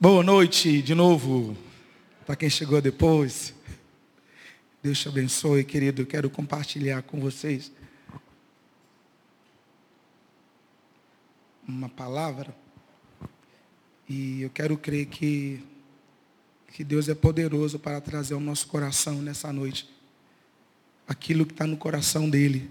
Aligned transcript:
Boa 0.00 0.22
noite 0.22 0.80
de 0.80 0.94
novo, 0.94 1.56
para 2.24 2.36
quem 2.36 2.48
chegou 2.48 2.80
depois. 2.80 3.52
Deus 4.80 5.00
te 5.00 5.08
abençoe, 5.08 5.64
querido. 5.64 6.06
Quero 6.06 6.30
compartilhar 6.30 7.02
com 7.02 7.18
vocês 7.18 7.72
uma 11.66 11.88
palavra. 11.88 12.54
E 14.08 14.42
eu 14.42 14.50
quero 14.50 14.78
crer 14.78 15.06
que, 15.06 15.64
que 16.72 16.84
Deus 16.84 17.08
é 17.08 17.14
poderoso 17.16 17.76
para 17.76 18.00
trazer 18.00 18.34
ao 18.34 18.40
nosso 18.40 18.68
coração 18.68 19.20
nessa 19.20 19.52
noite 19.52 19.90
aquilo 21.08 21.44
que 21.44 21.52
está 21.52 21.66
no 21.66 21.76
coração 21.76 22.30
dele. 22.30 22.70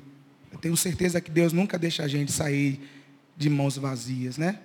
Eu 0.50 0.60
tenho 0.60 0.78
certeza 0.78 1.20
que 1.20 1.30
Deus 1.30 1.52
nunca 1.52 1.78
deixa 1.78 2.04
a 2.04 2.08
gente 2.08 2.32
sair 2.32 2.80
de 3.36 3.50
mãos 3.50 3.76
vazias, 3.76 4.38
né? 4.38 4.62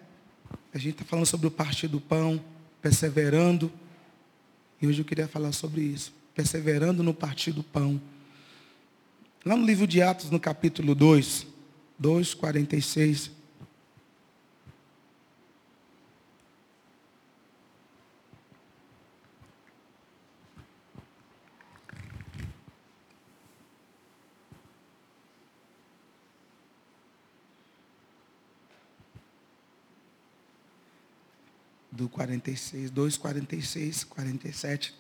A 0.72 0.78
gente 0.78 0.92
está 0.92 1.04
falando 1.04 1.26
sobre 1.26 1.48
o 1.48 1.50
partir 1.50 1.88
do 1.88 2.00
pão, 2.00 2.42
perseverando. 2.82 3.72
E 4.80 4.86
hoje 4.86 5.00
eu 5.00 5.04
queria 5.04 5.28
falar 5.28 5.52
sobre 5.52 5.80
isso. 5.80 6.12
Perseverando 6.34 7.02
no 7.02 7.14
partir 7.14 7.52
do 7.52 7.62
pão. 7.62 8.00
Lá 9.44 9.56
no 9.56 9.64
livro 9.64 9.86
de 9.86 10.02
Atos, 10.02 10.30
no 10.30 10.40
capítulo 10.40 10.94
2, 10.94 11.46
2, 11.98 12.34
46. 12.34 13.30
Do 31.92 32.08
46, 32.08 32.90
2, 32.90 33.16
46, 33.18 34.04
47, 34.04 34.94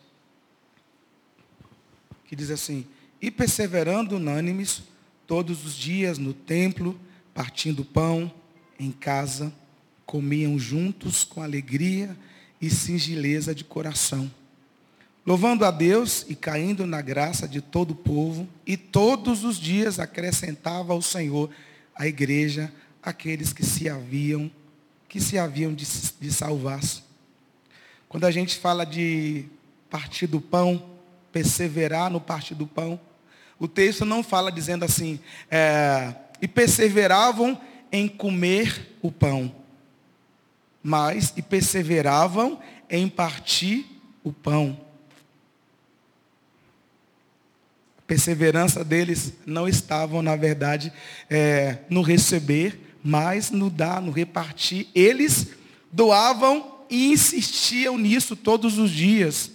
que 2.26 2.36
diz 2.36 2.50
assim, 2.50 2.86
e 3.20 3.30
perseverando 3.30 4.16
unânimes 4.16 4.82
todos 5.26 5.64
os 5.64 5.74
dias 5.74 6.18
no 6.18 6.34
templo, 6.34 7.00
partindo 7.32 7.82
pão 7.82 8.30
em 8.78 8.92
casa, 8.92 9.50
comiam 10.04 10.58
juntos 10.58 11.24
com 11.24 11.42
alegria 11.42 12.14
e 12.60 12.68
singeleza 12.68 13.54
de 13.54 13.64
coração, 13.64 14.30
louvando 15.24 15.64
a 15.64 15.70
Deus 15.70 16.26
e 16.28 16.34
caindo 16.34 16.86
na 16.86 17.00
graça 17.00 17.48
de 17.48 17.62
todo 17.62 17.92
o 17.92 17.96
povo, 17.96 18.46
e 18.66 18.76
todos 18.76 19.44
os 19.44 19.58
dias 19.58 19.98
acrescentava 19.98 20.92
ao 20.92 21.00
Senhor 21.00 21.48
a 21.94 22.06
igreja 22.06 22.70
aqueles 23.02 23.52
que 23.52 23.64
se 23.64 23.88
haviam 23.88 24.50
que 25.12 25.20
se 25.20 25.38
haviam 25.38 25.74
de, 25.74 25.86
de 26.18 26.32
salvar. 26.32 26.80
Quando 28.08 28.24
a 28.24 28.30
gente 28.30 28.58
fala 28.58 28.86
de 28.86 29.44
partir 29.90 30.26
do 30.26 30.40
pão, 30.40 30.82
perseverar 31.30 32.10
no 32.10 32.18
partir 32.18 32.54
do 32.54 32.66
pão, 32.66 32.98
o 33.58 33.68
texto 33.68 34.06
não 34.06 34.22
fala 34.22 34.50
dizendo 34.50 34.86
assim, 34.86 35.20
é, 35.50 36.14
e 36.40 36.48
perseveravam 36.48 37.60
em 37.92 38.08
comer 38.08 38.96
o 39.02 39.12
pão, 39.12 39.54
mas 40.82 41.34
e 41.36 41.42
perseveravam 41.42 42.58
em 42.88 43.06
partir 43.06 43.84
o 44.24 44.32
pão. 44.32 44.80
A 47.98 48.02
perseverança 48.06 48.82
deles 48.82 49.34
não 49.44 49.68
estavam, 49.68 50.22
na 50.22 50.36
verdade, 50.36 50.90
é, 51.28 51.80
no 51.90 52.00
receber, 52.00 52.91
mas 53.02 53.50
no 53.50 53.68
dar, 53.68 54.00
no 54.00 54.12
repartir. 54.12 54.86
Eles 54.94 55.48
doavam 55.90 56.72
e 56.88 57.10
insistiam 57.10 57.98
nisso 57.98 58.36
todos 58.36 58.78
os 58.78 58.90
dias. 58.90 59.50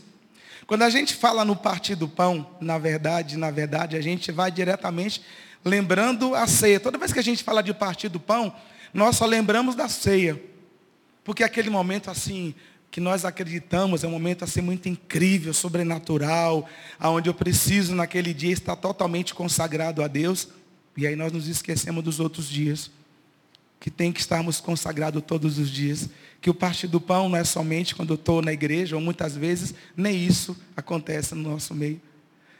Quando 0.65 0.81
a 0.81 0.89
gente 0.89 1.15
fala 1.15 1.45
no 1.45 1.55
partir 1.55 1.95
do 1.95 2.07
pão, 2.07 2.45
na 2.59 2.77
verdade, 2.77 3.37
na 3.37 3.49
verdade, 3.49 3.95
a 3.95 4.01
gente 4.01 4.31
vai 4.31 4.51
diretamente 4.51 5.21
lembrando 5.63 6.35
a 6.35 6.45
ceia. 6.45 6.79
Toda 6.79 6.97
vez 6.97 7.13
que 7.13 7.19
a 7.19 7.23
gente 7.23 7.43
fala 7.43 7.63
de 7.63 7.73
partir 7.73 8.09
do 8.09 8.19
pão, 8.19 8.53
nós 8.93 9.15
só 9.15 9.25
lembramos 9.25 9.75
da 9.75 9.87
ceia. 9.87 10.41
Porque 11.23 11.43
aquele 11.43 11.69
momento 11.69 12.11
assim, 12.11 12.53
que 12.91 12.99
nós 12.99 13.23
acreditamos, 13.23 14.03
é 14.03 14.07
um 14.07 14.11
momento 14.11 14.43
assim 14.43 14.61
muito 14.61 14.89
incrível, 14.89 15.53
sobrenatural, 15.53 16.67
aonde 16.99 17.29
eu 17.29 17.33
preciso 17.33 17.95
naquele 17.95 18.33
dia 18.33 18.51
estar 18.51 18.75
totalmente 18.75 19.33
consagrado 19.33 20.03
a 20.03 20.07
Deus, 20.07 20.49
e 20.95 21.05
aí 21.05 21.15
nós 21.15 21.31
nos 21.31 21.47
esquecemos 21.47 22.03
dos 22.03 22.19
outros 22.19 22.49
dias 22.49 22.89
que 23.79 23.91
tem 23.91 24.11
que 24.11 24.19
estarmos 24.19 24.59
consagrados 24.59 25.23
todos 25.25 25.57
os 25.57 25.69
dias. 25.69 26.09
Que 26.41 26.49
o 26.49 26.53
partir 26.53 26.87
do 26.87 27.01
pão 27.01 27.29
não 27.29 27.37
é 27.37 27.43
somente 27.43 27.95
quando 27.95 28.11
eu 28.11 28.15
estou 28.15 28.41
na 28.41 28.53
igreja, 28.53 28.95
ou 28.95 29.01
muitas 29.01 29.35
vezes 29.35 29.73
nem 29.95 30.25
isso 30.25 30.55
acontece 30.75 31.35
no 31.35 31.49
nosso 31.49 31.73
meio. 31.73 32.01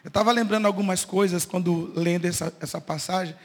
Eu 0.04 0.10
estava 0.10 0.32
lembrando 0.32 0.66
algumas 0.66 1.04
coisas 1.04 1.46
quando 1.46 1.92
lendo 1.96 2.26
essa, 2.26 2.54
essa 2.62 2.80
passagem, 2.80 3.36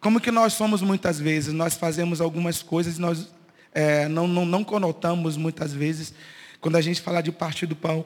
como 0.00 0.20
que 0.20 0.30
nós 0.30 0.52
somos 0.52 0.82
muitas 0.82 1.18
vezes, 1.18 1.52
nós 1.52 1.74
fazemos 1.74 2.20
algumas 2.20 2.62
coisas 2.62 2.98
e 2.98 3.00
nós 3.00 3.28
é, 3.72 4.06
não, 4.06 4.28
não, 4.28 4.46
não 4.46 4.62
conotamos 4.62 5.36
muitas 5.36 5.72
vezes, 5.72 6.14
quando 6.60 6.76
a 6.76 6.80
gente 6.80 7.00
fala 7.00 7.20
de 7.20 7.32
partir 7.32 7.66
do 7.66 7.74
pão, 7.74 8.04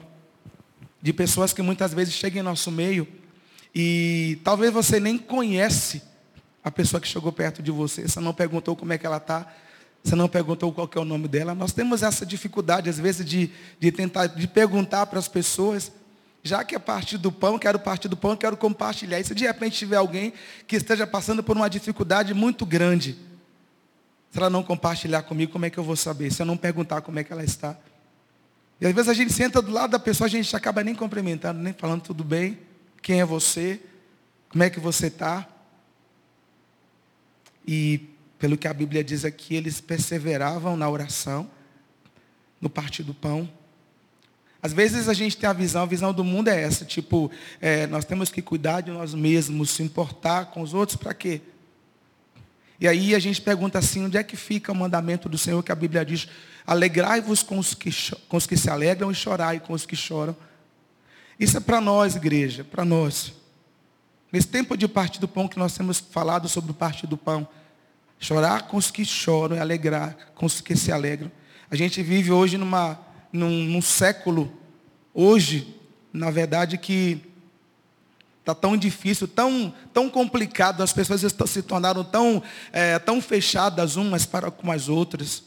de 1.03 1.13
pessoas 1.13 1.53
que 1.53 1.61
muitas 1.61 1.93
vezes 1.93 2.15
chegam 2.15 2.41
em 2.41 2.45
nosso 2.45 2.71
meio 2.73 3.07
e 3.75 4.39
talvez 4.43 4.73
você 4.73 4.99
nem 4.99 5.19
conhece 5.19 6.03
a 6.69 6.71
pessoa 6.71 7.01
que 7.01 7.09
chegou 7.09 7.33
perto 7.33 7.63
de 7.63 7.71
você, 7.71 8.07
você 8.07 8.21
não 8.21 8.35
perguntou 8.35 8.77
como 8.77 8.93
é 8.93 8.99
que 8.99 9.07
ela 9.07 9.17
está, 9.17 9.51
você 10.05 10.15
não 10.15 10.29
perguntou 10.29 10.71
qual 10.71 10.89
é 10.95 10.99
o 10.99 11.05
nome 11.05 11.27
dela. 11.27 11.55
Nós 11.55 11.73
temos 11.73 12.03
essa 12.03 12.27
dificuldade, 12.27 12.91
às 12.91 12.99
vezes, 12.99 13.25
de, 13.25 13.51
de 13.81 13.91
tentar, 13.91 14.27
de 14.27 14.47
perguntar 14.47 15.07
para 15.07 15.19
as 15.19 15.27
pessoas, 15.27 15.91
já 16.43 16.63
que 16.63 16.75
é 16.75 16.79
parte 16.79 17.17
do 17.17 17.33
pão, 17.33 17.59
quero 17.59 17.79
partir 17.79 18.07
do 18.09 18.19
pão, 18.19 18.37
quero 18.37 18.55
compartilhar. 18.55 19.19
E 19.19 19.25
se 19.25 19.35
de 19.35 19.47
repente 19.47 19.79
tiver 19.79 19.97
alguém 19.97 20.35
que 20.67 20.77
esteja 20.77 21.07
passando 21.07 21.43
por 21.43 21.57
uma 21.57 21.71
dificuldade 21.71 22.35
muito 22.35 22.67
grande, 22.67 23.17
se 24.31 24.37
ela 24.37 24.51
não 24.51 24.63
compartilhar 24.63 25.23
comigo, 25.23 25.51
como 25.51 25.65
é 25.65 25.71
que 25.71 25.79
eu 25.79 25.85
vou 25.85 25.97
saber? 25.97 26.31
Se 26.31 26.43
eu 26.43 26.47
não 26.47 26.57
perguntar 26.57 27.01
como 27.01 27.19
é 27.19 27.25
que 27.25 27.33
ela 27.33 27.43
está. 27.43 27.79
E 28.79 28.87
às 28.87 28.93
vezes 28.93 29.09
a 29.09 29.15
gente 29.15 29.33
senta 29.33 29.63
do 29.63 29.73
lado 29.73 29.93
da 29.93 29.99
pessoa, 29.99 30.27
a 30.27 30.31
gente 30.31 30.55
acaba 30.55 30.85
nem 30.85 30.95
cumprimentando, 30.95 31.61
nem 31.61 31.73
falando 31.73 32.03
tudo 32.03 32.23
bem, 32.23 32.59
quem 33.01 33.23
é 33.23 33.25
você, 33.25 33.81
como 34.51 34.63
é 34.63 34.69
que 34.69 34.79
você 34.79 35.07
está. 35.07 35.49
E 37.71 38.01
pelo 38.39 38.57
que 38.57 38.67
a 38.67 38.73
Bíblia 38.73 39.05
diz 39.05 39.27
aqui, 39.27 39.55
eles 39.55 39.79
perseveravam 39.79 40.75
na 40.75 40.89
oração, 40.89 41.51
no 42.59 42.71
partir 42.71 43.03
do 43.03 43.13
pão. 43.13 43.47
Às 44.63 44.73
vezes 44.73 45.07
a 45.07 45.13
gente 45.13 45.37
tem 45.37 45.51
a 45.51 45.53
visão, 45.53 45.83
a 45.83 45.87
visão 45.87 46.15
do 46.15 46.25
mundo 46.25 46.49
é 46.49 46.63
essa, 46.63 46.87
tipo, 46.87 47.31
é, 47.61 47.87
nós 47.87 48.07
temos 48.07 48.31
que 48.31 48.41
cuidar 48.41 48.81
de 48.81 48.91
nós 48.91 49.13
mesmos, 49.13 49.69
se 49.69 49.83
importar 49.83 50.47
com 50.47 50.63
os 50.63 50.73
outros, 50.73 50.97
para 50.97 51.13
quê? 51.13 51.43
E 52.81 52.89
aí 52.89 53.15
a 53.15 53.19
gente 53.19 53.39
pergunta 53.43 53.79
assim, 53.79 54.03
onde 54.07 54.17
é 54.17 54.23
que 54.23 54.35
fica 54.35 54.73
o 54.73 54.75
mandamento 54.75 55.29
do 55.29 55.37
Senhor 55.37 55.63
que 55.63 55.71
a 55.71 55.75
Bíblia 55.75 56.07
diz, 56.07 56.27
alegrai-vos 56.67 57.43
com, 57.43 57.59
os 57.59 57.75
que, 57.75 57.91
com 58.31 58.39
os 58.39 58.47
que 58.47 58.57
se 58.57 58.71
alegram 58.71 59.11
e 59.11 59.15
chorai 59.15 59.61
com 59.61 59.75
os 59.75 59.85
que 59.85 59.95
choram. 59.95 60.35
Isso 61.39 61.59
é 61.59 61.61
para 61.61 61.83
nós, 61.83 62.17
igreja, 62.17 62.65
para 62.65 62.83
nós. 62.83 63.35
Nesse 64.33 64.49
tempo 64.49 64.75
de 64.75 64.89
partir 64.89 65.21
do 65.21 65.29
pão 65.29 65.47
que 65.47 65.59
nós 65.59 65.77
temos 65.77 65.99
falado 65.99 66.49
sobre 66.49 66.71
o 66.71 66.75
partir 66.75 67.07
do 67.07 67.19
pão, 67.19 67.47
chorar 68.19 68.69
com 68.69 68.77
os 68.77 68.91
que 68.91 69.05
choram 69.05 69.57
e 69.57 69.61
alegrar 69.61 70.17
com 70.35 70.47
os 70.47 70.61
que 70.61 70.77
se 70.77 70.91
alegram. 70.91 71.31
A 71.71 71.77
gente 71.77 72.03
vive 72.03 72.33
hoje 72.33 72.57
numa, 72.57 72.99
num, 73.33 73.65
num 73.65 73.83
século, 73.83 74.53
hoje, 75.13 75.77
na 76.13 76.31
verdade, 76.31 76.79
que 76.79 77.23
está 78.41 78.55
tão 78.55 78.77
difícil, 78.77 79.29
tão, 79.29 79.73
tão 79.93 80.09
complicado, 80.09 80.83
as 80.83 80.93
pessoas 80.93 81.23
estão, 81.23 81.47
se 81.47 81.63
tornaram 81.63 82.03
tão, 82.03 82.43
é, 82.73 82.99
tão 82.99 83.21
fechadas 83.21 83.97
umas 83.97 84.25
para 84.25 84.51
com 84.51 84.73
as 84.73 84.89
outras. 84.89 85.45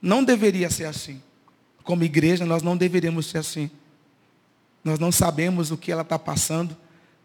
Não 0.00 0.24
deveria 0.24 0.70
ser 0.70 0.86
assim. 0.86 1.22
Como 1.82 2.02
igreja, 2.02 2.46
nós 2.46 2.62
não 2.62 2.76
deveríamos 2.76 3.26
ser 3.26 3.38
assim. 3.38 3.70
Nós 4.82 4.98
não 4.98 5.12
sabemos 5.12 5.70
o 5.70 5.76
que 5.76 5.92
ela 5.92 6.02
está 6.02 6.18
passando. 6.18 6.74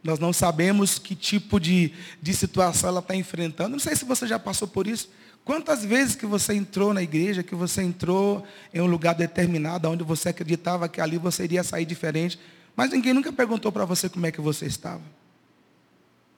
Nós 0.03 0.19
não 0.19 0.31
sabemos 0.31 0.97
que 0.97 1.15
tipo 1.15 1.59
de, 1.59 1.91
de 2.21 2.33
situação 2.33 2.89
ela 2.89 2.99
está 2.99 3.15
enfrentando. 3.15 3.69
Não 3.69 3.79
sei 3.79 3.95
se 3.95 4.05
você 4.05 4.25
já 4.25 4.39
passou 4.39 4.67
por 4.67 4.87
isso. 4.87 5.09
Quantas 5.43 5.83
vezes 5.83 6.15
que 6.15 6.25
você 6.25 6.53
entrou 6.53 6.93
na 6.93 7.01
igreja, 7.01 7.43
que 7.43 7.55
você 7.55 7.81
entrou 7.81 8.45
em 8.73 8.81
um 8.81 8.85
lugar 8.85 9.15
determinado, 9.15 9.89
onde 9.89 10.03
você 10.03 10.29
acreditava 10.29 10.87
que 10.87 11.01
ali 11.01 11.17
você 11.17 11.43
iria 11.43 11.63
sair 11.63 11.85
diferente, 11.85 12.39
mas 12.75 12.91
ninguém 12.91 13.13
nunca 13.13 13.33
perguntou 13.33 13.71
para 13.71 13.83
você 13.83 14.07
como 14.07 14.25
é 14.25 14.31
que 14.31 14.39
você 14.39 14.65
estava. 14.65 15.01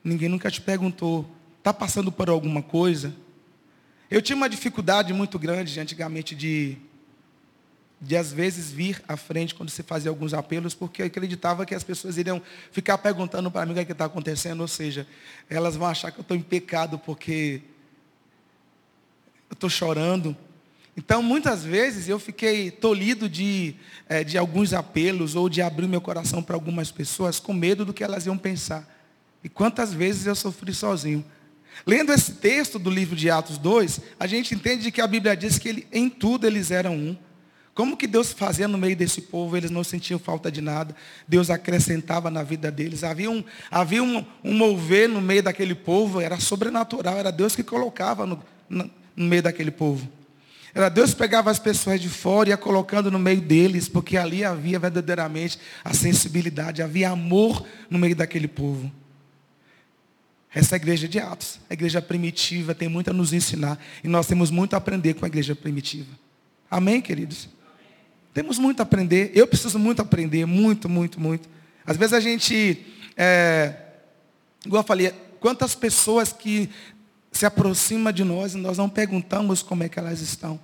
Ninguém 0.02 0.28
nunca 0.28 0.50
te 0.50 0.60
perguntou, 0.60 1.28
está 1.58 1.72
passando 1.72 2.10
por 2.10 2.28
alguma 2.28 2.62
coisa? 2.62 3.14
Eu 4.10 4.20
tinha 4.20 4.36
uma 4.36 4.48
dificuldade 4.48 5.12
muito 5.12 5.38
grande 5.38 5.78
antigamente 5.78 6.34
de 6.34 6.76
de 8.02 8.16
às 8.16 8.32
vezes 8.32 8.72
vir 8.72 9.00
à 9.06 9.16
frente 9.16 9.54
quando 9.54 9.70
se 9.70 9.84
fazia 9.84 10.10
alguns 10.10 10.34
apelos, 10.34 10.74
porque 10.74 11.02
eu 11.02 11.06
acreditava 11.06 11.64
que 11.64 11.72
as 11.72 11.84
pessoas 11.84 12.18
iriam 12.18 12.42
ficar 12.72 12.98
perguntando 12.98 13.48
para 13.48 13.64
mim 13.64 13.70
o 13.70 13.74
que 13.74 13.80
é 13.80 13.92
está 13.92 14.06
acontecendo, 14.06 14.60
ou 14.60 14.68
seja, 14.68 15.06
elas 15.48 15.76
vão 15.76 15.86
achar 15.86 16.10
que 16.10 16.18
eu 16.18 16.22
estou 16.22 16.36
em 16.36 16.42
pecado 16.42 16.98
porque 16.98 17.62
eu 19.48 19.54
estou 19.54 19.70
chorando. 19.70 20.36
Então, 20.96 21.22
muitas 21.22 21.62
vezes, 21.62 22.08
eu 22.08 22.18
fiquei 22.18 22.72
tolhido 22.72 23.28
de, 23.28 23.76
é, 24.08 24.24
de 24.24 24.36
alguns 24.36 24.74
apelos 24.74 25.36
ou 25.36 25.48
de 25.48 25.62
abrir 25.62 25.86
meu 25.86 26.00
coração 26.00 26.42
para 26.42 26.56
algumas 26.56 26.90
pessoas 26.90 27.38
com 27.38 27.54
medo 27.54 27.84
do 27.84 27.94
que 27.94 28.02
elas 28.02 28.26
iam 28.26 28.36
pensar. 28.36 28.86
E 29.44 29.48
quantas 29.48 29.94
vezes 29.94 30.26
eu 30.26 30.34
sofri 30.34 30.74
sozinho. 30.74 31.24
Lendo 31.86 32.12
esse 32.12 32.32
texto 32.32 32.80
do 32.80 32.90
livro 32.90 33.14
de 33.14 33.30
Atos 33.30 33.58
2, 33.58 34.00
a 34.18 34.26
gente 34.26 34.54
entende 34.54 34.90
que 34.90 35.00
a 35.00 35.06
Bíblia 35.06 35.36
diz 35.36 35.56
que 35.56 35.68
ele, 35.68 35.86
em 35.92 36.10
tudo 36.10 36.46
eles 36.48 36.72
eram 36.72 36.96
um. 36.96 37.16
Como 37.74 37.96
que 37.96 38.06
Deus 38.06 38.32
fazia 38.32 38.68
no 38.68 38.76
meio 38.76 38.94
desse 38.94 39.22
povo? 39.22 39.56
Eles 39.56 39.70
não 39.70 39.82
sentiam 39.82 40.18
falta 40.18 40.52
de 40.52 40.60
nada. 40.60 40.94
Deus 41.26 41.48
acrescentava 41.48 42.30
na 42.30 42.42
vida 42.42 42.70
deles. 42.70 43.02
Havia 43.02 43.30
um, 43.30 43.42
havia 43.70 44.02
um, 44.02 44.24
um 44.44 44.52
mover 44.52 45.08
no 45.08 45.22
meio 45.22 45.42
daquele 45.42 45.74
povo, 45.74 46.20
era 46.20 46.38
sobrenatural, 46.38 47.16
era 47.16 47.32
Deus 47.32 47.56
que 47.56 47.62
colocava 47.62 48.26
no, 48.26 48.42
no, 48.68 48.90
no 49.16 49.24
meio 49.24 49.42
daquele 49.42 49.70
povo. 49.70 50.06
Era 50.74 50.88
Deus 50.88 51.14
pegava 51.14 51.50
as 51.50 51.58
pessoas 51.58 52.00
de 52.00 52.08
fora 52.08 52.48
e 52.48 52.52
ia 52.52 52.56
colocando 52.56 53.10
no 53.10 53.18
meio 53.18 53.40
deles, 53.40 53.88
porque 53.88 54.16
ali 54.16 54.44
havia 54.44 54.78
verdadeiramente 54.78 55.58
a 55.84 55.92
sensibilidade, 55.94 56.82
havia 56.82 57.10
amor 57.10 57.66
no 57.90 57.98
meio 57.98 58.16
daquele 58.16 58.48
povo. 58.48 58.90
Essa 60.54 60.74
é 60.74 60.76
a 60.76 60.80
igreja 60.80 61.08
de 61.08 61.18
Atos, 61.18 61.58
a 61.70 61.72
igreja 61.72 62.02
primitiva, 62.02 62.74
tem 62.74 62.88
muito 62.88 63.08
a 63.08 63.14
nos 63.14 63.32
ensinar. 63.32 63.78
E 64.04 64.08
nós 64.08 64.26
temos 64.26 64.50
muito 64.50 64.74
a 64.74 64.76
aprender 64.76 65.14
com 65.14 65.24
a 65.24 65.28
igreja 65.28 65.54
primitiva. 65.54 66.10
Amém, 66.70 67.00
queridos? 67.00 67.48
Temos 68.32 68.58
muito 68.58 68.80
a 68.80 68.82
aprender. 68.82 69.30
Eu 69.34 69.46
preciso 69.46 69.78
muito 69.78 70.00
aprender, 70.00 70.46
muito, 70.46 70.88
muito, 70.88 71.20
muito. 71.20 71.48
Às 71.86 71.96
vezes 71.96 72.14
a 72.14 72.20
gente, 72.20 72.84
é, 73.16 73.74
igual 74.64 74.82
eu 74.82 74.86
falei, 74.86 75.12
quantas 75.40 75.74
pessoas 75.74 76.32
que 76.32 76.70
se 77.30 77.44
aproxima 77.44 78.12
de 78.12 78.24
nós 78.24 78.54
e 78.54 78.58
nós 78.58 78.78
não 78.78 78.88
perguntamos 78.88 79.62
como 79.62 79.82
é 79.82 79.88
que 79.88 79.98
elas 79.98 80.20
estão. 80.20 80.60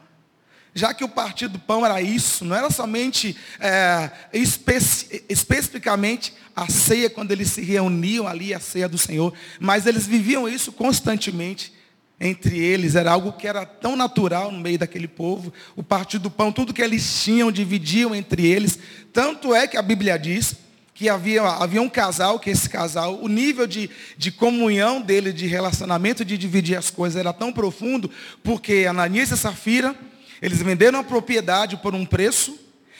Já 0.74 0.94
que 0.94 1.02
o 1.02 1.08
partido 1.08 1.54
do 1.54 1.58
pão 1.58 1.84
era 1.84 2.00
isso, 2.00 2.44
não 2.44 2.54
era 2.54 2.70
somente 2.70 3.36
é, 3.58 4.10
especi 4.32 5.24
especificamente 5.28 6.34
a 6.54 6.68
ceia, 6.70 7.10
quando 7.10 7.32
eles 7.32 7.50
se 7.50 7.62
reuniam 7.62 8.28
ali, 8.28 8.54
a 8.54 8.60
ceia 8.60 8.88
do 8.88 8.98
Senhor, 8.98 9.32
mas 9.58 9.86
eles 9.86 10.06
viviam 10.06 10.48
isso 10.48 10.70
constantemente 10.70 11.72
entre 12.20 12.58
eles, 12.58 12.96
era 12.96 13.12
algo 13.12 13.32
que 13.32 13.46
era 13.46 13.64
tão 13.64 13.94
natural 13.94 14.50
no 14.50 14.58
meio 14.58 14.78
daquele 14.78 15.06
povo. 15.06 15.52
O 15.76 15.82
partido 15.82 16.22
do 16.22 16.30
pão, 16.30 16.50
tudo 16.50 16.74
que 16.74 16.82
eles 16.82 17.22
tinham, 17.22 17.52
dividiam 17.52 18.14
entre 18.14 18.44
eles. 18.44 18.78
Tanto 19.12 19.54
é 19.54 19.68
que 19.68 19.76
a 19.76 19.82
Bíblia 19.82 20.18
diz 20.18 20.56
que 20.94 21.08
havia, 21.08 21.42
havia 21.42 21.80
um 21.80 21.88
casal, 21.88 22.40
que 22.40 22.50
esse 22.50 22.68
casal, 22.68 23.20
o 23.22 23.28
nível 23.28 23.68
de, 23.68 23.88
de 24.16 24.32
comunhão 24.32 25.00
dele, 25.00 25.32
de 25.32 25.46
relacionamento, 25.46 26.24
de 26.24 26.36
dividir 26.36 26.76
as 26.76 26.90
coisas 26.90 27.20
era 27.20 27.32
tão 27.32 27.52
profundo, 27.52 28.10
porque 28.42 28.84
Ananias 28.88 29.30
e 29.30 29.36
Safira, 29.36 29.94
eles 30.42 30.60
venderam 30.60 30.98
a 30.98 31.04
propriedade 31.04 31.76
por 31.76 31.94
um 31.94 32.04
preço, 32.04 32.58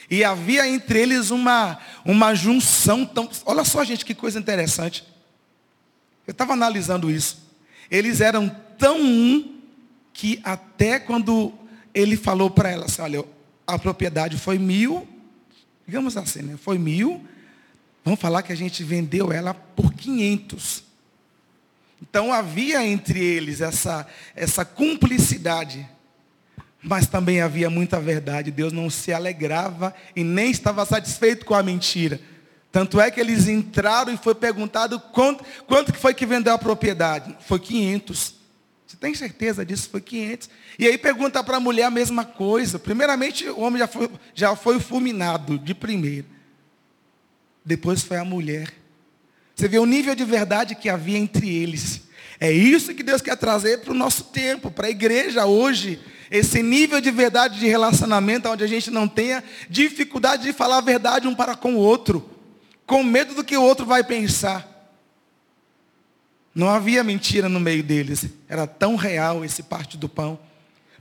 e 0.09 0.23
havia 0.23 0.69
entre 0.69 1.01
eles 1.01 1.31
uma, 1.31 1.77
uma 2.05 2.35
junção 2.37 3.05
tão. 3.05 3.29
Olha 3.45 3.65
só, 3.65 3.83
gente, 3.83 4.05
que 4.05 4.15
coisa 4.15 4.39
interessante. 4.39 5.05
Eu 6.25 6.31
estava 6.31 6.53
analisando 6.53 7.11
isso. 7.11 7.49
Eles 7.91 8.21
eram 8.21 8.55
tão 8.79 9.01
um 9.01 9.59
que 10.13 10.41
até 10.45 10.99
quando 10.99 11.53
ele 11.93 12.17
falou 12.17 12.51
para 12.51 12.71
ela 12.71 12.85
assim, 12.87 13.03
olha, 13.03 13.25
a 13.67 13.79
propriedade 13.79 14.37
foi 14.37 14.59
mil, 14.59 15.07
digamos 15.87 16.17
assim, 16.17 16.43
né? 16.43 16.57
Foi 16.57 16.79
mil, 16.79 17.23
Vamos 18.09 18.21
falar 18.21 18.43
que 18.43 18.51
a 18.51 18.57
gente 18.57 18.83
vendeu 18.83 19.31
ela 19.31 19.53
por 19.53 19.93
500. 19.93 20.83
Então 22.01 22.33
havia 22.33 22.83
entre 22.87 23.23
eles 23.23 23.61
essa, 23.61 24.07
essa 24.35 24.65
cumplicidade. 24.65 25.87
Mas 26.83 27.07
também 27.07 27.43
havia 27.43 27.69
muita 27.69 28.01
verdade. 28.01 28.51
Deus 28.51 28.73
não 28.73 28.89
se 28.89 29.13
alegrava 29.13 29.95
e 30.17 30.25
nem 30.25 30.51
estava 30.51 30.87
satisfeito 30.87 31.45
com 31.45 31.53
a 31.53 31.63
mentira. 31.63 32.19
Tanto 32.73 32.99
é 32.99 33.11
que 33.11 33.21
eles 33.21 33.47
entraram 33.47 34.11
e 34.11 34.17
foi 34.17 34.35
perguntado 34.35 34.99
quanto, 34.99 35.45
quanto 35.67 35.93
que 35.93 35.99
foi 35.99 36.15
que 36.15 36.25
vendeu 36.25 36.55
a 36.55 36.59
propriedade. 36.59 37.37
Foi 37.41 37.59
500. 37.59 38.37
Você 38.89 38.97
tem 38.97 39.15
certeza 39.15 39.65
disso? 39.65 39.89
Foi 39.89 40.01
500. 40.01 40.51
E 40.81 40.87
aí 40.89 40.99
pergunta 40.99 41.45
para 41.45 41.59
a 41.59 41.61
mulher 41.61 41.85
a 41.85 41.91
mesma 41.91 42.25
coisa. 42.25 42.77
Primeiramente, 42.77 43.49
o 43.49 43.61
homem 43.61 43.79
já 43.79 43.87
foi, 43.87 44.11
já 44.35 44.57
foi 44.57 44.81
fulminado 44.81 45.57
de 45.57 45.73
primeiro 45.75 46.39
depois 47.69 48.03
foi 48.03 48.17
a 48.17 48.25
mulher. 48.25 48.73
Você 49.55 49.69
vê 49.69 49.79
o 49.79 49.85
nível 49.85 50.15
de 50.15 50.25
verdade 50.25 50.75
que 50.75 50.89
havia 50.89 51.19
entre 51.19 51.55
eles. 51.55 52.01
É 52.41 52.51
isso 52.51 52.95
que 52.95 53.03
Deus 53.03 53.21
quer 53.21 53.37
trazer 53.37 53.81
para 53.81 53.91
o 53.91 53.95
nosso 53.95 54.25
tempo, 54.25 54.71
para 54.71 54.87
a 54.87 54.91
igreja 54.91 55.45
hoje. 55.45 56.01
Esse 56.31 56.63
nível 56.63 56.99
de 56.99 57.11
verdade 57.11 57.61
de 57.61 57.67
relacionamento, 57.67 58.49
onde 58.49 58.65
a 58.65 58.67
gente 58.67 58.91
não 58.91 59.07
tenha 59.07 59.45
dificuldade 59.69 60.45
de 60.45 60.53
falar 60.55 60.79
a 60.79 60.83
verdade 60.83 61.29
um 61.29 61.35
para 61.35 61.55
com 61.55 61.75
o 61.75 61.79
outro, 61.79 62.27
com 62.87 63.03
medo 63.03 63.35
do 63.35 63.45
que 63.45 63.57
o 63.57 63.63
outro 63.63 63.85
vai 63.85 64.03
pensar. 64.03 64.78
Não 66.59 66.69
havia 66.69 67.05
mentira 67.05 67.49
no 67.49 67.61
meio 67.61 67.85
deles. 67.85 68.27
Era 68.49 68.67
tão 68.67 68.97
real 68.97 69.45
esse 69.45 69.63
parte 69.63 69.97
do 69.97 70.09
pão. 70.09 70.37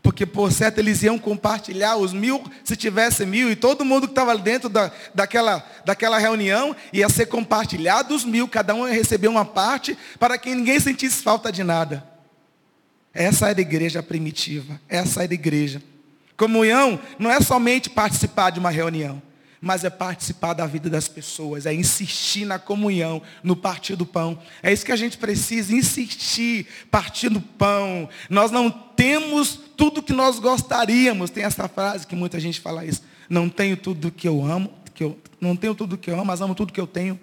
Porque, 0.03 0.23
por 0.23 0.51
certo, 0.51 0.77
eles 0.77 1.01
iam 1.01 1.17
compartilhar 1.17 1.97
os 1.97 2.13
mil, 2.13 2.43
se 2.63 2.75
tivesse 2.75 3.25
mil, 3.25 3.49
e 3.49 3.55
todo 3.55 3.83
mundo 3.83 4.05
que 4.05 4.11
estava 4.11 4.37
dentro 4.37 4.69
da, 4.69 4.91
daquela, 5.15 5.67
daquela 5.83 6.19
reunião 6.19 6.75
ia 6.93 7.09
ser 7.09 7.25
compartilhado 7.25 8.13
os 8.13 8.23
mil, 8.23 8.47
cada 8.47 8.75
um 8.75 8.87
ia 8.87 8.93
receber 8.93 9.29
uma 9.29 9.43
parte, 9.43 9.97
para 10.19 10.37
que 10.37 10.53
ninguém 10.53 10.79
sentisse 10.79 11.23
falta 11.23 11.51
de 11.51 11.63
nada. 11.63 12.07
Essa 13.11 13.49
era 13.49 13.57
a 13.57 13.61
igreja 13.61 14.03
primitiva, 14.03 14.79
essa 14.87 15.23
era 15.23 15.33
a 15.33 15.33
igreja. 15.33 15.81
Comunhão 16.37 16.99
não 17.17 17.31
é 17.31 17.41
somente 17.41 17.89
participar 17.89 18.51
de 18.51 18.59
uma 18.59 18.69
reunião 18.69 19.19
mas 19.61 19.83
é 19.83 19.89
participar 19.89 20.53
da 20.53 20.65
vida 20.65 20.89
das 20.89 21.07
pessoas, 21.07 21.65
é 21.65 21.73
insistir 21.73 22.45
na 22.45 22.59
comunhão, 22.59 23.21
no 23.43 23.55
partir 23.55 23.95
do 23.95 24.05
pão. 24.05 24.37
É 24.61 24.71
isso 24.71 24.85
que 24.85 24.91
a 24.91 24.95
gente 24.95 25.17
precisa, 25.17 25.73
insistir, 25.73 26.67
partir 26.91 27.29
do 27.29 27.41
pão. 27.41 28.07
Nós 28.29 28.51
não 28.51 28.69
temos 28.69 29.59
tudo 29.75 30.03
que 30.03 30.13
nós 30.13 30.39
gostaríamos. 30.39 31.29
Tem 31.29 31.43
essa 31.43 31.67
frase 31.67 32.05
que 32.05 32.15
muita 32.15 32.39
gente 32.39 32.59
fala 32.59 32.85
isso. 32.85 33.01
Não 33.29 33.49
tenho 33.49 33.75
tudo 33.75 34.11
que 34.11 34.27
eu 34.27 34.45
amo, 34.45 34.71
que 34.93 35.03
eu 35.03 35.17
não 35.39 35.55
tenho 35.55 35.75
tudo 35.75 35.97
que 35.97 36.09
eu 36.09 36.15
amo, 36.15 36.25
mas 36.25 36.41
amo 36.41 36.55
tudo 36.55 36.73
que 36.73 36.81
eu 36.81 36.87
tenho. 36.87 37.19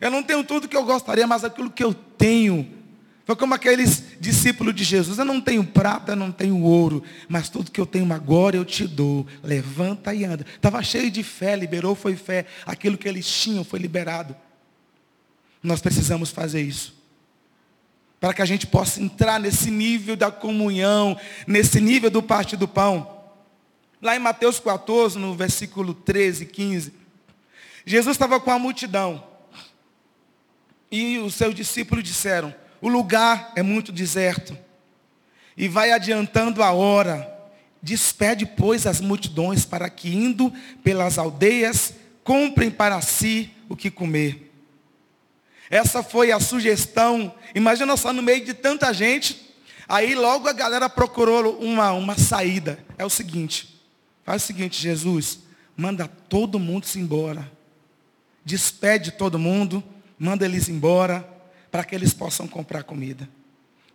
Eu 0.00 0.10
não 0.10 0.22
tenho 0.22 0.42
tudo 0.42 0.68
que 0.68 0.76
eu 0.76 0.84
gostaria, 0.84 1.26
mas 1.26 1.44
aquilo 1.44 1.70
que 1.70 1.84
eu 1.84 1.92
tenho 1.94 2.81
foi 3.32 3.36
como 3.36 3.54
aqueles 3.54 4.02
discípulos 4.20 4.74
de 4.74 4.84
Jesus. 4.84 5.18
Eu 5.18 5.24
não 5.24 5.40
tenho 5.40 5.64
prata, 5.64 6.14
não 6.14 6.30
tenho 6.30 6.60
ouro, 6.62 7.02
mas 7.26 7.48
tudo 7.48 7.70
que 7.70 7.80
eu 7.80 7.86
tenho 7.86 8.12
agora 8.12 8.56
eu 8.56 8.64
te 8.64 8.86
dou. 8.86 9.26
Levanta 9.42 10.14
e 10.14 10.22
anda. 10.22 10.44
Estava 10.54 10.82
cheio 10.82 11.10
de 11.10 11.22
fé, 11.22 11.56
liberou, 11.56 11.94
foi 11.94 12.14
fé. 12.14 12.44
Aquilo 12.66 12.98
que 12.98 13.08
eles 13.08 13.26
tinham 13.26 13.64
foi 13.64 13.78
liberado. 13.78 14.36
Nós 15.62 15.80
precisamos 15.80 16.28
fazer 16.28 16.60
isso. 16.60 16.94
Para 18.20 18.34
que 18.34 18.42
a 18.42 18.44
gente 18.44 18.66
possa 18.66 19.00
entrar 19.00 19.40
nesse 19.40 19.70
nível 19.70 20.14
da 20.14 20.30
comunhão, 20.30 21.18
nesse 21.46 21.80
nível 21.80 22.10
do 22.10 22.22
parte 22.22 22.54
do 22.54 22.68
pão. 22.68 23.18
Lá 24.02 24.14
em 24.14 24.18
Mateus 24.18 24.60
14, 24.60 25.18
no 25.18 25.34
versículo 25.34 25.94
13 25.94 26.44
e 26.44 26.46
15, 26.46 26.92
Jesus 27.86 28.14
estava 28.14 28.38
com 28.38 28.50
a 28.50 28.58
multidão. 28.58 29.24
E 30.90 31.16
os 31.16 31.34
seus 31.34 31.54
discípulos 31.54 32.04
disseram, 32.04 32.54
o 32.82 32.88
lugar 32.88 33.52
é 33.54 33.62
muito 33.62 33.92
deserto. 33.92 34.58
E 35.56 35.68
vai 35.68 35.92
adiantando 35.92 36.64
a 36.64 36.72
hora. 36.72 37.32
Despede, 37.80 38.44
pois, 38.44 38.88
as 38.88 39.00
multidões 39.00 39.64
para 39.64 39.88
que, 39.88 40.12
indo 40.12 40.52
pelas 40.82 41.16
aldeias, 41.16 41.94
comprem 42.24 42.70
para 42.72 43.00
si 43.00 43.52
o 43.68 43.76
que 43.76 43.88
comer. 43.88 44.52
Essa 45.70 46.02
foi 46.02 46.32
a 46.32 46.40
sugestão. 46.40 47.32
Imagina 47.54 47.96
só 47.96 48.12
no 48.12 48.20
meio 48.20 48.44
de 48.44 48.52
tanta 48.52 48.92
gente. 48.92 49.54
Aí 49.88 50.16
logo 50.16 50.48
a 50.48 50.52
galera 50.52 50.88
procurou 50.88 51.58
uma, 51.60 51.92
uma 51.92 52.18
saída. 52.18 52.84
É 52.98 53.04
o 53.04 53.10
seguinte. 53.10 53.80
Faz 54.24 54.42
o 54.42 54.46
seguinte, 54.46 54.82
Jesus. 54.82 55.38
Manda 55.76 56.08
todo 56.28 56.58
mundo 56.58 56.84
se 56.84 56.98
embora. 56.98 57.50
Despede 58.44 59.12
todo 59.12 59.38
mundo. 59.38 59.84
Manda 60.18 60.44
eles 60.44 60.68
embora 60.68 61.31
para 61.72 61.84
que 61.84 61.94
eles 61.94 62.12
possam 62.12 62.46
comprar 62.46 62.82
comida. 62.82 63.26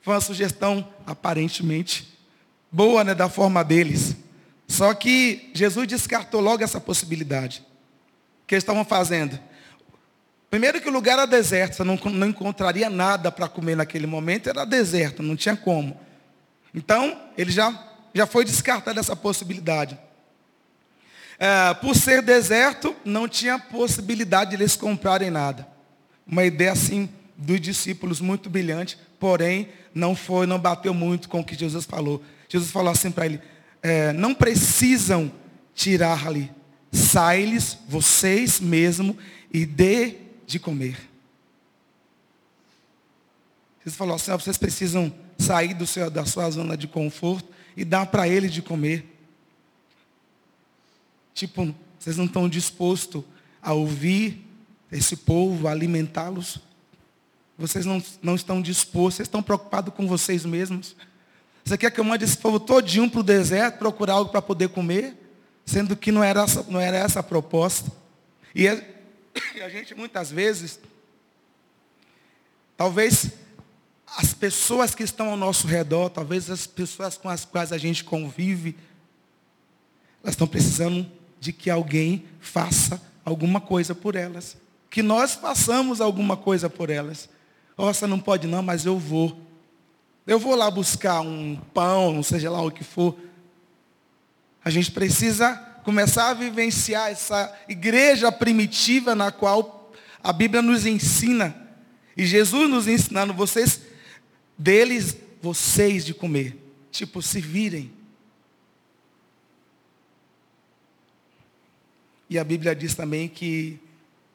Foi 0.01 0.15
uma 0.15 0.19
sugestão 0.19 0.91
aparentemente 1.05 2.17
boa, 2.71 3.03
né, 3.03 3.13
da 3.13 3.29
forma 3.29 3.63
deles. 3.63 4.15
Só 4.67 4.93
que 4.95 5.51
Jesus 5.53 5.87
descartou 5.87 6.41
logo 6.41 6.63
essa 6.63 6.81
possibilidade. 6.81 7.63
O 8.43 8.47
que 8.47 8.55
eles 8.55 8.63
estavam 8.63 8.83
fazendo? 8.83 9.39
Primeiro 10.49 10.81
que 10.81 10.89
o 10.89 10.91
lugar 10.91 11.13
era 11.13 11.27
deserto, 11.27 11.75
você 11.75 11.83
não, 11.83 11.95
não 11.95 12.27
encontraria 12.27 12.89
nada 12.89 13.31
para 13.31 13.47
comer 13.47 13.75
naquele 13.75 14.07
momento, 14.07 14.49
era 14.49 14.65
deserto, 14.65 15.21
não 15.21 15.35
tinha 15.35 15.55
como. 15.55 15.99
Então, 16.73 17.21
ele 17.37 17.51
já, 17.51 17.87
já 18.13 18.25
foi 18.25 18.43
descartado 18.43 18.99
essa 18.99 19.15
possibilidade. 19.15 19.99
É, 21.37 21.73
por 21.75 21.95
ser 21.95 22.23
deserto, 22.23 22.95
não 23.05 23.27
tinha 23.27 23.59
possibilidade 23.59 24.51
de 24.51 24.55
eles 24.55 24.75
comprarem 24.75 25.29
nada. 25.29 25.67
Uma 26.25 26.43
ideia 26.43 26.71
assim 26.71 27.09
dos 27.37 27.61
discípulos 27.61 28.19
muito 28.19 28.49
brilhante, 28.49 28.97
porém 29.19 29.69
não 29.93 30.15
foi, 30.15 30.47
não 30.47 30.57
bateu 30.57 30.93
muito 30.93 31.29
com 31.29 31.39
o 31.39 31.45
que 31.45 31.55
Jesus 31.55 31.85
falou. 31.85 32.23
Jesus 32.49 32.71
falou 32.71 32.91
assim 32.91 33.11
para 33.11 33.25
ele: 33.25 33.41
é, 33.81 34.11
não 34.13 34.33
precisam 34.33 35.31
tirar-lhe. 35.75 36.51
Sai-lhes 36.91 37.77
vocês 37.87 38.59
mesmo 38.59 39.17
e 39.53 39.65
dê 39.65 40.15
de 40.45 40.57
comer. 40.57 40.97
Jesus 43.79 43.95
falou 43.95 44.15
assim, 44.15 44.31
vocês 44.31 44.57
precisam 44.57 45.13
sair 45.37 45.73
do 45.73 45.85
seu, 45.85 46.09
da 46.09 46.25
sua 46.25 46.49
zona 46.49 46.75
de 46.75 46.87
conforto 46.87 47.47
e 47.75 47.85
dar 47.85 48.07
para 48.07 48.27
ele 48.27 48.49
de 48.49 48.61
comer. 48.61 49.05
Tipo, 51.33 51.73
vocês 51.99 52.17
não 52.17 52.25
estão 52.25 52.49
dispostos 52.49 53.23
a 53.61 53.73
ouvir 53.73 54.45
esse 54.91 55.15
povo, 55.15 55.67
alimentá-los. 55.67 56.59
Vocês 57.57 57.85
não, 57.85 58.03
não 58.21 58.35
estão 58.35 58.61
dispostos, 58.61 59.15
vocês 59.15 59.27
estão 59.27 59.41
preocupados 59.41 59.93
com 59.93 60.07
vocês 60.07 60.45
mesmos. 60.45 60.95
Você 61.65 61.77
quer 61.77 61.91
que 61.91 61.99
eu 61.99 62.03
mande 62.03 62.23
esse 62.23 62.37
povo 62.37 62.59
todinho 62.59 63.09
para 63.09 63.19
o 63.19 63.23
deserto 63.23 63.79
procurar 63.79 64.13
algo 64.13 64.31
para 64.31 64.41
poder 64.41 64.69
comer? 64.69 65.15
Sendo 65.65 65.97
que 65.97 66.11
não 66.11 66.23
era, 66.23 66.43
essa, 66.43 66.63
não 66.69 66.79
era 66.79 66.97
essa 66.97 67.19
a 67.19 67.23
proposta. 67.23 67.91
E 68.53 68.67
a, 68.67 68.75
e 69.55 69.61
a 69.61 69.69
gente 69.69 69.95
muitas 69.95 70.31
vezes, 70.31 70.79
talvez 72.77 73.31
as 74.15 74.33
pessoas 74.33 74.95
que 74.95 75.03
estão 75.03 75.31
ao 75.31 75.37
nosso 75.37 75.67
redor, 75.67 76.09
talvez 76.09 76.49
as 76.49 76.65
pessoas 76.65 77.17
com 77.17 77.27
as 77.27 77.43
quais 77.43 77.73
a 77.73 77.77
gente 77.77 78.03
convive, 78.03 78.77
elas 80.23 80.33
estão 80.33 80.47
precisando 80.47 81.09
de 81.39 81.51
que 81.51 81.69
alguém 81.69 82.25
faça 82.39 83.01
alguma 83.25 83.59
coisa 83.59 83.93
por 83.93 84.15
elas. 84.15 84.55
Que 84.89 85.03
nós 85.03 85.35
façamos 85.35 85.99
alguma 85.99 86.37
coisa 86.37 86.69
por 86.69 86.89
elas. 86.89 87.29
Nossa, 87.77 88.07
não 88.07 88.19
pode 88.19 88.47
não, 88.47 88.63
mas 88.63 88.85
eu 88.85 88.97
vou. 88.97 89.39
Eu 90.25 90.39
vou 90.39 90.55
lá 90.55 90.69
buscar 90.69 91.21
um 91.21 91.55
pão, 91.73 92.11
não 92.13 92.23
seja 92.23 92.49
lá 92.49 92.61
o 92.61 92.71
que 92.71 92.83
for. 92.83 93.17
A 94.65 94.69
gente 94.69 94.91
precisa 94.91 95.55
começar 95.83 96.31
a 96.31 96.33
vivenciar 96.33 97.11
essa 97.11 97.55
igreja 97.69 98.29
primitiva 98.31 99.15
na 99.15 99.31
qual 99.31 99.93
a 100.21 100.33
Bíblia 100.33 100.61
nos 100.61 100.85
ensina. 100.85 101.55
E 102.17 102.25
Jesus 102.25 102.69
nos 102.69 102.87
ensinando, 102.87 103.33
vocês, 103.33 103.81
deles, 104.57 105.15
vocês 105.41 106.03
de 106.03 106.13
comer. 106.13 106.57
Tipo, 106.91 107.21
se 107.21 107.39
virem. 107.39 107.93
E 112.29 112.37
a 112.37 112.43
Bíblia 112.43 112.75
diz 112.75 112.95
também 112.95 113.29
que, 113.29 113.79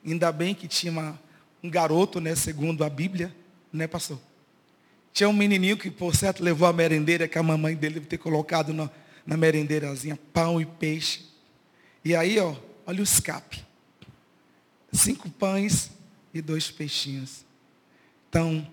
ainda 0.06 0.32
bem 0.32 0.54
que 0.54 0.66
tinha 0.66 0.90
uma, 0.90 1.20
um 1.62 1.70
garoto, 1.70 2.20
né, 2.20 2.34
segundo 2.34 2.84
a 2.84 2.90
Bíblia, 2.90 3.34
né, 3.72 3.86
pastor? 3.86 4.18
Tinha 5.12 5.28
um 5.28 5.32
menininho 5.32 5.76
que, 5.76 5.90
por 5.90 6.16
certo, 6.16 6.42
levou 6.42 6.66
a 6.66 6.72
merendeira, 6.72 7.28
que 7.28 7.38
a 7.38 7.42
mamãe 7.42 7.76
dele 7.76 7.94
deve 7.94 8.06
ter 8.06 8.18
colocado 8.18 8.72
na, 8.72 8.90
na 9.26 9.36
merendeirazinha, 9.36 10.18
pão 10.32 10.60
e 10.60 10.66
peixe. 10.66 11.26
E 12.04 12.16
aí, 12.16 12.38
ó, 12.38 12.56
olha 12.86 13.00
o 13.00 13.02
escape. 13.02 13.64
Cinco 14.92 15.30
pães 15.30 15.90
e 16.32 16.40
dois 16.40 16.70
peixinhos. 16.70 17.44
Então, 18.28 18.66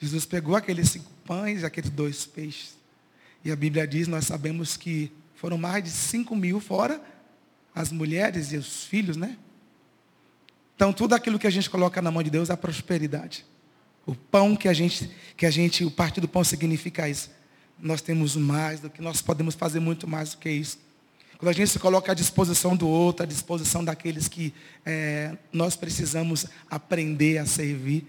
Jesus 0.00 0.24
pegou 0.24 0.54
aqueles 0.54 0.90
cinco 0.90 1.10
pães 1.24 1.62
e 1.62 1.66
aqueles 1.66 1.90
dois 1.90 2.24
peixes. 2.24 2.76
E 3.44 3.50
a 3.50 3.56
Bíblia 3.56 3.86
diz, 3.86 4.06
nós 4.06 4.26
sabemos 4.26 4.76
que 4.76 5.12
foram 5.34 5.58
mais 5.58 5.84
de 5.84 5.90
cinco 5.90 6.34
mil, 6.34 6.60
fora 6.60 7.02
as 7.74 7.90
mulheres 7.90 8.52
e 8.52 8.56
os 8.56 8.84
filhos, 8.84 9.16
né? 9.16 9.36
Então, 10.74 10.92
tudo 10.92 11.14
aquilo 11.14 11.38
que 11.38 11.46
a 11.46 11.50
gente 11.50 11.70
coloca 11.70 12.02
na 12.02 12.10
mão 12.10 12.22
de 12.22 12.30
Deus 12.30 12.50
é 12.50 12.52
a 12.52 12.56
prosperidade. 12.56 13.44
O 14.06 14.14
pão 14.14 14.56
que 14.56 14.68
a 14.68 14.72
gente, 14.72 15.10
que 15.36 15.46
a 15.46 15.50
gente, 15.50 15.84
o 15.84 15.90
parte 15.90 16.20
do 16.20 16.28
pão 16.28 16.44
significa 16.44 17.08
isso. 17.08 17.30
Nós 17.78 18.02
temos 18.02 18.36
mais 18.36 18.80
do 18.80 18.90
que 18.90 19.00
nós 19.00 19.22
podemos 19.22 19.54
fazer 19.54 19.80
muito 19.80 20.06
mais 20.06 20.30
do 20.30 20.38
que 20.38 20.50
isso. 20.50 20.78
Quando 21.38 21.48
a 21.48 21.52
gente 21.52 21.70
se 21.70 21.78
coloca 21.78 22.12
à 22.12 22.14
disposição 22.14 22.76
do 22.76 22.88
outro, 22.88 23.24
à 23.24 23.26
disposição 23.26 23.84
daqueles 23.84 24.28
que 24.28 24.54
é, 24.84 25.36
nós 25.52 25.76
precisamos 25.76 26.46
aprender 26.70 27.38
a 27.38 27.46
servir. 27.46 28.06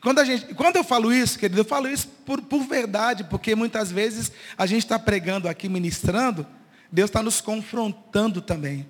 Quando, 0.00 0.18
a 0.18 0.24
gente, 0.24 0.54
quando 0.54 0.76
eu 0.76 0.84
falo 0.84 1.12
isso, 1.12 1.38
querido, 1.38 1.60
eu 1.60 1.64
falo 1.64 1.88
isso 1.88 2.08
por, 2.26 2.42
por 2.42 2.62
verdade, 2.66 3.24
porque 3.24 3.54
muitas 3.54 3.90
vezes 3.90 4.30
a 4.56 4.66
gente 4.66 4.84
está 4.84 4.98
pregando 4.98 5.48
aqui, 5.48 5.68
ministrando, 5.68 6.46
Deus 6.90 7.08
está 7.08 7.22
nos 7.22 7.40
confrontando 7.40 8.40
também. 8.40 8.86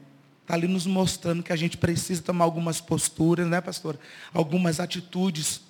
Está 0.48 0.54
ali 0.54 0.66
nos 0.66 0.86
mostrando 0.86 1.42
que 1.42 1.52
a 1.52 1.56
gente 1.56 1.76
precisa 1.76 2.22
tomar 2.22 2.46
algumas 2.46 2.80
posturas, 2.80 3.46
né, 3.46 3.60
pastor? 3.60 3.98
Algumas 4.32 4.80
atitudes 4.80 5.60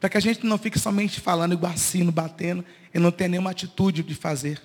para 0.00 0.10
que 0.10 0.16
a 0.16 0.20
gente 0.20 0.44
não 0.44 0.58
fique 0.58 0.76
somente 0.76 1.20
falando 1.20 1.52
igual 1.52 1.70
assino, 1.70 2.10
batendo, 2.10 2.64
e 2.92 2.98
não 2.98 3.12
tenha 3.12 3.28
nenhuma 3.28 3.52
atitude 3.52 4.02
de 4.02 4.12
fazer. 4.12 4.60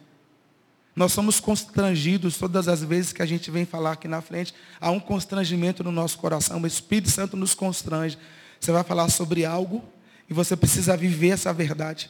Nós 0.96 1.14
somos 1.14 1.40
constrangidos 1.40 2.36
todas 2.40 2.68
as 2.68 2.84
vezes 2.84 3.14
que 3.14 3.22
a 3.22 3.28
gente 3.28 3.52
vem 3.52 3.64
falar 3.64 3.92
aqui 3.92 4.08
na 4.08 4.22
frente. 4.22 4.56
Há 4.82 4.90
um 4.90 5.00
constrangimento 5.00 5.84
no 5.84 5.92
nosso 5.92 6.18
coração. 6.18 6.60
O 6.60 6.66
Espírito 6.66 7.12
Santo 7.12 7.38
nos 7.38 7.54
constrange. 7.54 8.18
Você 8.60 8.72
vai 8.72 8.84
falar 8.84 9.08
sobre 9.10 9.46
algo 9.46 9.84
e 10.28 10.34
você 10.34 10.56
precisa 10.56 10.98
viver 10.98 11.30
essa 11.30 11.54
verdade. 11.54 12.10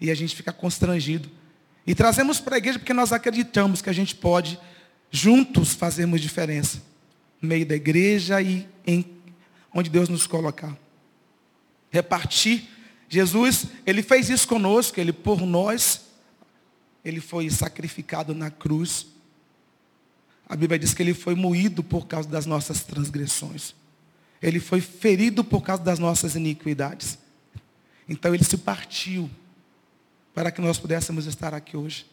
E 0.00 0.10
a 0.10 0.14
gente 0.14 0.34
fica 0.34 0.50
constrangido. 0.50 1.28
E 1.86 1.94
trazemos 1.94 2.40
para 2.40 2.54
a 2.54 2.58
igreja 2.58 2.78
porque 2.78 2.94
nós 2.94 3.12
acreditamos 3.12 3.82
que 3.82 3.90
a 3.90 3.92
gente 3.92 4.14
pode, 4.14 4.58
juntos, 5.10 5.74
fazermos 5.74 6.20
diferença. 6.20 6.82
No 7.40 7.48
meio 7.48 7.66
da 7.66 7.74
igreja 7.74 8.40
e 8.40 8.68
em 8.86 9.04
onde 9.72 9.90
Deus 9.90 10.08
nos 10.08 10.26
colocar 10.26 10.76
repartir. 11.94 12.68
Jesus, 13.08 13.66
ele 13.86 14.02
fez 14.02 14.28
isso 14.28 14.48
conosco, 14.48 14.98
ele 14.98 15.12
por 15.12 15.42
nós, 15.42 16.06
ele 17.04 17.20
foi 17.20 17.48
sacrificado 17.48 18.34
na 18.34 18.50
cruz. 18.50 19.06
A 20.48 20.56
Bíblia 20.56 20.76
diz 20.76 20.92
que 20.92 21.00
ele 21.00 21.14
foi 21.14 21.36
moído 21.36 21.84
por 21.84 22.08
causa 22.08 22.28
das 22.28 22.46
nossas 22.46 22.82
transgressões. 22.82 23.76
Ele 24.42 24.58
foi 24.58 24.80
ferido 24.80 25.44
por 25.44 25.62
causa 25.62 25.84
das 25.84 26.00
nossas 26.00 26.34
iniquidades. 26.34 27.16
Então 28.08 28.34
ele 28.34 28.42
se 28.42 28.58
partiu 28.58 29.30
para 30.34 30.50
que 30.50 30.60
nós 30.60 30.80
pudéssemos 30.80 31.26
estar 31.26 31.54
aqui 31.54 31.76
hoje. 31.76 32.04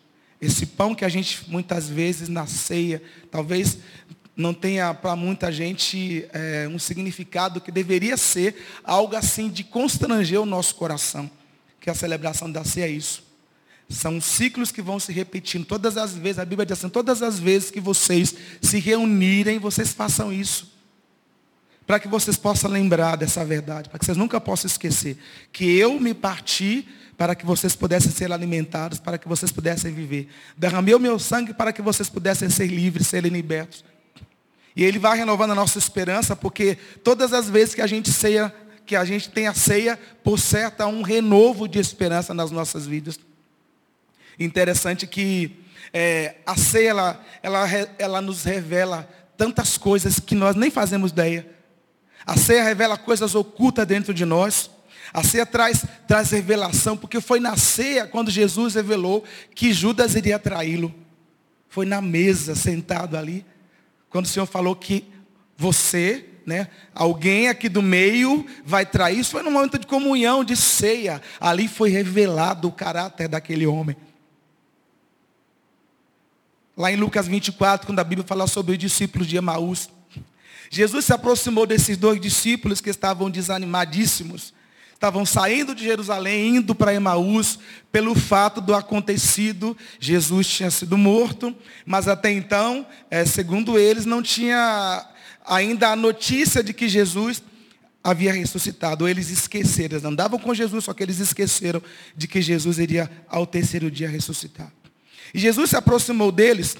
Esse 0.41 0.65
pão 0.65 0.95
que 0.95 1.05
a 1.05 1.09
gente 1.09 1.47
muitas 1.47 1.87
vezes 1.87 2.27
na 2.27 2.47
ceia, 2.47 3.01
talvez 3.29 3.77
não 4.35 4.53
tenha 4.53 4.93
para 4.93 5.15
muita 5.15 5.51
gente 5.51 6.25
é, 6.33 6.67
um 6.67 6.79
significado 6.79 7.61
que 7.61 7.71
deveria 7.71 8.17
ser 8.17 8.55
algo 8.83 9.15
assim 9.15 9.49
de 9.49 9.63
constranger 9.63 10.41
o 10.41 10.45
nosso 10.45 10.75
coração. 10.75 11.29
Que 11.79 11.89
a 11.89 11.93
celebração 11.93 12.51
da 12.51 12.63
ceia 12.63 12.85
é 12.85 12.89
isso. 12.89 13.23
São 13.87 14.19
ciclos 14.21 14.71
que 14.71 14.81
vão 14.81 14.99
se 14.99 15.11
repetindo. 15.11 15.65
Todas 15.65 15.97
as 15.97 16.15
vezes, 16.15 16.39
a 16.39 16.45
Bíblia 16.45 16.65
diz 16.65 16.77
assim, 16.77 16.89
todas 16.89 17.21
as 17.21 17.37
vezes 17.37 17.69
que 17.69 17.79
vocês 17.79 18.33
se 18.61 18.79
reunirem, 18.79 19.59
vocês 19.59 19.93
façam 19.93 20.31
isso. 20.31 20.71
Para 21.85 21.99
que 21.99 22.07
vocês 22.07 22.37
possam 22.37 22.69
lembrar 22.69 23.15
dessa 23.15 23.43
verdade, 23.43 23.89
para 23.89 23.99
que 23.99 24.05
vocês 24.05 24.17
nunca 24.17 24.39
possam 24.39 24.67
esquecer. 24.67 25.17
Que 25.51 25.77
eu 25.77 25.99
me 25.99 26.13
parti 26.13 26.87
para 27.21 27.35
que 27.35 27.45
vocês 27.45 27.75
pudessem 27.75 28.11
ser 28.11 28.31
alimentados, 28.31 28.97
para 28.97 29.15
que 29.15 29.27
vocês 29.27 29.51
pudessem 29.51 29.93
viver. 29.93 30.27
Derramei 30.57 30.95
o 30.95 30.99
meu 30.99 31.19
sangue 31.19 31.53
para 31.53 31.71
que 31.71 31.81
vocês 31.81 32.09
pudessem 32.09 32.49
ser 32.49 32.65
livres, 32.65 33.05
serem 33.05 33.31
libertos. 33.31 33.85
E 34.75 34.83
ele 34.83 34.97
vai 34.97 35.17
renovando 35.17 35.51
a 35.51 35.55
nossa 35.55 35.77
esperança, 35.77 36.35
porque 36.35 36.77
todas 37.03 37.31
as 37.31 37.47
vezes 37.47 37.75
que 37.75 37.81
a 37.81 37.85
gente 37.85 38.11
ceia, 38.11 38.51
que 38.87 38.95
a 38.95 39.05
gente 39.05 39.29
tem 39.29 39.45
a 39.45 39.53
ceia, 39.53 39.99
por 40.23 40.39
certo, 40.39 40.81
há 40.81 40.87
um 40.87 41.01
renovo 41.01 41.67
de 41.67 41.77
esperança 41.77 42.33
nas 42.33 42.49
nossas 42.49 42.87
vidas. 42.87 43.19
Interessante 44.39 45.05
que 45.05 45.59
é, 45.93 46.37
a 46.45 46.55
ceia, 46.57 46.89
ela, 46.89 47.25
ela, 47.43 47.67
ela 47.99 48.21
nos 48.21 48.43
revela 48.43 49.07
tantas 49.37 49.77
coisas 49.77 50.19
que 50.19 50.33
nós 50.33 50.55
nem 50.55 50.71
fazemos 50.71 51.11
ideia. 51.11 51.47
A 52.25 52.37
ceia 52.37 52.63
revela 52.63 52.97
coisas 52.97 53.35
ocultas 53.35 53.85
dentro 53.85 54.13
de 54.13 54.25
nós. 54.25 54.69
A 55.13 55.23
ceia 55.23 55.45
traz, 55.45 55.85
traz 56.07 56.31
revelação, 56.31 56.95
porque 56.95 57.19
foi 57.19 57.39
na 57.39 57.57
ceia 57.57 58.07
quando 58.07 58.31
Jesus 58.31 58.75
revelou 58.75 59.23
que 59.53 59.73
Judas 59.73 60.15
iria 60.15 60.39
traí-lo. 60.39 60.93
Foi 61.67 61.85
na 61.85 62.01
mesa, 62.01 62.55
sentado 62.55 63.17
ali. 63.17 63.45
Quando 64.09 64.25
o 64.25 64.29
Senhor 64.29 64.45
falou 64.45 64.75
que 64.75 65.05
você, 65.57 66.25
né, 66.45 66.67
alguém 66.93 67.47
aqui 67.47 67.69
do 67.69 67.81
meio 67.81 68.45
vai 68.65 68.85
trair, 68.85 69.19
isso 69.19 69.31
foi 69.31 69.43
num 69.43 69.51
momento 69.51 69.77
de 69.77 69.87
comunhão, 69.87 70.43
de 70.43 70.55
ceia. 70.55 71.21
Ali 71.39 71.67
foi 71.67 71.89
revelado 71.89 72.67
o 72.67 72.71
caráter 72.71 73.27
daquele 73.27 73.65
homem. 73.65 73.95
Lá 76.75 76.91
em 76.91 76.95
Lucas 76.95 77.27
24, 77.27 77.85
quando 77.85 77.99
a 77.99 78.03
Bíblia 78.03 78.27
fala 78.27 78.47
sobre 78.47 78.73
os 78.73 78.77
discípulos 78.77 79.27
de 79.27 79.37
Emaús, 79.37 79.89
Jesus 80.73 81.03
se 81.03 81.11
aproximou 81.11 81.67
desses 81.67 81.97
dois 81.97 82.19
discípulos 82.19 82.79
que 82.79 82.89
estavam 82.89 83.29
desanimadíssimos 83.29 84.53
estavam 84.93 85.25
saindo 85.25 85.73
de 85.73 85.83
Jerusalém, 85.83 86.57
indo 86.57 86.75
para 86.75 86.93
Emaús, 86.93 87.57
pelo 87.91 88.13
fato 88.13 88.61
do 88.61 88.75
acontecido. 88.75 89.75
Jesus 89.99 90.47
tinha 90.47 90.69
sido 90.69 90.95
morto, 90.95 91.55
mas 91.83 92.07
até 92.07 92.31
então, 92.31 92.85
é, 93.09 93.25
segundo 93.25 93.79
eles, 93.79 94.05
não 94.05 94.21
tinha 94.21 95.03
ainda 95.43 95.89
a 95.89 95.95
notícia 95.95 96.63
de 96.63 96.71
que 96.71 96.87
Jesus 96.87 97.41
havia 98.03 98.31
ressuscitado. 98.31 99.07
Eles 99.07 99.31
esqueceram, 99.31 99.95
eles 99.95 100.05
andavam 100.05 100.37
com 100.37 100.53
Jesus, 100.53 100.83
só 100.83 100.93
que 100.93 101.01
eles 101.01 101.17
esqueceram 101.17 101.81
de 102.15 102.27
que 102.27 102.39
Jesus 102.39 102.77
iria 102.77 103.09
ao 103.27 103.47
terceiro 103.47 103.89
dia 103.89 104.07
ressuscitar. 104.07 104.71
E 105.33 105.39
Jesus 105.39 105.71
se 105.71 105.75
aproximou 105.75 106.31
deles. 106.31 106.77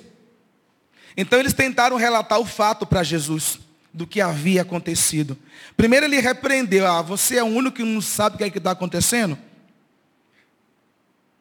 Então 1.17 1.39
eles 1.39 1.53
tentaram 1.53 1.97
relatar 1.97 2.39
o 2.39 2.45
fato 2.45 2.85
para 2.85 3.01
Jesus 3.01 3.59
do 3.93 4.07
que 4.07 4.21
havia 4.21 4.61
acontecido. 4.61 5.37
Primeiro 5.75 6.05
ele 6.05 6.19
repreendeu, 6.19 6.87
ah, 6.87 7.01
você 7.01 7.37
é 7.37 7.43
o 7.43 7.47
único 7.47 7.77
que 7.77 7.83
não 7.83 8.01
sabe 8.01 8.35
o 8.35 8.37
que 8.37 8.43
é 8.43 8.47
está 8.47 8.71
acontecendo? 8.71 9.37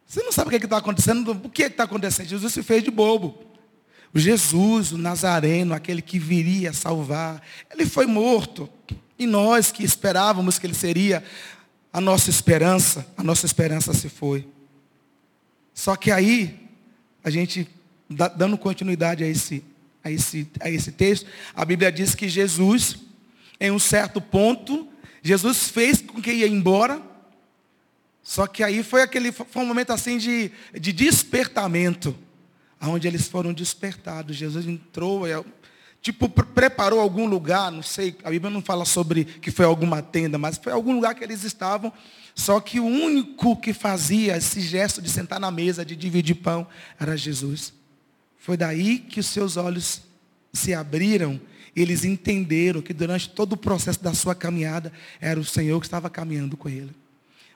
Você 0.07 0.23
não 0.23 0.33
sabe 0.33 0.49
o 0.49 0.50
que 0.50 0.57
é 0.57 0.64
está 0.66 0.78
acontecendo? 0.78 1.40
O 1.45 1.49
que 1.49 1.62
é 1.62 1.66
está 1.66 1.85
acontecendo? 1.85 2.26
Jesus 2.26 2.52
se 2.52 2.62
fez 2.62 2.83
de 2.83 2.90
bobo. 2.90 3.45
Jesus, 4.12 4.90
o 4.90 4.99
Nazareno, 4.99 5.73
aquele 5.73 6.02
que 6.02 6.19
viria 6.19 6.73
salvar, 6.73 7.40
ele 7.71 7.87
foi 7.87 8.07
morto. 8.07 8.69
E 9.16 9.25
nós 9.25 9.71
que 9.71 9.85
esperávamos 9.85 10.59
que 10.59 10.66
ele 10.66 10.75
seria 10.75 11.23
a 11.92 12.00
nossa 12.00 12.28
esperança, 12.28 13.07
a 13.16 13.23
nossa 13.23 13.47
esperança 13.47 13.95
se 13.95 14.09
foi. 14.09 14.49
Só 15.73 15.95
que 15.95 16.11
aí, 16.11 16.69
a 17.23 17.30
gente, 17.30 17.69
dando 18.37 18.59
continuidade 18.59 19.23
a 19.23 19.28
esse, 19.28 19.62
a 20.02 20.11
esse, 20.11 20.49
a 20.61 20.71
esse 20.71 20.92
texto, 20.92 21.26
a 21.54 21.64
Bíblia 21.64 21.92
diz 21.92 22.14
que 22.14 22.28
Jesus, 22.28 22.97
em 23.61 23.71
um 23.71 23.78
certo 23.78 24.21
ponto, 24.21 24.88
Jesus 25.23 25.69
fez 25.69 26.00
com 26.00 26.21
que 26.21 26.33
ia 26.33 26.49
embora, 26.49 27.02
só 28.23 28.47
que 28.47 28.62
aí 28.62 28.83
foi 28.83 29.02
aquele 29.02 29.33
foi 29.33 29.62
um 29.62 29.66
momento 29.66 29.92
assim 29.92 30.16
de, 30.16 30.50
de 30.78 30.92
despertamento, 30.92 32.16
onde 32.80 33.09
eles 33.09 33.26
foram 33.26 33.52
despertados. 33.52 34.37
Jesus 34.37 34.66
entrou, 34.66 35.26
é, 35.26 35.42
tipo, 36.00 36.28
preparou 36.28 37.00
algum 37.00 37.26
lugar, 37.26 37.71
não 37.73 37.83
sei, 37.83 38.16
a 38.23 38.30
Bíblia 38.30 38.50
não 38.50 38.62
fala 38.62 38.85
sobre 38.85 39.25
que 39.25 39.50
foi 39.50 39.64
alguma 39.66 40.00
tenda, 40.00 40.38
mas 40.38 40.57
foi 40.57 40.73
algum 40.73 40.95
lugar 40.95 41.14
que 41.14 41.25
eles 41.25 41.45
estavam. 41.45 41.92
Só 42.35 42.61
que 42.61 42.78
o 42.78 42.87
único 42.87 43.57
que 43.57 43.73
fazia 43.73 44.37
esse 44.37 44.61
gesto 44.61 45.02
de 45.02 45.11
sentar 45.11 45.40
na 45.40 45.50
mesa, 45.50 45.85
de 45.85 45.97
dividir 45.97 46.37
pão, 46.37 46.66
era 46.99 47.16
Jesus. 47.16 47.80
Foi 48.40 48.56
daí 48.56 48.99
que 48.99 49.20
os 49.20 49.26
seus 49.26 49.56
olhos 49.59 50.02
se 50.52 50.75
abriram, 50.75 51.38
eles 51.76 52.04
entenderam 52.04 52.80
que 52.82 52.92
durante 52.92 53.28
todo 53.28 53.52
o 53.52 53.56
processo 53.56 54.02
da 54.02 54.14
sua 54.14 54.35
caminhada, 54.35 54.90
era 55.20 55.38
o 55.38 55.44
Senhor 55.44 55.78
que 55.78 55.87
estava 55.87 56.11
caminhando 56.11 56.56
com 56.56 56.68
ele. 56.68 56.90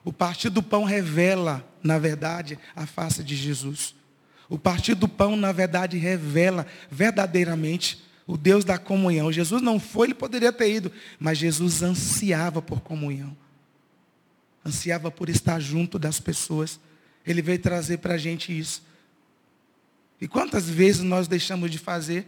O 0.04 0.12
partir 0.12 0.50
do 0.50 0.62
pão 0.62 0.84
revela, 0.84 1.66
na 1.82 1.98
verdade, 1.98 2.58
a 2.76 2.86
face 2.86 3.24
de 3.24 3.34
Jesus. 3.34 3.94
O 4.48 4.58
partir 4.58 4.94
do 4.94 5.08
pão, 5.08 5.34
na 5.34 5.50
verdade, 5.50 5.96
revela 5.96 6.66
verdadeiramente 6.90 8.04
o 8.26 8.36
Deus 8.36 8.62
da 8.62 8.76
comunhão. 8.76 9.32
Jesus 9.32 9.62
não 9.62 9.80
foi, 9.80 10.08
ele 10.08 10.14
poderia 10.14 10.52
ter 10.52 10.70
ido, 10.70 10.92
mas 11.18 11.38
Jesus 11.38 11.82
ansiava 11.82 12.60
por 12.60 12.82
comunhão. 12.82 13.34
Ansiava 14.64 15.10
por 15.10 15.30
estar 15.30 15.58
junto 15.60 15.98
das 15.98 16.20
pessoas. 16.20 16.78
Ele 17.26 17.40
veio 17.40 17.58
trazer 17.58 17.98
para 17.98 18.14
a 18.14 18.18
gente 18.18 18.56
isso. 18.56 18.82
E 20.24 20.26
quantas 20.26 20.70
vezes 20.70 21.02
nós 21.02 21.28
deixamos 21.28 21.70
de 21.70 21.78
fazer, 21.78 22.26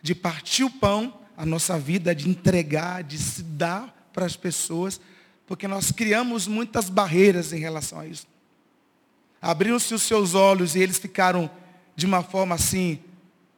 de 0.00 0.14
partir 0.14 0.64
o 0.64 0.70
pão, 0.70 1.12
a 1.36 1.44
nossa 1.44 1.78
vida, 1.78 2.14
de 2.14 2.26
entregar, 2.26 3.04
de 3.04 3.18
se 3.18 3.42
dar 3.42 4.08
para 4.14 4.24
as 4.24 4.34
pessoas, 4.34 4.98
porque 5.46 5.68
nós 5.68 5.92
criamos 5.92 6.46
muitas 6.46 6.88
barreiras 6.88 7.52
em 7.52 7.58
relação 7.58 8.00
a 8.00 8.06
isso. 8.06 8.26
Abriram-se 9.42 9.92
os 9.92 10.00
seus 10.00 10.32
olhos 10.32 10.74
e 10.74 10.78
eles 10.78 10.96
ficaram 10.96 11.50
de 11.94 12.06
uma 12.06 12.22
forma 12.22 12.54
assim, 12.54 12.98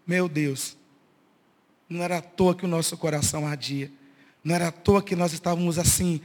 meu 0.04 0.28
Deus, 0.28 0.76
não 1.88 2.02
era 2.02 2.18
à 2.18 2.20
toa 2.20 2.56
que 2.56 2.64
o 2.64 2.68
nosso 2.68 2.96
coração 2.96 3.46
ardia. 3.46 3.88
Não 4.42 4.52
era 4.52 4.66
à 4.66 4.72
toa 4.72 5.00
que 5.00 5.14
nós 5.14 5.32
estávamos 5.32 5.78
assim. 5.78 6.20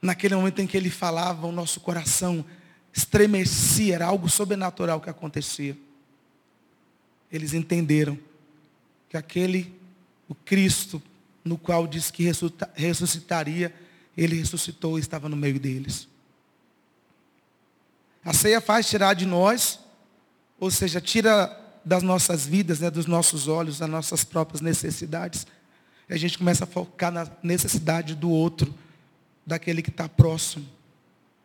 Naquele 0.00 0.36
momento 0.36 0.62
em 0.62 0.66
que 0.68 0.76
ele 0.76 0.90
falava, 0.90 1.44
o 1.44 1.50
nosso 1.50 1.80
coração 1.80 2.44
estremecia, 2.92 3.94
era 3.94 4.06
algo 4.06 4.28
sobrenatural 4.28 5.00
que 5.00 5.08
acontecia. 5.08 5.76
Eles 7.30 7.54
entenderam 7.54 8.18
que 9.08 9.16
aquele, 9.16 9.74
o 10.28 10.34
Cristo, 10.34 11.02
no 11.44 11.56
qual 11.56 11.86
diz 11.86 12.10
que 12.10 12.30
ressuscitaria, 12.74 13.74
ele 14.16 14.36
ressuscitou 14.36 14.98
e 14.98 15.00
estava 15.00 15.28
no 15.28 15.36
meio 15.36 15.58
deles. 15.58 16.08
A 18.24 18.32
ceia 18.32 18.60
faz 18.60 18.88
tirar 18.88 19.14
de 19.14 19.26
nós, 19.26 19.80
ou 20.60 20.70
seja, 20.70 21.00
tira 21.00 21.58
das 21.84 22.02
nossas 22.02 22.46
vidas, 22.46 22.80
né, 22.80 22.90
dos 22.90 23.06
nossos 23.06 23.48
olhos, 23.48 23.78
das 23.78 23.88
nossas 23.88 24.22
próprias 24.22 24.60
necessidades. 24.60 25.46
E 26.08 26.14
a 26.14 26.16
gente 26.16 26.38
começa 26.38 26.64
a 26.64 26.66
focar 26.66 27.10
na 27.10 27.26
necessidade 27.42 28.14
do 28.14 28.30
outro, 28.30 28.72
daquele 29.44 29.82
que 29.82 29.90
está 29.90 30.08
próximo. 30.08 30.66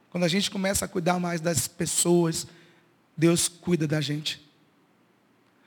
Quando 0.09 0.23
a 0.23 0.27
gente 0.27 0.49
começa 0.49 0.85
a 0.85 0.87
cuidar 0.87 1.19
mais 1.19 1.41
das 1.41 1.67
pessoas, 1.67 2.47
Deus 3.15 3.47
cuida 3.47 3.87
da 3.87 3.99
gente. 3.99 4.41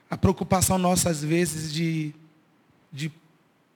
A 0.08 0.16
preocupação 0.16 0.78
nossa, 0.78 1.10
às 1.10 1.22
vezes, 1.22 1.72
de, 1.72 2.14
de 2.92 3.12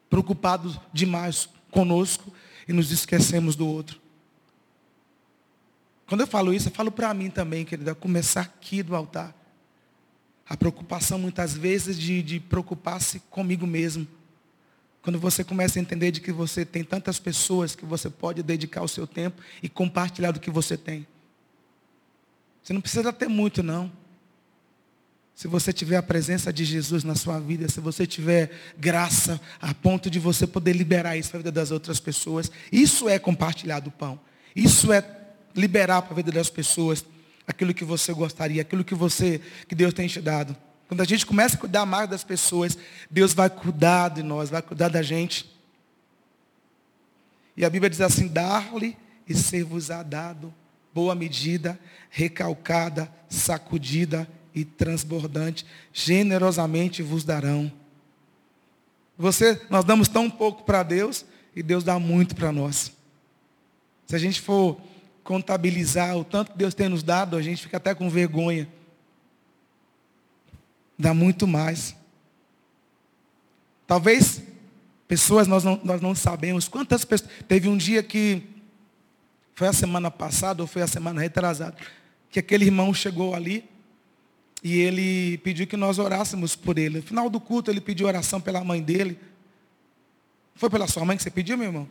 preocupados 0.08 0.78
demais 0.92 1.48
conosco 1.70 2.32
e 2.66 2.72
nos 2.72 2.90
esquecemos 2.90 3.56
do 3.56 3.66
outro. 3.66 4.00
Quando 6.06 6.20
eu 6.20 6.26
falo 6.26 6.52
isso, 6.52 6.68
eu 6.68 6.72
falo 6.72 6.92
para 6.92 7.12
mim 7.14 7.30
também, 7.30 7.64
querida, 7.64 7.94
começar 7.94 8.42
aqui 8.42 8.82
do 8.82 8.94
altar. 8.94 9.34
A 10.48 10.56
preocupação 10.56 11.18
muitas 11.18 11.56
vezes 11.56 11.98
de, 11.98 12.22
de 12.22 12.38
preocupar-se 12.38 13.20
comigo 13.30 13.66
mesmo. 13.66 14.06
Quando 15.04 15.18
você 15.20 15.44
começa 15.44 15.78
a 15.78 15.82
entender 15.82 16.10
de 16.10 16.18
que 16.18 16.32
você 16.32 16.64
tem 16.64 16.82
tantas 16.82 17.18
pessoas 17.18 17.76
que 17.76 17.84
você 17.84 18.08
pode 18.08 18.42
dedicar 18.42 18.82
o 18.82 18.88
seu 18.88 19.06
tempo 19.06 19.42
e 19.62 19.68
compartilhar 19.68 20.30
do 20.30 20.40
que 20.40 20.50
você 20.50 20.78
tem. 20.78 21.06
Você 22.62 22.72
não 22.72 22.80
precisa 22.80 23.12
ter 23.12 23.28
muito, 23.28 23.62
não. 23.62 23.92
Se 25.34 25.46
você 25.46 25.74
tiver 25.74 25.98
a 25.98 26.02
presença 26.02 26.50
de 26.50 26.64
Jesus 26.64 27.04
na 27.04 27.14
sua 27.14 27.38
vida, 27.38 27.68
se 27.68 27.80
você 27.80 28.06
tiver 28.06 28.50
graça 28.78 29.38
a 29.60 29.74
ponto 29.74 30.08
de 30.08 30.18
você 30.18 30.46
poder 30.46 30.72
liberar 30.72 31.18
isso 31.18 31.28
para 31.28 31.36
a 31.36 31.42
vida 31.42 31.52
das 31.52 31.70
outras 31.70 32.00
pessoas, 32.00 32.50
isso 32.72 33.06
é 33.06 33.18
compartilhar 33.18 33.80
do 33.80 33.90
pão. 33.90 34.18
Isso 34.56 34.90
é 34.90 35.04
liberar 35.54 36.00
para 36.00 36.12
a 36.12 36.16
vida 36.16 36.32
das 36.32 36.48
pessoas 36.48 37.04
aquilo 37.46 37.74
que 37.74 37.84
você 37.84 38.10
gostaria, 38.14 38.62
aquilo 38.62 38.82
que 38.82 38.94
você, 38.94 39.38
que 39.68 39.74
Deus 39.74 39.92
tem 39.92 40.08
te 40.08 40.22
dado. 40.22 40.56
Quando 40.88 41.00
a 41.00 41.04
gente 41.04 41.24
começa 41.24 41.56
a 41.56 41.58
cuidar 41.58 41.86
mais 41.86 42.08
das 42.08 42.22
pessoas, 42.22 42.76
Deus 43.10 43.32
vai 43.32 43.48
cuidar 43.48 44.10
de 44.10 44.22
nós, 44.22 44.50
vai 44.50 44.62
cuidar 44.62 44.88
da 44.88 45.02
gente. 45.02 45.50
E 47.56 47.64
a 47.64 47.70
Bíblia 47.70 47.90
diz 47.90 48.00
assim: 48.00 48.28
dar-lhe 48.28 48.96
e 49.26 49.34
ser-vos-á 49.34 50.02
dado, 50.02 50.52
boa 50.92 51.14
medida, 51.14 51.78
recalcada, 52.10 53.10
sacudida 53.28 54.28
e 54.54 54.64
transbordante, 54.64 55.66
generosamente 55.92 57.02
vos 57.02 57.24
darão. 57.24 57.72
Você, 59.16 59.60
nós 59.70 59.84
damos 59.84 60.08
tão 60.08 60.28
pouco 60.28 60.64
para 60.64 60.82
Deus 60.82 61.24
e 61.54 61.62
Deus 61.62 61.84
dá 61.84 61.98
muito 61.98 62.34
para 62.34 62.52
nós. 62.52 62.92
Se 64.06 64.14
a 64.14 64.18
gente 64.18 64.40
for 64.40 64.78
contabilizar 65.22 66.16
o 66.16 66.24
tanto 66.24 66.52
que 66.52 66.58
Deus 66.58 66.74
tem 66.74 66.88
nos 66.88 67.02
dado, 67.02 67.36
a 67.36 67.42
gente 67.42 67.62
fica 67.62 67.78
até 67.78 67.94
com 67.94 68.10
vergonha. 68.10 68.68
Dá 70.98 71.12
muito 71.12 71.46
mais. 71.46 71.94
Talvez 73.86 74.42
pessoas 75.06 75.46
nós 75.46 75.64
não, 75.64 75.80
nós 75.84 76.00
não 76.00 76.14
sabemos 76.14 76.68
quantas 76.68 77.04
pessoas. 77.04 77.30
Teve 77.46 77.68
um 77.68 77.76
dia 77.76 78.02
que 78.02 78.42
foi 79.54 79.68
a 79.68 79.72
semana 79.72 80.10
passada 80.10 80.62
ou 80.62 80.66
foi 80.66 80.82
a 80.82 80.86
semana 80.86 81.20
retrasada, 81.20 81.76
que 82.30 82.38
aquele 82.38 82.64
irmão 82.64 82.92
chegou 82.92 83.34
ali 83.34 83.64
e 84.62 84.78
ele 84.78 85.38
pediu 85.38 85.66
que 85.66 85.76
nós 85.76 85.98
orássemos 85.98 86.56
por 86.56 86.78
ele. 86.78 86.98
No 86.98 87.02
final 87.02 87.28
do 87.28 87.38
culto 87.40 87.70
ele 87.70 87.80
pediu 87.80 88.06
oração 88.06 88.40
pela 88.40 88.64
mãe 88.64 88.82
dele. 88.82 89.18
Foi 90.54 90.70
pela 90.70 90.86
sua 90.86 91.04
mãe 91.04 91.16
que 91.16 91.22
você 91.22 91.30
pediu, 91.30 91.58
meu 91.58 91.66
irmão? 91.66 91.88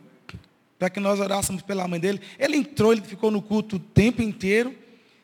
para 0.78 0.90
que 0.90 1.00
nós 1.00 1.20
orássemos 1.20 1.62
pela 1.62 1.86
mãe 1.88 1.98
dele. 1.98 2.20
Ele 2.38 2.56
entrou, 2.56 2.92
ele 2.92 3.00
ficou 3.00 3.30
no 3.30 3.40
culto 3.40 3.76
o 3.76 3.78
tempo 3.78 4.20
inteiro, 4.20 4.74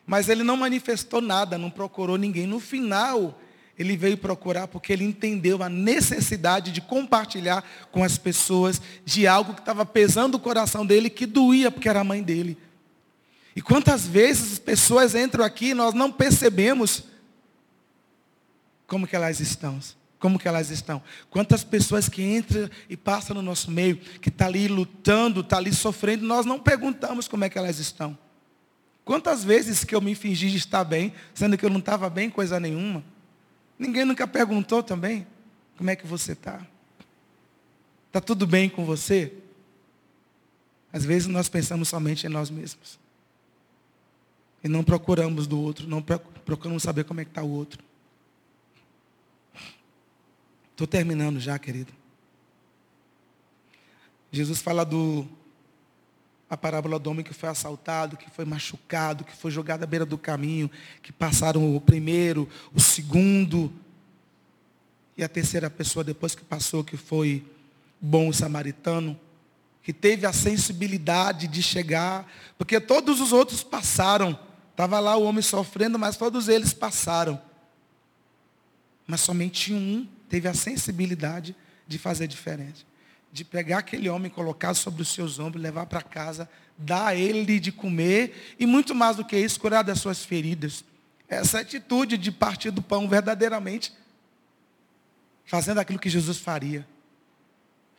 mas 0.05 0.29
ele 0.29 0.43
não 0.43 0.57
manifestou 0.57 1.21
nada, 1.21 1.57
não 1.57 1.69
procurou 1.69 2.17
ninguém. 2.17 2.47
No 2.47 2.59
final, 2.59 3.39
ele 3.77 3.97
veio 3.97 4.17
procurar 4.17 4.67
porque 4.67 4.93
ele 4.93 5.03
entendeu 5.03 5.63
a 5.63 5.69
necessidade 5.69 6.71
de 6.71 6.81
compartilhar 6.81 7.63
com 7.91 8.03
as 8.03 8.17
pessoas 8.17 8.81
de 9.05 9.25
algo 9.25 9.53
que 9.53 9.61
estava 9.61 9.85
pesando 9.85 10.35
o 10.35 10.39
coração 10.39 10.85
dele, 10.85 11.09
que 11.09 11.25
doía 11.25 11.71
porque 11.71 11.89
era 11.89 12.01
a 12.01 12.03
mãe 12.03 12.21
dele. 12.21 12.57
E 13.55 13.61
quantas 13.61 14.07
vezes 14.07 14.53
as 14.53 14.59
pessoas 14.59 15.15
entram 15.15 15.43
aqui 15.43 15.69
e 15.69 15.73
nós 15.73 15.93
não 15.93 16.11
percebemos 16.11 17.03
como 18.87 19.07
que 19.07 19.15
elas 19.15 19.39
estão. 19.39 19.79
Como 20.19 20.37
que 20.37 20.47
elas 20.47 20.69
estão? 20.69 21.01
Quantas 21.31 21.63
pessoas 21.63 22.07
que 22.07 22.21
entram 22.21 22.69
e 22.87 22.95
passam 22.95 23.35
no 23.35 23.41
nosso 23.41 23.71
meio, 23.71 23.97
que 23.97 24.29
está 24.29 24.45
ali 24.45 24.67
lutando, 24.67 25.41
está 25.41 25.57
ali 25.57 25.73
sofrendo, 25.73 26.25
nós 26.25 26.45
não 26.45 26.59
perguntamos 26.59 27.27
como 27.27 27.43
é 27.43 27.49
que 27.49 27.57
elas 27.57 27.79
estão. 27.79 28.15
Quantas 29.03 29.43
vezes 29.43 29.83
que 29.83 29.95
eu 29.95 30.01
me 30.01 30.13
fingi 30.13 30.51
de 30.51 30.57
estar 30.57 30.83
bem, 30.83 31.11
sendo 31.33 31.57
que 31.57 31.65
eu 31.65 31.69
não 31.71 31.79
estava 31.79 32.07
bem 32.09 32.29
coisa 32.29 32.59
nenhuma? 32.59 33.03
Ninguém 33.81 34.05
nunca 34.05 34.27
perguntou 34.27 34.83
também, 34.83 35.25
como 35.75 35.89
é 35.89 35.95
que 35.95 36.05
você 36.05 36.33
está? 36.33 36.63
Está 38.05 38.21
tudo 38.21 38.45
bem 38.45 38.69
com 38.69 38.85
você? 38.85 39.33
Às 40.93 41.03
vezes 41.03 41.27
nós 41.27 41.49
pensamos 41.49 41.89
somente 41.89 42.27
em 42.27 42.29
nós 42.29 42.51
mesmos. 42.51 42.99
E 44.63 44.67
não 44.67 44.83
procuramos 44.83 45.47
do 45.47 45.59
outro, 45.59 45.87
não 45.87 45.99
procuramos 45.99 46.83
saber 46.83 47.05
como 47.05 47.21
é 47.21 47.25
que 47.25 47.31
está 47.31 47.41
o 47.41 47.49
outro. 47.49 47.83
Estou 50.73 50.85
terminando 50.85 51.39
já, 51.39 51.57
querido. 51.57 51.91
Jesus 54.31 54.61
fala 54.61 54.85
do 54.85 55.27
a 56.51 56.57
parábola 56.57 56.99
do 56.99 57.09
homem 57.09 57.23
que 57.23 57.33
foi 57.33 57.47
assaltado, 57.47 58.17
que 58.17 58.29
foi 58.29 58.43
machucado, 58.43 59.23
que 59.23 59.33
foi 59.33 59.49
jogado 59.49 59.83
à 59.83 59.87
beira 59.87 60.05
do 60.05 60.17
caminho, 60.17 60.69
que 61.01 61.09
passaram 61.09 61.73
o 61.73 61.79
primeiro, 61.79 62.45
o 62.73 62.79
segundo, 62.81 63.71
e 65.15 65.23
a 65.23 65.29
terceira 65.29 65.69
pessoa 65.69 66.03
depois 66.03 66.35
que 66.35 66.43
passou, 66.43 66.83
que 66.83 66.97
foi 66.97 67.41
bom 68.01 68.33
samaritano, 68.33 69.17
que 69.81 69.93
teve 69.93 70.25
a 70.25 70.33
sensibilidade 70.33 71.47
de 71.47 71.63
chegar, 71.63 72.29
porque 72.57 72.81
todos 72.81 73.21
os 73.21 73.31
outros 73.31 73.63
passaram. 73.63 74.37
Estava 74.71 74.99
lá 74.99 75.15
o 75.15 75.23
homem 75.23 75.41
sofrendo, 75.41 75.97
mas 75.97 76.17
todos 76.17 76.49
eles 76.49 76.73
passaram. 76.73 77.41
Mas 79.07 79.21
somente 79.21 79.73
um 79.73 80.05
teve 80.27 80.49
a 80.49 80.53
sensibilidade 80.53 81.55
de 81.87 81.97
fazer 81.97 82.27
diferente 82.27 82.85
de 83.31 83.45
pegar 83.45 83.79
aquele 83.79 84.09
homem, 84.09 84.29
colocar 84.29 84.73
sobre 84.73 85.01
os 85.01 85.07
seus 85.07 85.39
ombros, 85.39 85.63
levar 85.63 85.85
para 85.85 86.01
casa, 86.01 86.49
dar 86.77 87.07
a 87.07 87.15
ele 87.15 87.59
de 87.59 87.71
comer 87.71 88.55
e 88.59 88.65
muito 88.65 88.93
mais 88.93 89.15
do 89.15 89.25
que 89.25 89.37
isso, 89.37 89.59
curar 89.59 89.83
das 89.83 89.99
suas 89.99 90.25
feridas. 90.25 90.83
Essa 91.27 91.59
atitude 91.59 92.17
de 92.17 92.31
partir 92.31 92.71
do 92.71 92.81
pão 92.81 93.07
verdadeiramente, 93.07 93.93
fazendo 95.45 95.79
aquilo 95.79 95.99
que 95.99 96.09
Jesus 96.09 96.37
faria. 96.37 96.85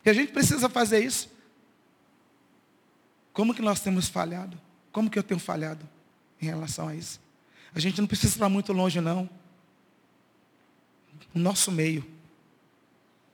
E 0.05 0.09
a 0.09 0.13
gente 0.13 0.31
precisa 0.31 0.69
fazer 0.69 1.03
isso. 1.03 1.29
Como 3.31 3.55
que 3.55 3.61
nós 3.61 3.79
temos 3.79 4.07
falhado? 4.07 4.59
Como 4.91 5.09
que 5.09 5.17
eu 5.17 5.23
tenho 5.23 5.39
falhado 5.39 5.89
em 6.39 6.45
relação 6.45 6.87
a 6.87 6.95
isso? 6.95 7.19
A 7.73 7.79
gente 7.79 7.99
não 7.99 8.07
precisa 8.07 8.45
ir 8.45 8.49
muito 8.49 8.71
longe, 8.71 9.01
não. 9.01 9.27
No 11.33 11.41
nosso 11.41 11.71
meio. 11.71 12.12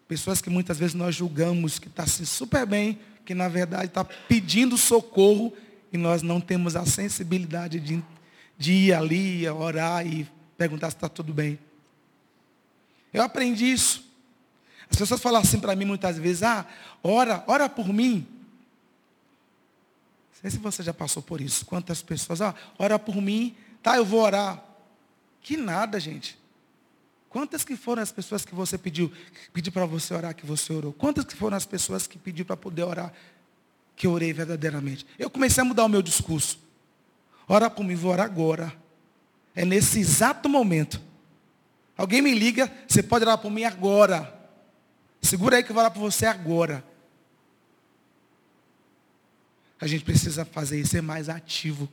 Pessoas 0.10 0.42
que 0.42 0.50
muitas 0.50 0.80
vezes 0.80 0.96
nós 0.96 1.14
julgamos 1.14 1.78
que 1.78 1.88
está 1.88 2.02
assim 2.02 2.26
super 2.26 2.66
bem, 2.66 2.98
que 3.24 3.36
na 3.36 3.48
verdade 3.48 3.86
está 3.86 4.04
pedindo 4.04 4.76
socorro 4.76 5.54
e 5.94 6.00
nós 6.00 6.24
não 6.24 6.42
temos 6.42 6.76
a 6.76 6.84
sensibilidade 6.84 7.80
de, 7.80 8.04
de 8.58 8.74
ir 8.74 8.94
ali, 8.94 9.48
orar 9.48 10.04
e 10.08 10.28
perguntar 10.58 10.90
se 10.90 10.96
está 10.96 11.08
tudo 11.08 11.32
bem. 11.32 11.60
Eu 13.14 13.22
aprendi 13.22 13.72
isso. 13.72 14.04
As 14.90 14.98
pessoas 14.98 15.22
falam 15.22 15.42
assim 15.42 15.60
para 15.60 15.76
mim 15.76 15.86
muitas 15.86 16.18
vezes, 16.18 16.42
ah, 16.42 16.66
ora, 17.04 17.44
ora 17.46 17.70
por 17.70 17.90
mim. 17.90 18.26
Não 20.32 20.42
sei 20.42 20.50
se 20.50 20.58
você 20.58 20.82
já 20.82 20.92
passou 20.92 21.22
por 21.22 21.40
isso. 21.40 21.68
Quantas 21.68 22.02
pessoas, 22.02 22.42
ah, 22.42 22.56
ora 22.80 22.98
por 22.98 23.18
mim, 23.18 23.56
tá, 23.84 23.96
eu 23.96 24.06
vou 24.06 24.22
orar. 24.22 24.60
Que 25.40 25.56
nada, 25.56 26.00
gente. 26.00 26.36
Quantas 27.30 27.64
que 27.64 27.76
foram 27.76 28.02
as 28.02 28.12
pessoas 28.12 28.44
que 28.44 28.56
você 28.56 28.78
pediu, 28.78 29.12
pediu 29.54 29.72
para 29.72 29.86
você 29.86 30.14
orar, 30.14 30.34
que 30.34 30.46
você 30.46 30.74
orou? 30.74 30.92
Quantas 30.92 31.24
que 31.24 31.36
foram 31.36 31.56
as 31.56 31.66
pessoas 31.66 32.08
que 32.08 32.18
pediu 32.18 32.44
para 32.44 32.58
poder 32.58 32.84
orar, 32.84 33.14
que 33.96 34.08
eu 34.08 34.12
orei 34.12 34.34
verdadeiramente? 34.34 35.06
Eu 35.18 35.30
comecei 35.30 35.62
a 35.62 35.66
mudar 35.66 35.86
o 35.86 35.90
meu 35.90 36.02
discurso. 36.02 36.60
Ora 37.48 37.70
por 37.70 37.84
mim, 37.84 37.94
vou 37.94 38.12
orar 38.12 38.26
agora. 38.26 38.74
É 39.56 39.64
nesse 39.64 40.00
exato 40.00 40.50
momento. 40.50 41.00
Alguém 41.96 42.22
me 42.22 42.34
liga, 42.34 42.72
você 42.88 43.04
pode 43.04 43.26
orar 43.26 43.38
por 43.38 43.52
mim 43.52 43.64
agora. 43.64 44.36
Segura 45.22 45.58
aí 45.58 45.64
que 45.64 45.70
eu 45.70 45.76
vou 45.76 45.84
orar 45.84 45.94
por 45.94 46.00
você 46.00 46.26
agora. 46.26 46.84
A 49.80 49.86
gente 49.86 50.04
precisa 50.04 50.44
fazer 50.46 50.80
isso, 50.80 50.92
ser 50.92 51.02
mais 51.02 51.30
ativo. 51.30 51.88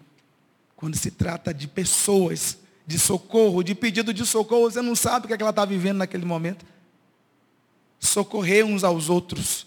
Quando 0.75 0.96
se 0.96 1.11
trata 1.11 1.53
de 1.53 1.68
pessoas 1.68 2.59
de 2.87 2.99
socorro, 2.99 3.62
de 3.62 3.75
pedido 3.75 4.14
de 4.14 4.25
socorro, 4.25 4.70
você 4.70 4.81
não 4.81 4.94
sabe 4.94 5.25
o 5.25 5.29
que, 5.29 5.35
é 5.35 5.37
que 5.37 5.42
ela 5.42 5.51
está 5.51 5.64
vivendo 5.64 5.99
naquele 5.99 6.25
momento. 6.25 6.64
Socorrer 7.99 8.64
uns 8.64 8.85
aos 8.85 9.11
outros. 9.11 9.66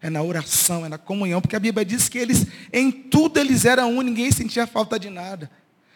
É 0.00 0.08
na 0.08 0.22
oração, 0.22 0.86
é 0.86 0.88
na 0.88 0.98
comunhão, 0.98 1.40
porque 1.40 1.56
a 1.56 1.60
Bíblia 1.60 1.84
diz 1.84 2.08
que 2.08 2.18
eles, 2.18 2.46
em 2.72 2.88
tudo 2.88 3.40
eles 3.40 3.64
eram 3.64 3.90
um, 3.90 4.00
ninguém 4.00 4.30
sentia 4.30 4.64
falta 4.64 4.96
de 4.96 5.10
nada. 5.10 5.50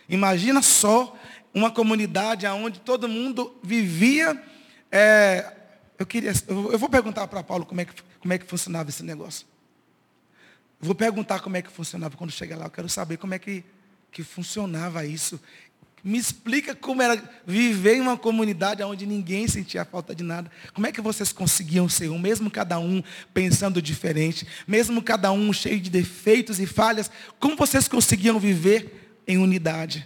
Imagina 0.08 0.61
só 0.61 1.16
uma 1.54 1.70
comunidade 1.70 2.44
onde 2.48 2.80
todo 2.80 3.08
mundo 3.08 3.54
vivia. 3.62 4.42
É, 4.90 5.52
eu, 5.96 6.04
queria, 6.04 6.32
eu 6.48 6.78
vou 6.78 6.88
perguntar 6.88 7.28
para 7.28 7.44
Paulo 7.44 7.64
como 7.64 7.80
é, 7.80 7.85
que, 7.85 7.94
como 8.18 8.32
é 8.32 8.38
que 8.38 8.46
funcionava 8.46 8.90
esse 8.90 9.04
negócio. 9.04 9.46
Vou 10.80 10.96
perguntar 10.96 11.38
como 11.38 11.56
é 11.56 11.62
que 11.62 11.70
funcionava 11.70 12.16
quando 12.16 12.32
chegar 12.32 12.56
lá. 12.56 12.66
Eu 12.66 12.70
quero 12.70 12.88
saber 12.88 13.18
como 13.18 13.35
é 13.35 13.38
que, 13.38 13.64
que 14.11 14.24
funcionava 14.24 15.06
isso. 15.06 15.40
Me 16.04 16.18
explica 16.18 16.74
como 16.74 17.00
era 17.00 17.22
viver 17.46 17.96
em 17.96 18.00
uma 18.00 18.16
comunidade 18.16 18.82
onde 18.82 19.06
ninguém 19.06 19.46
sentia 19.46 19.84
falta 19.84 20.12
de 20.12 20.24
nada. 20.24 20.50
Como 20.74 20.84
é 20.84 20.90
que 20.90 21.00
vocês 21.00 21.32
conseguiam 21.32 21.88
ser 21.88 22.08
um, 22.08 22.18
mesmo 22.18 22.50
cada 22.50 22.76
um 22.78 23.02
pensando 23.32 23.80
diferente, 23.80 24.44
mesmo 24.66 25.00
cada 25.00 25.30
um 25.30 25.52
cheio 25.52 25.80
de 25.80 25.88
defeitos 25.88 26.58
e 26.58 26.66
falhas, 26.66 27.08
como 27.38 27.54
vocês 27.54 27.86
conseguiam 27.86 28.40
viver 28.40 29.20
em 29.28 29.38
unidade? 29.38 30.04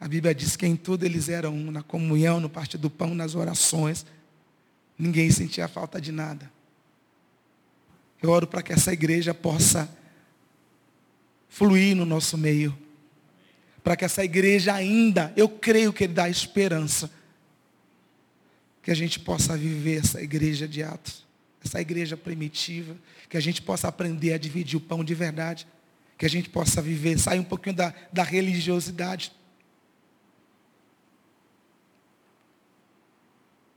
A 0.00 0.08
Bíblia 0.08 0.34
diz 0.34 0.56
que 0.56 0.66
em 0.66 0.74
tudo 0.74 1.04
eles 1.04 1.28
eram 1.28 1.54
um, 1.54 1.70
na 1.70 1.82
comunhão, 1.82 2.40
no 2.40 2.50
partir 2.50 2.78
do 2.78 2.90
pão, 2.90 3.14
nas 3.14 3.36
orações. 3.36 4.04
Ninguém 4.98 5.30
sentia 5.30 5.68
falta 5.68 6.00
de 6.00 6.10
nada. 6.10 6.50
Eu 8.20 8.30
oro 8.30 8.48
para 8.48 8.62
que 8.62 8.72
essa 8.72 8.92
igreja 8.92 9.32
possa 9.32 9.88
fluir 11.48 11.94
no 11.94 12.04
nosso 12.04 12.36
meio 12.36 12.76
para 13.82 13.96
que 13.96 14.04
essa 14.04 14.24
igreja 14.24 14.74
ainda, 14.74 15.32
eu 15.36 15.48
creio 15.48 15.92
que 15.92 16.04
ele 16.04 16.12
dá 16.12 16.28
esperança, 16.28 17.10
que 18.82 18.90
a 18.90 18.94
gente 18.94 19.18
possa 19.20 19.56
viver 19.56 20.00
essa 20.00 20.22
igreja 20.22 20.66
de 20.66 20.82
Atos, 20.82 21.24
essa 21.64 21.80
igreja 21.80 22.16
primitiva, 22.16 22.96
que 23.28 23.36
a 23.36 23.40
gente 23.40 23.62
possa 23.62 23.88
aprender 23.88 24.32
a 24.32 24.38
dividir 24.38 24.76
o 24.76 24.80
pão 24.80 25.04
de 25.04 25.14
verdade, 25.14 25.66
que 26.18 26.26
a 26.26 26.30
gente 26.30 26.50
possa 26.50 26.82
viver, 26.82 27.18
sair 27.18 27.38
um 27.38 27.44
pouquinho 27.44 27.76
da, 27.76 27.94
da 28.12 28.22
religiosidade. 28.22 29.32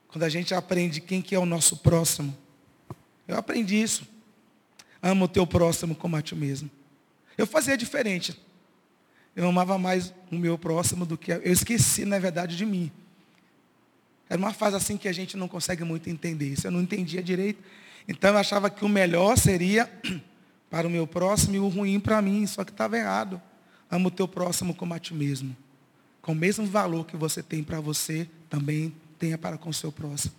Quando 0.08 0.24
a 0.24 0.30
gente 0.30 0.54
aprende 0.54 1.02
quem 1.02 1.22
que 1.22 1.34
é 1.34 1.40
o 1.40 1.46
nosso 1.46 1.78
próximo. 1.78 2.38
Eu 3.28 3.38
aprendi 3.38 3.82
isso. 3.82 4.08
Ama 5.02 5.26
o 5.26 5.28
teu 5.28 5.48
próximo 5.48 5.96
como 5.96 6.16
a 6.16 6.22
ti 6.22 6.36
mesmo. 6.36 6.70
Eu 7.38 7.48
fazia 7.48 7.78
diferente. 7.78 8.38
Eu 9.36 9.48
amava 9.48 9.78
mais 9.78 10.14
o 10.32 10.36
meu 10.36 10.58
próximo 10.58 11.06
do 11.06 11.18
que. 11.18 11.32
Eu 11.32 11.52
esqueci, 11.52 12.06
na 12.06 12.20
verdade, 12.20 12.56
de 12.56 12.66
mim. 12.66 12.92
Era 14.30 14.40
uma 14.40 14.54
fase 14.54 14.76
assim 14.76 14.98
que 14.98 15.08
a 15.08 15.14
gente 15.14 15.36
não 15.36 15.48
consegue 15.48 15.84
muito 15.84 16.10
entender 16.10 16.48
isso. 16.48 16.68
Eu 16.68 16.72
não 16.72 16.82
entendia 16.82 17.22
direito. 17.22 17.64
Então 18.08 18.32
eu 18.32 18.38
achava 18.38 18.70
que 18.70 18.86
o 18.86 18.90
melhor 18.90 19.38
seria 19.38 19.92
para 20.70 20.88
o 20.88 20.90
meu 20.90 21.08
próximo 21.08 21.56
e 21.56 21.60
o 21.60 21.68
ruim 21.68 22.00
para 22.00 22.22
mim. 22.22 22.46
Só 22.46 22.64
que 22.64 22.72
estava 22.72 22.98
errado. 22.98 23.42
Ama 23.90 24.08
o 24.08 24.12
teu 24.12 24.28
próximo 24.28 24.74
como 24.74 24.94
a 24.94 25.00
ti 25.00 25.14
mesmo. 25.14 25.56
Com 26.22 26.32
o 26.32 26.36
mesmo 26.36 26.66
valor 26.66 27.06
que 27.06 27.18
você 27.18 27.44
tem 27.44 27.64
para 27.64 27.80
você, 27.80 28.30
também 28.50 28.94
tenha 29.20 29.38
para 29.38 29.58
com 29.58 29.70
o 29.70 29.74
seu 29.74 29.92
próximo. 29.92 30.34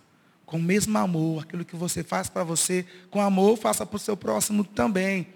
Com 0.45 0.57
o 0.57 0.61
mesmo 0.61 0.97
amor, 0.97 1.43
aquilo 1.43 1.65
que 1.65 1.75
você 1.75 2.03
faz 2.03 2.29
para 2.29 2.43
você, 2.43 2.85
com 3.09 3.21
amor, 3.21 3.57
faça 3.57 3.85
para 3.85 3.95
o 3.95 3.99
seu 3.99 4.15
próximo 4.15 4.63
também. 4.63 5.27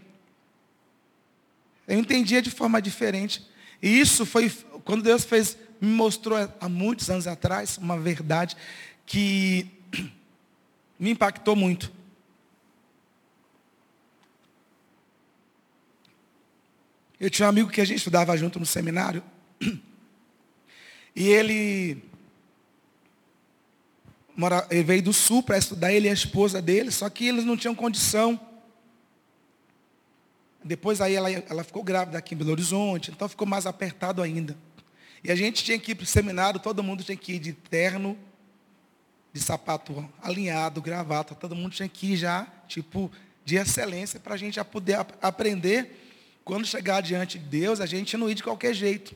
Eu 1.89 1.97
entendia 1.97 2.39
de 2.39 2.51
forma 2.51 2.79
diferente. 2.79 3.43
E 3.81 3.99
isso 3.99 4.23
foi 4.23 4.51
quando 4.85 5.01
Deus 5.01 5.23
fez, 5.23 5.57
me 5.81 5.89
mostrou 5.89 6.37
há 6.61 6.69
muitos 6.69 7.09
anos 7.09 7.25
atrás 7.25 7.79
uma 7.79 7.97
verdade 7.97 8.55
que 9.07 9.67
me 10.99 11.09
impactou 11.09 11.55
muito. 11.55 11.91
Eu 17.19 17.29
tinha 17.29 17.47
um 17.47 17.49
amigo 17.49 17.71
que 17.71 17.81
a 17.81 17.85
gente 17.85 17.97
estudava 17.97 18.37
junto 18.37 18.59
no 18.59 18.65
seminário. 18.65 19.23
E 21.15 21.27
ele, 21.27 22.01
mora, 24.37 24.65
ele 24.69 24.83
veio 24.83 25.01
do 25.01 25.11
sul 25.11 25.43
para 25.43 25.57
estudar, 25.57 25.91
ele 25.91 26.07
e 26.07 26.09
a 26.09 26.13
esposa 26.13 26.61
dele, 26.61 26.91
só 26.91 27.09
que 27.09 27.27
eles 27.27 27.43
não 27.43 27.57
tinham 27.57 27.75
condição 27.75 28.39
depois 30.63 30.99
aí 31.01 31.15
ela, 31.15 31.31
ela 31.31 31.63
ficou 31.63 31.83
grávida 31.83 32.17
aqui 32.17 32.35
em 32.35 32.37
Belo 32.37 32.51
Horizonte, 32.51 33.11
então 33.11 33.29
ficou 33.29 33.47
mais 33.47 33.65
apertado 33.65 34.21
ainda. 34.21 34.57
E 35.23 35.31
a 35.31 35.35
gente 35.35 35.63
tinha 35.63 35.77
que 35.79 35.91
ir 35.91 35.95
para 35.95 36.03
o 36.03 36.07
seminário, 36.07 36.59
todo 36.59 36.83
mundo 36.83 37.03
tinha 37.03 37.17
que 37.17 37.33
ir 37.33 37.39
de 37.39 37.53
terno, 37.53 38.17
de 39.33 39.39
sapato 39.41 40.07
alinhado, 40.21 40.81
gravata, 40.81 41.35
todo 41.35 41.55
mundo 41.55 41.73
tinha 41.73 41.87
que 41.87 42.13
ir 42.13 42.17
já, 42.17 42.47
tipo, 42.67 43.11
de 43.45 43.55
excelência, 43.55 44.19
para 44.19 44.33
a 44.33 44.37
gente 44.37 44.55
já 44.55 44.65
poder 44.65 44.97
aprender. 45.21 46.05
Quando 46.43 46.65
chegar 46.65 47.01
diante 47.01 47.37
de 47.37 47.45
Deus, 47.45 47.79
a 47.79 47.85
gente 47.85 48.17
não 48.17 48.29
ir 48.29 48.35
de 48.35 48.43
qualquer 48.43 48.73
jeito. 48.73 49.15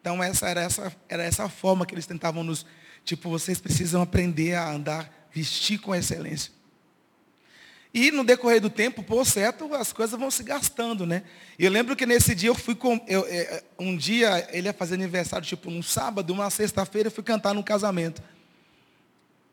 Então 0.00 0.22
essa 0.22 0.48
era 0.48 0.60
essa, 0.62 0.94
era 1.08 1.22
essa 1.22 1.48
forma 1.48 1.86
que 1.86 1.94
eles 1.94 2.06
tentavam 2.06 2.44
nos. 2.44 2.66
Tipo, 3.04 3.28
vocês 3.28 3.60
precisam 3.60 4.02
aprender 4.02 4.54
a 4.54 4.70
andar, 4.70 5.28
vestir 5.32 5.78
com 5.78 5.94
excelência. 5.94 6.52
E 7.94 8.10
no 8.10 8.24
decorrer 8.24 8.60
do 8.60 8.68
tempo, 8.68 9.04
por 9.04 9.24
certo, 9.24 9.72
as 9.72 9.92
coisas 9.92 10.18
vão 10.18 10.28
se 10.28 10.42
gastando, 10.42 11.06
né? 11.06 11.22
Eu 11.56 11.70
lembro 11.70 11.94
que 11.94 12.04
nesse 12.04 12.34
dia 12.34 12.48
eu 12.48 12.54
fui 12.56 12.74
com. 12.74 13.00
Eu, 13.06 13.24
é, 13.28 13.62
um 13.78 13.96
dia 13.96 14.48
ele 14.50 14.66
ia 14.66 14.72
fazer 14.72 14.94
aniversário, 14.94 15.46
tipo, 15.46 15.70
num 15.70 15.80
sábado, 15.80 16.32
uma 16.32 16.50
sexta-feira, 16.50 17.06
eu 17.06 17.12
fui 17.12 17.22
cantar 17.22 17.54
num 17.54 17.62
casamento. 17.62 18.20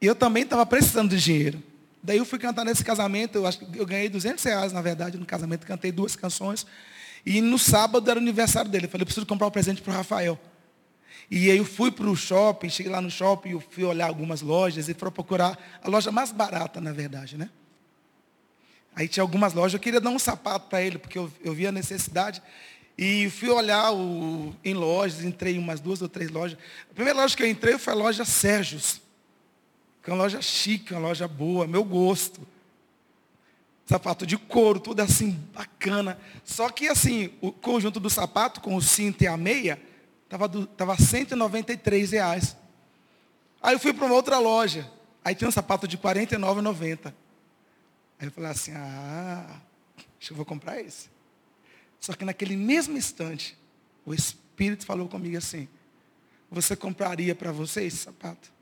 E 0.02 0.08
eu 0.08 0.16
também 0.16 0.42
estava 0.42 0.66
precisando 0.66 1.12
de 1.12 1.22
dinheiro. 1.22 1.62
Daí 2.02 2.18
eu 2.18 2.26
fui 2.26 2.40
cantar 2.40 2.66
nesse 2.66 2.84
casamento, 2.84 3.36
eu 3.36 3.46
acho 3.46 3.60
que 3.60 3.78
eu 3.78 3.86
ganhei 3.86 4.10
200 4.10 4.44
reais, 4.44 4.74
na 4.74 4.82
verdade, 4.82 5.20
no 5.20 5.26
casamento, 5.26 5.68
cantei 5.68 5.92
duas 5.92 6.16
canções. 6.16 6.66
E 7.24 7.42
no 7.42 7.60
sábado 7.60 8.10
era 8.10 8.20
o 8.20 8.24
aniversário 8.24 8.72
dele. 8.72 8.86
Eu 8.86 8.90
falei, 8.90 9.04
eu 9.04 9.06
preciso 9.06 9.28
comprar 9.28 9.46
um 9.46 9.52
presente 9.52 9.84
para 9.84 9.94
o 9.94 9.96
Rafael. 9.96 10.40
E 11.30 11.52
aí 11.52 11.58
eu 11.58 11.66
fui 11.66 11.92
para 11.92 12.10
o 12.10 12.16
shopping, 12.16 12.70
cheguei 12.70 12.92
lá 12.92 13.00
no 13.00 13.12
shopping, 13.12 13.52
eu 13.52 13.64
fui 13.70 13.84
olhar 13.84 14.08
algumas 14.08 14.42
lojas 14.42 14.90
e 14.90 14.96
fui 14.96 15.12
procurar 15.12 15.56
a 15.84 15.88
loja 15.88 16.12
mais 16.12 16.32
barata, 16.32 16.82
na 16.82 16.92
verdade, 16.92 17.38
né? 17.38 17.48
Aí 18.96 19.08
tinha 19.08 19.24
algumas 19.24 19.54
lojas, 19.54 19.74
eu 19.74 19.80
queria 19.80 20.02
dar 20.02 20.10
um 20.10 20.20
sapato 20.20 20.68
para 20.68 20.82
ele, 20.82 20.98
porque 20.98 21.18
eu, 21.18 21.32
eu 21.44 21.54
via 21.54 21.70
a 21.70 21.72
necessidade. 21.72 22.42
E 22.98 23.30
fui 23.30 23.50
olhar 23.50 23.92
o, 23.94 24.54
em 24.64 24.74
lojas, 24.74 25.24
entrei 25.24 25.56
em 25.56 25.60
umas 25.60 25.80
duas 25.80 26.02
ou 26.02 26.10
três 26.10 26.30
lojas. 26.30 26.58
A 26.90 26.94
primeira 26.94 27.20
loja 27.20 27.36
que 27.36 27.42
eu 27.42 27.48
entrei 27.48 27.78
foi 27.78 27.94
a 27.94 27.96
loja 27.96 28.26
Sérgios. 28.26 29.02
Que 30.04 30.10
é 30.10 30.14
uma 30.14 30.24
loja 30.24 30.42
chique, 30.42 30.94
uma 30.94 31.00
loja 31.02 31.28
boa, 31.28 31.66
meu 31.66 31.84
gosto. 31.84 32.46
Sapato 33.86 34.26
de 34.26 34.38
couro, 34.38 34.80
tudo 34.80 35.00
assim, 35.02 35.32
bacana. 35.54 36.18
Só 36.44 36.70
que 36.70 36.88
assim, 36.88 37.32
o 37.42 37.52
conjunto 37.52 38.00
do 38.00 38.10
sapato 38.10 38.62
com 38.62 38.76
o 38.76 38.82
cinto 38.82 39.24
e 39.24 39.28
a 39.28 39.38
meia, 39.38 39.82
estava 40.26 40.50
tava 40.68 40.98
193 40.98 42.12
reais. 42.12 42.56
Aí 43.62 43.76
eu 43.76 43.80
fui 43.80 43.94
para 43.94 44.06
uma 44.06 44.16
outra 44.16 44.38
loja. 44.40 44.90
Aí 45.24 45.36
tinha 45.36 45.48
um 45.48 45.52
sapato 45.52 45.88
de 45.88 45.98
R$ 45.98 46.04
49,90. 46.04 47.14
Aí 48.22 48.28
eu 48.28 48.32
falei 48.32 48.52
assim, 48.52 48.72
ah, 48.76 49.60
acho 49.98 50.28
que 50.28 50.32
eu 50.32 50.38
vou 50.38 50.46
comprar 50.46 50.80
esse. 50.80 51.10
Só 52.00 52.14
que 52.14 52.24
naquele 52.24 52.56
mesmo 52.56 52.96
instante, 52.96 53.58
o 54.06 54.14
Espírito 54.14 54.86
falou 54.86 55.10
comigo 55.10 55.36
assim, 55.36 55.68
você 56.52 56.76
compraria 56.76 57.34
para 57.34 57.52
você 57.52 57.84
esse 57.84 57.98
sapato? 57.98 58.54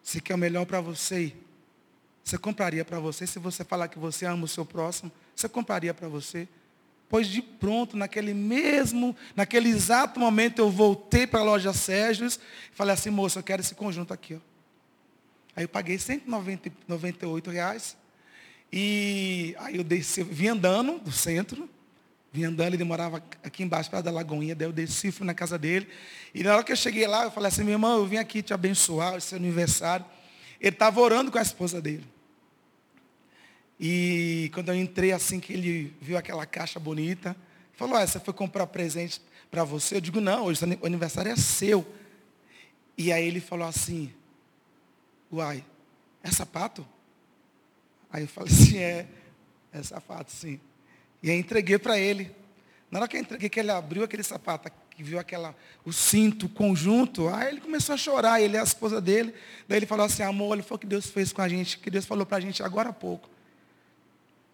Você 0.00 0.20
quer 0.20 0.36
o 0.36 0.38
melhor 0.38 0.64
para 0.64 0.80
você? 0.80 1.34
Você 2.22 2.38
compraria 2.38 2.84
para 2.84 3.00
você? 3.00 3.26
Se 3.26 3.40
você 3.40 3.64
falar 3.64 3.88
que 3.88 3.98
você 3.98 4.24
ama 4.24 4.44
o 4.44 4.48
seu 4.48 4.64
próximo, 4.64 5.10
você 5.34 5.48
compraria 5.48 5.92
para 5.92 6.06
você? 6.06 6.46
Pois 7.08 7.26
de 7.26 7.42
pronto, 7.42 7.96
naquele 7.96 8.32
mesmo, 8.32 9.16
naquele 9.34 9.70
exato 9.70 10.20
momento, 10.20 10.60
eu 10.60 10.70
voltei 10.70 11.26
para 11.26 11.40
a 11.40 11.44
loja 11.44 11.72
Sérgios 11.72 12.38
e 12.72 12.76
falei 12.76 12.94
assim, 12.94 13.10
moça, 13.10 13.40
eu 13.40 13.42
quero 13.42 13.60
esse 13.60 13.74
conjunto 13.74 14.14
aqui. 14.14 14.34
Ó. 14.34 14.53
Aí 15.56 15.64
eu 15.64 15.68
paguei 15.68 15.98
198 15.98 17.50
reais. 17.50 17.96
E 18.72 19.54
aí 19.58 19.76
eu 19.76 19.84
desci, 19.84 20.22
vim 20.22 20.48
andando 20.48 20.98
do 20.98 21.12
centro, 21.12 21.68
Vim 22.34 22.42
andando, 22.42 22.66
ele 22.66 22.78
demorava 22.78 23.22
aqui 23.44 23.62
embaixo, 23.62 23.88
para 23.88 24.00
da 24.00 24.10
Lagoinha, 24.10 24.56
daí 24.56 24.66
eu 24.66 24.72
desci, 24.72 25.12
fui 25.12 25.24
na 25.24 25.32
casa 25.32 25.56
dele. 25.56 25.86
E 26.34 26.42
na 26.42 26.56
hora 26.56 26.64
que 26.64 26.72
eu 26.72 26.76
cheguei 26.76 27.06
lá, 27.06 27.22
eu 27.22 27.30
falei 27.30 27.46
assim, 27.46 27.62
meu 27.62 27.74
irmão, 27.74 27.98
eu 27.98 28.06
vim 28.06 28.16
aqui 28.16 28.42
te 28.42 28.52
abençoar, 28.52 29.14
esse 29.14 29.36
aniversário. 29.36 30.04
Ele 30.60 30.74
estava 30.74 31.00
orando 31.00 31.30
com 31.30 31.38
a 31.38 31.42
esposa 31.42 31.80
dele. 31.80 32.04
E 33.78 34.50
quando 34.52 34.70
eu 34.70 34.74
entrei 34.74 35.12
assim, 35.12 35.38
que 35.38 35.52
ele 35.52 35.94
viu 36.00 36.18
aquela 36.18 36.44
caixa 36.44 36.80
bonita, 36.80 37.36
falou, 37.72 37.96
ah, 37.96 38.04
você 38.04 38.18
foi 38.18 38.34
comprar 38.34 38.66
presente 38.66 39.22
para 39.48 39.62
você? 39.62 39.94
Eu 39.94 40.00
digo, 40.00 40.20
não, 40.20 40.46
hoje 40.46 40.60
o 40.80 40.86
aniversário 40.86 41.30
é 41.30 41.36
seu. 41.36 41.86
E 42.98 43.12
aí 43.12 43.24
ele 43.24 43.38
falou 43.38 43.68
assim, 43.68 44.12
uai, 45.34 45.64
é 46.22 46.30
sapato? 46.30 46.86
Aí 48.10 48.22
eu 48.22 48.28
falei 48.28 48.52
assim, 48.54 48.78
é, 48.78 49.06
é 49.72 49.82
sapato, 49.82 50.30
sim. 50.30 50.60
E 51.22 51.30
aí 51.30 51.38
entreguei 51.38 51.78
para 51.78 51.98
ele. 51.98 52.30
Na 52.90 53.00
hora 53.00 53.08
que 53.08 53.16
eu 53.16 53.20
entreguei, 53.20 53.48
que 53.48 53.58
ele 53.58 53.70
abriu 53.70 54.04
aquele 54.04 54.22
sapato, 54.22 54.70
que 54.90 55.02
viu 55.02 55.18
aquela, 55.18 55.54
o 55.84 55.92
cinto, 55.92 56.46
o 56.46 56.48
conjunto, 56.48 57.28
aí 57.28 57.48
ele 57.48 57.60
começou 57.60 57.94
a 57.94 57.98
chorar, 57.98 58.40
ele 58.40 58.56
é 58.56 58.60
a 58.60 58.62
esposa 58.62 59.00
dele. 59.00 59.34
Daí 59.66 59.78
ele 59.78 59.86
falou 59.86 60.06
assim, 60.06 60.22
amor, 60.22 60.52
olha 60.52 60.62
foi 60.62 60.76
o 60.76 60.78
que 60.78 60.86
Deus 60.86 61.06
fez 61.06 61.32
com 61.32 61.42
a 61.42 61.48
gente, 61.48 61.78
que 61.78 61.90
Deus 61.90 62.04
falou 62.04 62.24
para 62.24 62.36
a 62.36 62.40
gente 62.40 62.62
agora 62.62 62.90
há 62.90 62.92
pouco. 62.92 63.28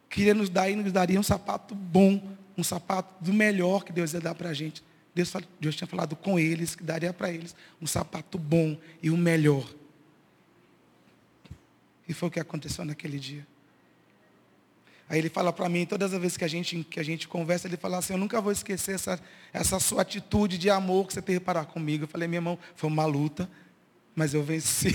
Queria 0.09 0.33
nos 0.33 0.49
dar 0.49 0.71
e 0.71 0.77
nos 0.77 0.91
daria 0.91 1.21
um 1.21 1.23
sapato 1.23 1.75
bom, 1.75 2.23
um 2.57 2.65
sapato 2.65 3.23
do 3.23 3.33
melhor 3.33 3.85
que 3.85 3.93
Deus 3.93 4.15
ia 4.15 4.21
dar 4.21 4.35
para 4.35 4.49
a 4.49 4.55
gente. 4.55 4.83
Deus, 5.15 5.33
Deus 5.61 5.77
tinha 5.77 5.87
falado 5.87 6.17
com 6.17 6.39
eles, 6.39 6.75
que 6.75 6.83
daria 6.83 7.13
para 7.13 7.31
eles 7.31 7.55
um 7.81 7.87
sapato 7.87 8.39
bom 8.39 8.77
e 9.03 9.11
o 9.11 9.17
melhor. 9.17 9.69
E 12.11 12.13
foi 12.13 12.29
o 12.29 12.33
que 12.33 12.41
aconteceu 12.41 12.85
naquele 12.85 13.21
dia. 13.21 13.47
Aí 15.09 15.17
ele 15.21 15.29
fala 15.29 15.53
para 15.53 15.69
mim, 15.69 15.87
todas 15.87 16.13
as 16.13 16.21
vezes 16.21 16.37
que 16.37 16.45
a 16.45 16.49
gente, 16.49 16.83
que 16.83 16.99
a 16.99 17.05
gente 17.05 17.29
conversa, 17.29 17.69
ele 17.69 17.77
fala 17.77 17.99
assim, 17.99 18.15
eu 18.15 18.19
nunca 18.19 18.41
vou 18.41 18.51
esquecer 18.51 18.97
essa, 18.97 19.21
essa 19.53 19.79
sua 19.79 20.03
atitude 20.03 20.59
de 20.59 20.69
amor 20.69 21.07
que 21.07 21.15
você 21.15 21.23
teve 21.23 21.39
para 21.39 21.65
comigo. 21.65 22.03
Eu 22.03 22.09
falei, 22.09 22.27
meu 22.27 22.39
irmão, 22.39 22.59
foi 22.75 22.91
uma 22.91 23.07
luta, 23.07 23.49
mas 24.13 24.35
eu 24.35 24.43
venci. 24.43 24.93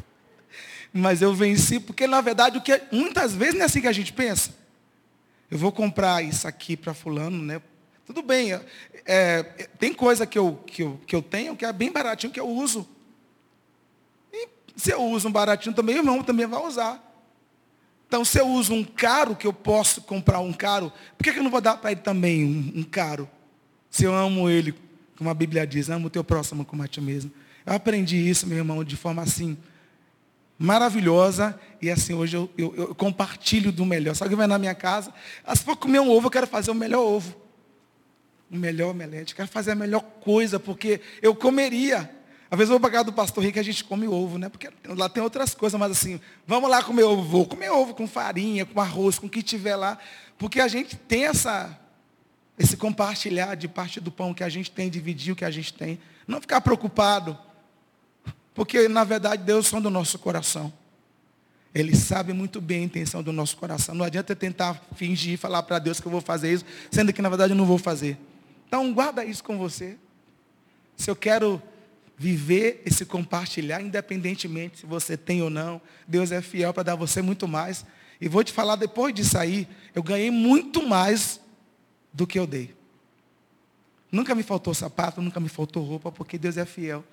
mas 0.90 1.20
eu 1.20 1.34
venci, 1.34 1.78
porque 1.78 2.06
na 2.06 2.22
verdade 2.22 2.56
o 2.56 2.62
que 2.62 2.80
muitas 2.90 3.34
vezes 3.34 3.56
não 3.56 3.60
é 3.60 3.64
assim 3.66 3.82
que 3.82 3.86
a 3.86 3.92
gente 3.92 4.14
pensa. 4.14 4.54
Eu 5.50 5.58
vou 5.58 5.72
comprar 5.72 6.24
isso 6.24 6.48
aqui 6.48 6.74
para 6.74 6.94
fulano, 6.94 7.42
né? 7.42 7.60
Tudo 8.06 8.22
bem, 8.22 8.54
é, 8.54 8.64
é, 9.04 9.42
tem 9.78 9.92
coisa 9.92 10.24
que 10.24 10.38
eu, 10.38 10.58
que, 10.66 10.84
eu, 10.84 10.98
que 11.06 11.14
eu 11.14 11.20
tenho 11.20 11.54
que 11.54 11.66
é 11.66 11.72
bem 11.72 11.92
baratinho 11.92 12.32
que 12.32 12.40
eu 12.40 12.48
uso. 12.48 12.88
Se 14.76 14.92
eu 14.92 15.02
uso 15.02 15.28
um 15.28 15.32
baratinho 15.32 15.74
também, 15.74 15.96
o 15.96 15.98
irmão 15.98 16.22
também 16.22 16.46
vai 16.46 16.60
usar. 16.66 17.02
Então, 18.06 18.24
se 18.24 18.38
eu 18.38 18.46
uso 18.46 18.72
um 18.72 18.84
caro, 18.84 19.34
que 19.34 19.46
eu 19.46 19.52
posso 19.52 20.02
comprar 20.02 20.40
um 20.40 20.52
caro, 20.52 20.92
por 21.16 21.24
que, 21.24 21.36
eu 21.36 21.42
não 21.42 21.50
vou 21.50 21.60
dar 21.60 21.76
para 21.76 21.92
ele 21.92 22.00
também 22.00 22.44
um, 22.44 22.80
um, 22.80 22.82
caro? 22.82 23.28
Se 23.90 24.04
eu 24.04 24.14
amo 24.14 24.48
ele, 24.48 24.74
como 25.16 25.30
a 25.30 25.34
Bíblia 25.34 25.66
diz, 25.66 25.90
amo 25.90 26.06
o 26.06 26.10
teu 26.10 26.22
próximo 26.22 26.64
como 26.64 26.82
a 26.82 26.88
ti 26.88 27.00
mesmo. 27.00 27.32
Eu 27.64 27.72
aprendi 27.72 28.16
isso, 28.16 28.46
meu 28.46 28.58
irmão, 28.58 28.84
de 28.84 28.96
forma 28.96 29.22
assim, 29.22 29.56
maravilhosa. 30.58 31.58
E 31.80 31.90
assim, 31.90 32.14
hoje 32.14 32.36
eu, 32.36 32.50
eu, 32.56 32.74
eu 32.76 32.94
compartilho 32.94 33.72
do 33.72 33.84
melhor. 33.84 34.14
Se 34.14 34.22
alguém 34.22 34.36
vai 34.36 34.46
na 34.46 34.58
minha 34.58 34.74
casa, 34.74 35.12
se 35.54 35.64
for 35.64 35.76
comer 35.76 36.00
um 36.00 36.10
ovo, 36.10 36.26
eu 36.26 36.30
quero 36.30 36.46
fazer 36.46 36.70
o 36.70 36.74
melhor 36.74 37.00
ovo. 37.00 37.34
O 38.50 38.56
melhor 38.56 38.90
omelete. 38.90 39.34
Quero 39.34 39.48
fazer 39.48 39.72
a 39.72 39.74
melhor 39.74 40.02
coisa, 40.20 40.60
porque 40.60 41.00
eu 41.20 41.34
comeria. 41.34 42.10
Às 42.50 42.58
vezes 42.58 42.72
eu 42.72 42.78
vou 42.78 42.90
casa 42.90 43.04
do 43.04 43.12
pastor 43.12 43.42
Rico 43.42 43.58
e 43.58 43.60
a 43.60 43.64
gente 43.64 43.82
come 43.84 44.06
ovo, 44.06 44.38
né? 44.38 44.48
Porque 44.48 44.68
lá 44.86 45.08
tem 45.08 45.22
outras 45.22 45.54
coisas, 45.54 45.78
mas 45.78 45.92
assim, 45.92 46.20
vamos 46.46 46.70
lá 46.70 46.82
comer 46.82 47.02
ovo. 47.02 47.22
Vou 47.22 47.46
comer 47.46 47.70
ovo 47.70 47.94
com 47.94 48.06
farinha, 48.06 48.66
com 48.66 48.80
arroz, 48.80 49.18
com 49.18 49.26
o 49.26 49.30
que 49.30 49.42
tiver 49.42 49.76
lá. 49.76 49.98
Porque 50.38 50.60
a 50.60 50.68
gente 50.68 50.96
tem 50.96 51.24
essa, 51.24 51.76
esse 52.58 52.76
compartilhar 52.76 53.54
de 53.54 53.66
parte 53.66 54.00
do 54.00 54.10
pão 54.10 54.34
que 54.34 54.44
a 54.44 54.48
gente 54.48 54.70
tem, 54.70 54.90
dividir 54.90 55.32
o 55.32 55.36
que 55.36 55.44
a 55.44 55.50
gente 55.50 55.72
tem. 55.72 55.98
Não 56.26 56.40
ficar 56.40 56.60
preocupado. 56.60 57.36
Porque, 58.54 58.88
na 58.88 59.02
verdade, 59.02 59.42
Deus 59.42 59.66
sonda 59.66 59.88
o 59.88 59.90
nosso 59.90 60.18
coração. 60.18 60.72
Ele 61.74 61.96
sabe 61.96 62.32
muito 62.32 62.60
bem 62.60 62.82
a 62.82 62.84
intenção 62.84 63.20
do 63.20 63.32
nosso 63.32 63.56
coração. 63.56 63.96
Não 63.96 64.04
adianta 64.04 64.36
tentar 64.36 64.80
fingir, 64.94 65.36
falar 65.36 65.64
para 65.64 65.80
Deus 65.80 65.98
que 65.98 66.06
eu 66.06 66.12
vou 66.12 66.20
fazer 66.20 66.52
isso, 66.52 66.64
sendo 66.88 67.12
que, 67.12 67.20
na 67.20 67.28
verdade, 67.28 67.52
eu 67.52 67.56
não 67.56 67.66
vou 67.66 67.78
fazer. 67.78 68.16
Então, 68.68 68.94
guarda 68.94 69.24
isso 69.24 69.42
com 69.42 69.58
você. 69.58 69.98
Se 70.96 71.10
eu 71.10 71.16
quero 71.16 71.60
viver 72.16 72.82
esse 72.86 73.04
compartilhar, 73.04 73.80
independentemente 73.80 74.80
se 74.80 74.86
você 74.86 75.16
tem 75.16 75.42
ou 75.42 75.50
não. 75.50 75.80
Deus 76.06 76.30
é 76.32 76.40
fiel 76.40 76.72
para 76.72 76.84
dar 76.84 76.94
você 76.94 77.20
muito 77.20 77.48
mais. 77.48 77.84
E 78.20 78.28
vou 78.28 78.44
te 78.44 78.52
falar, 78.52 78.76
depois 78.76 79.14
disso 79.14 79.36
aí, 79.36 79.68
eu 79.94 80.02
ganhei 80.02 80.30
muito 80.30 80.86
mais 80.86 81.40
do 82.12 82.26
que 82.26 82.38
eu 82.38 82.46
dei. 82.46 82.74
Nunca 84.10 84.34
me 84.34 84.44
faltou 84.44 84.72
sapato, 84.72 85.20
nunca 85.20 85.40
me 85.40 85.48
faltou 85.48 85.84
roupa, 85.84 86.12
porque 86.12 86.38
Deus 86.38 86.56
é 86.56 86.64
fiel. 86.64 87.04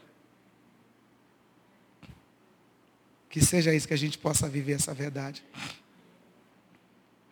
Que 3.27 3.43
seja 3.43 3.73
isso 3.73 3.87
que 3.87 3.93
a 3.93 3.97
gente 3.97 4.17
possa 4.19 4.47
viver 4.47 4.73
essa 4.73 4.93
verdade. 4.93 5.43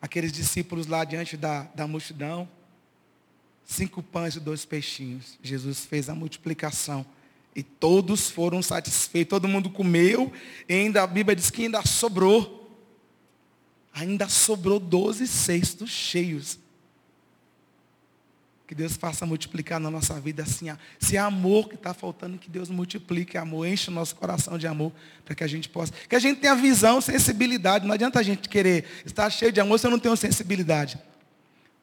Aqueles 0.01 0.31
discípulos 0.31 0.87
lá 0.87 1.03
diante 1.03 1.37
da, 1.37 1.63
da 1.75 1.85
multidão, 1.85 2.49
cinco 3.63 4.01
pães 4.01 4.35
e 4.35 4.39
dois 4.39 4.65
peixinhos. 4.65 5.37
Jesus 5.43 5.85
fez 5.85 6.09
a 6.09 6.15
multiplicação 6.15 7.05
e 7.55 7.63
todos 7.63 8.29
foram 8.29 8.61
satisfeitos, 8.61 9.29
todo 9.29 9.47
mundo 9.47 9.69
comeu, 9.69 10.31
e 10.67 10.73
ainda 10.73 11.03
a 11.03 11.07
Bíblia 11.07 11.35
diz 11.35 11.49
que 11.49 11.63
ainda 11.63 11.81
sobrou. 11.85 12.57
Ainda 13.93 14.29
sobrou 14.29 14.79
12 14.79 15.27
cestos 15.27 15.89
cheios. 15.89 16.59
Que 18.67 18.75
Deus 18.75 18.95
faça 18.95 19.25
multiplicar 19.25 19.79
na 19.79 19.89
nossa 19.89 20.19
vida 20.19 20.43
assim. 20.43 20.67
Se 20.99 21.17
é 21.17 21.19
amor 21.19 21.67
que 21.67 21.73
está 21.73 21.91
faltando, 21.91 22.37
que 22.37 22.51
Deus 22.51 22.69
multiplique 22.69 23.35
amor, 23.35 23.67
enche 23.67 23.89
o 23.89 23.93
nosso 23.93 24.15
coração 24.15 24.59
de 24.59 24.67
amor, 24.67 24.93
para 25.25 25.33
que 25.33 25.43
a 25.43 25.47
gente 25.47 25.67
possa. 25.67 25.91
Que 26.07 26.15
a 26.15 26.19
gente 26.19 26.39
tenha 26.39 26.53
visão, 26.53 27.01
sensibilidade. 27.01 27.87
Não 27.87 27.95
adianta 27.95 28.19
a 28.19 28.23
gente 28.23 28.47
querer 28.47 28.85
estar 29.03 29.27
cheio 29.31 29.51
de 29.51 29.59
amor 29.59 29.79
se 29.79 29.87
eu 29.87 29.91
não 29.91 29.97
tenho 29.97 30.15
sensibilidade. 30.15 30.99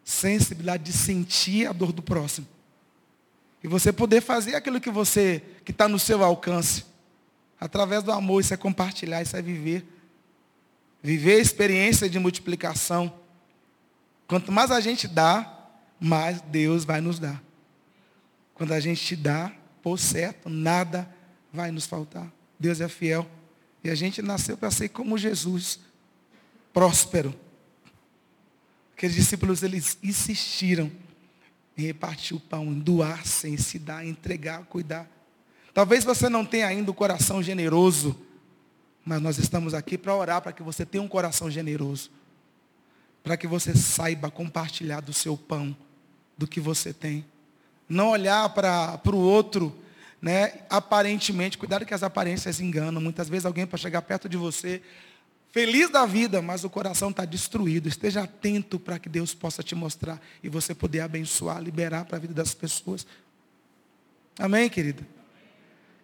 Sensibilidade 0.05 0.85
de 0.85 0.92
sentir 0.92 1.66
a 1.66 1.72
dor 1.72 1.92
do 1.92 2.00
próximo. 2.00 2.46
E 3.62 3.68
você 3.68 3.92
poder 3.92 4.20
fazer 4.20 4.54
aquilo 4.54 4.80
que 4.80 4.90
você, 4.90 5.42
que 5.64 5.70
está 5.70 5.88
no 5.88 5.98
seu 5.98 6.22
alcance. 6.22 6.84
Através 7.58 8.02
do 8.02 8.12
amor, 8.12 8.40
isso 8.40 8.54
é 8.54 8.56
compartilhar, 8.56 9.22
isso 9.22 9.36
é 9.36 9.42
viver 9.42 9.86
viver 11.06 11.34
a 11.36 11.40
experiência 11.40 12.10
de 12.10 12.18
multiplicação. 12.18 13.12
Quanto 14.26 14.50
mais 14.50 14.72
a 14.72 14.80
gente 14.80 15.06
dá, 15.06 15.68
mais 16.00 16.40
Deus 16.40 16.84
vai 16.84 17.00
nos 17.00 17.20
dar. 17.20 17.40
Quando 18.54 18.72
a 18.72 18.80
gente 18.80 19.14
dá, 19.14 19.52
por 19.80 20.00
certo, 20.00 20.48
nada 20.48 21.08
vai 21.52 21.70
nos 21.70 21.86
faltar. 21.86 22.28
Deus 22.58 22.80
é 22.80 22.88
fiel. 22.88 23.24
E 23.84 23.88
a 23.88 23.94
gente 23.94 24.20
nasceu 24.20 24.56
para 24.56 24.68
ser 24.72 24.88
como 24.88 25.16
Jesus, 25.16 25.78
próspero. 26.72 27.32
Aqueles 28.96 29.14
discípulos, 29.14 29.62
eles 29.62 29.96
insistiram 30.02 30.90
em 31.76 31.82
repartir 31.82 32.36
o 32.36 32.40
pão, 32.40 32.66
em 32.66 32.78
doar-se, 32.78 33.48
em 33.48 33.56
se 33.56 33.78
dar, 33.78 34.04
em 34.04 34.10
entregar, 34.10 34.64
cuidar. 34.64 35.08
Talvez 35.74 36.04
você 36.04 36.28
não 36.28 36.44
tenha 36.44 36.66
ainda 36.66 36.90
o 36.90 36.94
coração 36.94 37.42
generoso, 37.42 38.18
mas 39.04 39.20
nós 39.20 39.38
estamos 39.38 39.74
aqui 39.74 39.98
para 39.98 40.14
orar 40.16 40.40
para 40.40 40.52
que 40.52 40.62
você 40.62 40.86
tenha 40.86 41.02
um 41.02 41.08
coração 41.08 41.50
generoso. 41.50 42.10
Para 43.22 43.36
que 43.36 43.46
você 43.46 43.74
saiba 43.76 44.30
compartilhar 44.30 45.00
do 45.00 45.12
seu 45.12 45.36
pão, 45.36 45.76
do 46.38 46.46
que 46.46 46.60
você 46.60 46.92
tem. 46.92 47.24
Não 47.88 48.08
olhar 48.08 48.48
para 48.50 49.00
o 49.12 49.18
outro, 49.18 49.76
né, 50.20 50.60
aparentemente, 50.70 51.58
cuidado 51.58 51.84
que 51.84 51.94
as 51.94 52.02
aparências 52.02 52.58
enganam. 52.58 53.00
Muitas 53.00 53.28
vezes 53.28 53.44
alguém 53.44 53.66
para 53.66 53.78
chegar 53.78 54.02
perto 54.02 54.28
de 54.28 54.36
você, 54.36 54.82
feliz 55.52 55.90
da 55.90 56.04
vida, 56.04 56.42
mas 56.42 56.64
o 56.64 56.70
coração 56.70 57.11
está 57.11 57.24
destruído. 57.24 57.88
Esteja 57.88 58.22
atento 58.22 58.78
para 58.78 58.98
que 58.98 59.09
Deus 59.09 59.35
possa 59.35 59.62
te 59.62 59.74
mostrar 59.74 60.20
e 60.42 60.48
você 60.48 60.74
poder 60.74 61.00
abençoar, 61.00 61.62
liberar 61.62 62.04
para 62.04 62.16
a 62.16 62.20
vida 62.20 62.35
das 62.35 62.54
pessoas. 62.54 63.06
Amém, 64.38 64.68
querida? 64.68 65.06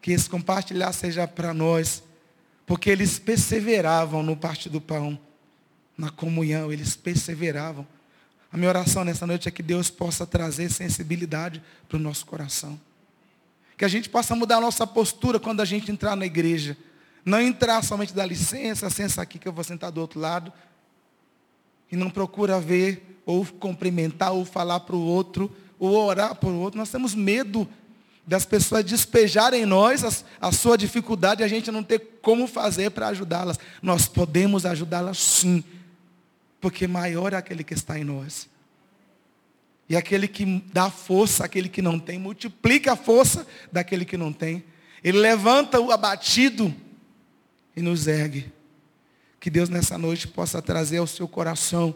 Que 0.01 0.13
esse 0.13 0.29
compartilhar 0.29 0.93
seja 0.93 1.29
para 1.29 1.53
nós, 1.53 2.03
porque 2.67 2.91
eles 2.91 3.19
perseveravam 3.19 4.23
no 4.23 4.37
parte 4.37 4.69
do 4.69 4.81
pão, 4.81 5.19
na 5.97 6.11
comunhão, 6.11 6.73
eles 6.73 6.97
perseveravam. 6.97 7.87
A 8.51 8.57
minha 8.57 8.69
oração 8.69 9.05
nessa 9.05 9.27
noite 9.27 9.49
é 9.49 9.51
que 9.51 9.63
Deus 9.63 9.89
possa 9.89 10.27
trazer 10.27 10.71
sensibilidade 10.71 11.63
para 11.89 11.97
o 11.97 12.01
nosso 12.01 12.27
coração. 12.27 12.79
Que 13.79 13.85
a 13.85 13.89
gente 13.89 14.09
possa 14.11 14.35
mudar 14.35 14.57
a 14.57 14.61
nossa 14.61 14.87
postura 14.87 15.41
quando 15.41 15.61
a 15.61 15.65
gente 15.65 15.91
entrar 15.91 16.15
na 16.15 16.27
igreja. 16.27 16.77
Não 17.25 17.41
entrar 17.41 17.83
somente 17.83 18.13
da 18.13 18.27
licença, 18.27 18.87
licença 18.87 19.23
aqui 19.23 19.39
que 19.39 19.47
eu 19.47 19.53
vou 19.53 19.63
sentar 19.63 19.93
do 19.93 20.01
outro 20.01 20.19
lado. 20.19 20.53
E 21.91 21.97
não 21.97 22.11
procura 22.11 22.61
ver, 22.61 23.21
ou 23.25 23.45
cumprimentar, 23.47 24.33
ou 24.33 24.45
falar 24.45 24.81
para 24.81 24.97
o 24.97 25.05
outro, 25.05 25.55
ou 25.79 25.95
orar 25.95 26.35
para 26.35 26.49
o 26.49 26.59
outro. 26.59 26.79
Nós 26.79 26.91
temos 26.91 27.15
medo 27.15 27.69
das 28.27 28.45
pessoas 28.45 28.85
despejarem 28.85 29.63
em 29.63 29.67
nós 29.67 30.05
a, 30.05 30.49
a 30.49 30.53
sua 30.53 30.79
dificuldade 30.79 31.43
e 31.43 31.45
a 31.45 31.49
gente 31.49 31.71
não 31.71 31.83
ter 31.83 31.99
como 32.23 32.47
fazer 32.47 32.91
para 32.91 33.09
ajudá-las. 33.09 33.59
Nós 33.81 34.07
podemos 34.07 34.65
ajudá-las 34.65 35.19
sim, 35.19 35.63
porque 36.61 36.87
maior 36.87 37.33
é 37.33 37.37
aquele 37.37 37.65
que 37.65 37.75
está 37.75 37.99
em 37.99 38.05
nós. 38.05 38.49
E 39.89 39.97
aquele 39.97 40.27
que 40.27 40.65
dá 40.73 40.89
força 40.91 41.45
àquele 41.45 41.69
que 41.69 41.83
não 41.83 41.99
tem, 41.99 42.19
multiplica 42.19 42.93
a 42.93 42.97
força 42.97 43.47
daquele 43.71 44.05
que 44.05 44.17
não 44.17 44.33
tem. 44.33 44.65
Ele 45.03 45.19
levanta 45.19 45.81
o 45.81 45.91
abatido 45.91 46.75
e 47.77 47.83
nos 47.83 48.07
ergue. 48.07 48.53
Que 49.41 49.51
Deus 49.51 49.69
nessa 49.69 49.99
noite 49.99 50.29
possa 50.29 50.63
trazer 50.63 50.99
ao 50.99 51.07
seu 51.07 51.27
coração, 51.27 51.95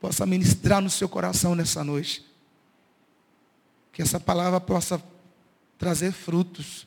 possa 0.00 0.26
ministrar 0.26 0.82
no 0.82 0.90
seu 0.90 1.08
coração 1.08 1.54
nessa 1.54 1.82
noite. 1.82 2.24
Que 3.92 4.02
essa 4.02 4.20
palavra 4.20 4.60
possa 4.60 5.02
trazer 5.78 6.12
frutos. 6.12 6.86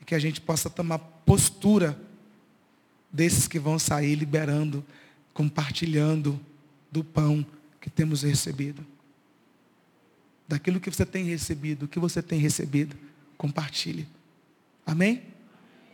E 0.00 0.04
que 0.04 0.14
a 0.14 0.18
gente 0.18 0.40
possa 0.40 0.70
tomar 0.70 0.98
postura 0.98 1.98
desses 3.12 3.46
que 3.46 3.58
vão 3.58 3.78
sair 3.78 4.14
liberando, 4.14 4.84
compartilhando 5.34 6.40
do 6.90 7.04
pão 7.04 7.44
que 7.80 7.90
temos 7.90 8.22
recebido. 8.22 8.86
Daquilo 10.48 10.80
que 10.80 10.90
você 10.90 11.04
tem 11.04 11.24
recebido, 11.24 11.84
o 11.84 11.88
que 11.88 11.98
você 11.98 12.22
tem 12.22 12.38
recebido, 12.38 12.96
compartilhe. 13.36 14.08
Amém? 14.86 15.22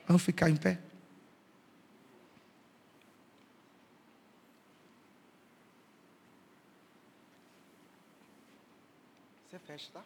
Vamos 0.07 0.23
ficar 0.23 0.49
em 0.49 0.57
pé? 0.57 0.79
Tá? 9.87 10.03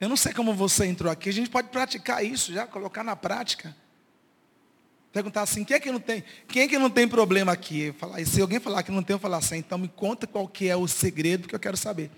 Eu 0.00 0.08
não 0.08 0.16
sei 0.16 0.32
como 0.32 0.54
você 0.54 0.86
entrou 0.86 1.10
aqui. 1.10 1.28
A 1.28 1.32
gente 1.32 1.50
pode 1.50 1.68
praticar 1.68 2.24
isso 2.24 2.52
já, 2.52 2.66
colocar 2.66 3.02
na 3.02 3.16
prática. 3.16 3.74
Perguntar 5.12 5.42
assim, 5.42 5.64
quem 5.64 5.76
é 5.76 5.80
que 5.80 5.90
não 5.90 5.98
tem, 5.98 6.22
quem 6.46 6.62
é 6.62 6.68
que 6.68 6.78
não 6.78 6.90
tem 6.90 7.08
problema 7.08 7.50
aqui? 7.50 7.92
Falar, 7.98 8.24
se 8.24 8.40
alguém 8.40 8.60
falar 8.60 8.82
que 8.82 8.92
não 8.92 9.02
tem, 9.02 9.14
eu 9.14 9.18
falar 9.18 9.38
assim, 9.38 9.56
então 9.56 9.78
me 9.78 9.88
conta 9.88 10.26
qual 10.26 10.46
que 10.46 10.68
é 10.68 10.76
o 10.76 10.86
segredo 10.86 11.48
que 11.48 11.54
eu 11.54 11.58
quero 11.58 11.76
saber. 11.76 12.10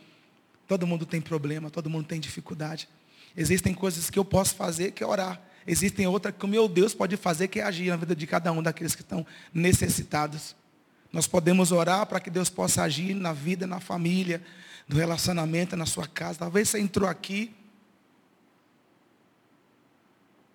Todo 0.67 0.87
mundo 0.87 1.07
tem 1.07 1.21
problema, 1.21 1.71
todo 1.71 1.89
mundo 1.89 2.07
tem 2.07 2.21
dificuldade. 2.21 2.89
Existem 3.37 3.73
coisas 3.73 4.11
que 4.11 4.19
eu 4.19 4.25
posso 4.25 4.55
fazer, 4.55 4.91
que 4.91 5.03
é 5.03 5.07
orar. 5.07 5.41
Existem 5.67 6.07
outras 6.07 6.35
que 6.37 6.45
o 6.45 6.49
meu 6.49 6.69
Deus 6.69 6.93
pode 6.93 7.17
fazer, 7.17 7.49
que 7.49 7.61
é 7.61 7.63
agir 7.63 7.91
na 7.91 7.97
vida 7.97 8.15
de 8.15 8.27
cada 8.27 8.53
um 8.53 8.63
daqueles 8.63 8.95
que 8.95 9.03
estão 9.03 9.25
necessitados. 9.55 10.55
Nós 11.13 11.27
podemos 11.27 11.73
orar 11.73 12.07
para 12.07 12.21
que 12.21 12.31
Deus 12.31 12.49
possa 12.49 12.83
agir 12.83 13.15
na 13.15 13.33
vida, 13.33 13.67
na 13.67 13.81
família, 13.81 14.43
no 14.89 14.97
relacionamento, 14.97 15.77
na 15.77 15.87
sua 15.87 16.07
casa. 16.07 16.39
Talvez 16.39 16.69
você 16.69 16.79
entrou 16.79 17.09
aqui 17.09 17.53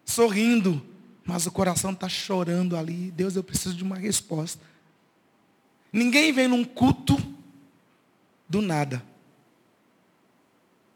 sorrindo, 0.06 0.86
mas 1.26 1.46
o 1.46 1.52
coração 1.52 1.92
está 1.92 2.08
chorando 2.08 2.78
ali. 2.78 3.12
Deus, 3.12 3.36
eu 3.36 3.44
preciso 3.44 3.76
de 3.76 3.84
uma 3.84 3.98
resposta. 3.98 4.62
Ninguém 5.92 6.32
vem 6.32 6.48
num 6.48 6.64
culto 6.64 7.18
do 8.48 8.62
nada. 8.62 9.04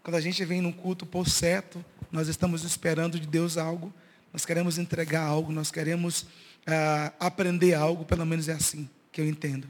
Quando 0.03 0.15
a 0.15 0.21
gente 0.21 0.43
vem 0.45 0.61
num 0.61 0.71
culto 0.71 1.05
por 1.05 1.27
certo, 1.27 1.83
nós 2.11 2.29
estamos 2.29 2.63
esperando 2.63 3.19
de 3.19 3.27
Deus 3.27 3.57
algo, 3.57 3.93
nós 4.31 4.45
queremos 4.45 4.77
entregar 4.77 5.23
algo, 5.23 5.51
nós 5.51 5.69
queremos 5.69 6.21
uh, 6.21 7.13
aprender 7.19 7.73
algo, 7.73 8.05
pelo 8.05 8.25
menos 8.25 8.47
é 8.47 8.53
assim 8.53 8.89
que 9.11 9.21
eu 9.21 9.27
entendo. 9.27 9.69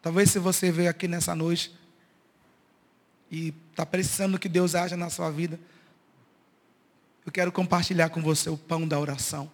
Talvez 0.00 0.30
se 0.30 0.38
você 0.38 0.70
veio 0.70 0.90
aqui 0.90 1.08
nessa 1.08 1.34
noite 1.34 1.74
e 3.30 3.54
está 3.70 3.84
precisando 3.84 4.38
que 4.38 4.48
Deus 4.48 4.74
haja 4.74 4.96
na 4.96 5.10
sua 5.10 5.30
vida, 5.30 5.58
eu 7.26 7.32
quero 7.32 7.52
compartilhar 7.52 8.08
com 8.08 8.22
você 8.22 8.48
o 8.48 8.56
pão 8.56 8.86
da 8.88 8.98
oração. 8.98 9.50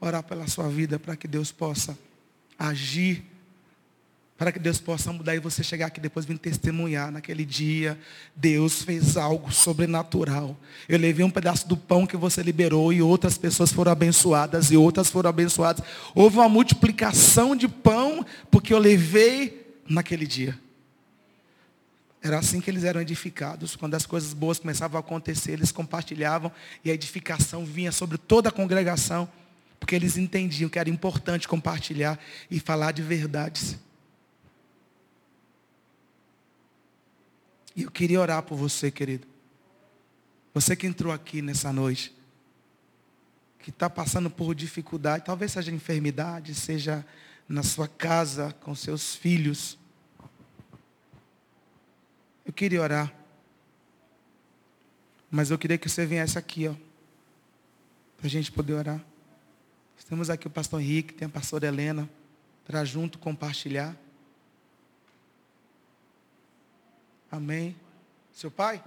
Orar 0.00 0.22
pela 0.22 0.46
sua 0.46 0.68
vida 0.68 0.98
para 0.98 1.16
que 1.16 1.26
Deus 1.26 1.50
possa 1.50 1.98
agir 2.56 3.24
para 4.38 4.52
que 4.52 4.58
Deus 4.60 4.78
possa 4.78 5.12
mudar 5.12 5.34
e 5.34 5.40
você 5.40 5.64
chegar 5.64 5.86
aqui 5.86 5.98
depois 6.00 6.24
vir 6.24 6.38
testemunhar. 6.38 7.10
Naquele 7.10 7.44
dia, 7.44 7.98
Deus 8.36 8.82
fez 8.82 9.16
algo 9.16 9.52
sobrenatural. 9.52 10.56
Eu 10.88 10.96
levei 10.96 11.24
um 11.24 11.30
pedaço 11.30 11.66
do 11.66 11.76
pão 11.76 12.06
que 12.06 12.16
você 12.16 12.40
liberou 12.40 12.92
e 12.92 13.02
outras 13.02 13.36
pessoas 13.36 13.72
foram 13.72 13.90
abençoadas 13.90 14.70
e 14.70 14.76
outras 14.76 15.10
foram 15.10 15.28
abençoadas. 15.28 15.84
Houve 16.14 16.36
uma 16.36 16.48
multiplicação 16.48 17.56
de 17.56 17.66
pão 17.66 18.24
porque 18.48 18.72
eu 18.72 18.78
levei 18.78 19.74
naquele 19.88 20.24
dia. 20.24 20.56
Era 22.22 22.38
assim 22.38 22.60
que 22.60 22.70
eles 22.70 22.84
eram 22.84 23.00
edificados. 23.00 23.74
Quando 23.74 23.94
as 23.96 24.06
coisas 24.06 24.32
boas 24.32 24.60
começavam 24.60 24.98
a 24.98 25.00
acontecer, 25.00 25.52
eles 25.52 25.72
compartilhavam 25.72 26.52
e 26.84 26.92
a 26.92 26.94
edificação 26.94 27.64
vinha 27.64 27.90
sobre 27.90 28.16
toda 28.16 28.50
a 28.50 28.52
congregação, 28.52 29.28
porque 29.80 29.96
eles 29.96 30.16
entendiam 30.16 30.70
que 30.70 30.78
era 30.78 30.88
importante 30.88 31.48
compartilhar 31.48 32.16
e 32.48 32.60
falar 32.60 32.92
de 32.92 33.02
verdades. 33.02 33.87
E 37.78 37.84
eu 37.84 37.92
queria 37.92 38.20
orar 38.20 38.42
por 38.42 38.56
você, 38.56 38.90
querido. 38.90 39.24
Você 40.52 40.74
que 40.74 40.84
entrou 40.84 41.12
aqui 41.12 41.40
nessa 41.40 41.72
noite, 41.72 42.12
que 43.60 43.70
está 43.70 43.88
passando 43.88 44.28
por 44.28 44.52
dificuldade, 44.52 45.24
talvez 45.24 45.52
seja 45.52 45.70
enfermidade, 45.70 46.56
seja 46.56 47.06
na 47.48 47.62
sua 47.62 47.86
casa, 47.86 48.52
com 48.62 48.74
seus 48.74 49.14
filhos. 49.14 49.78
Eu 52.44 52.52
queria 52.52 52.82
orar. 52.82 53.14
Mas 55.30 55.52
eu 55.52 55.56
queria 55.56 55.78
que 55.78 55.88
você 55.88 56.04
viesse 56.04 56.36
aqui, 56.36 56.66
ó. 56.66 56.74
Para 58.16 58.26
a 58.26 58.30
gente 58.30 58.50
poder 58.50 58.74
orar. 58.74 59.00
Temos 60.08 60.30
aqui 60.30 60.48
o 60.48 60.50
pastor 60.50 60.80
Henrique, 60.80 61.14
tem 61.14 61.26
a 61.26 61.28
pastora 61.28 61.68
Helena, 61.68 62.10
para 62.64 62.84
junto 62.84 63.20
compartilhar. 63.20 63.96
Amém. 67.30 67.76
Seu 68.32 68.50
pai? 68.50 68.82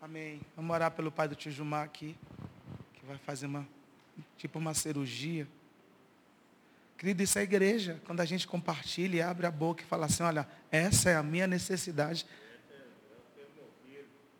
Amém. 0.00 0.40
Vamos 0.56 0.74
orar 0.74 0.90
pelo 0.90 1.12
pai 1.12 1.28
do 1.28 1.34
tio 1.34 1.52
Jumar 1.52 1.84
aqui, 1.84 2.16
que 2.94 3.04
vai 3.04 3.18
fazer 3.18 3.44
uma, 3.44 3.68
tipo 4.38 4.58
uma 4.58 4.72
cirurgia. 4.72 5.46
Querido, 6.96 7.22
isso 7.22 7.38
é 7.38 7.42
igreja. 7.42 8.00
Quando 8.06 8.20
a 8.20 8.24
gente 8.24 8.46
compartilha 8.46 9.16
e 9.18 9.20
abre 9.20 9.46
a 9.46 9.50
boca 9.50 9.82
e 9.82 9.86
fala 9.86 10.06
assim, 10.06 10.22
olha, 10.22 10.48
essa 10.70 11.10
é 11.10 11.16
a 11.16 11.22
minha 11.22 11.46
necessidade. 11.46 12.24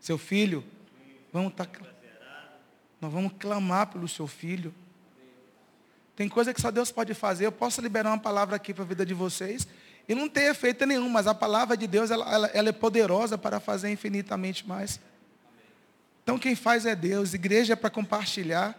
Seu 0.01 0.17
filho, 0.17 0.65
vamos 1.31 1.53
tá, 1.53 1.67
nós 2.99 3.13
vamos 3.13 3.33
clamar 3.39 3.89
pelo 3.89 4.09
seu 4.09 4.27
filho. 4.27 4.75
Tem 6.19 6.29
coisa 6.29 6.53
que 6.53 6.61
só 6.61 6.73
Deus 6.73 6.91
pode 6.91 7.15
fazer. 7.15 7.47
Eu 7.47 7.53
posso 7.53 7.81
liberar 7.81 8.11
uma 8.11 8.19
palavra 8.19 8.57
aqui 8.57 8.75
para 8.75 8.83
a 8.83 8.87
vida 8.89 9.07
de 9.07 9.15
vocês 9.15 9.69
e 10.09 10.17
não 10.17 10.29
tem 10.29 10.47
efeito 10.47 10.85
nenhum, 10.85 11.09
mas 11.09 11.29
a 11.29 11.35
palavra 11.35 11.77
de 11.77 11.87
Deus 11.87 12.11
ela, 12.11 12.29
ela, 12.29 12.47
ela 12.49 12.69
é 12.71 12.73
poderosa 12.73 13.39
para 13.39 13.61
fazer 13.61 13.89
infinitamente 13.93 14.67
mais. 14.67 14.99
Então 16.25 16.37
quem 16.37 16.57
faz 16.57 16.85
é 16.87 16.97
Deus, 16.97 17.35
igreja 17.35 17.75
é 17.75 17.77
para 17.77 17.89
compartilhar. 17.89 18.77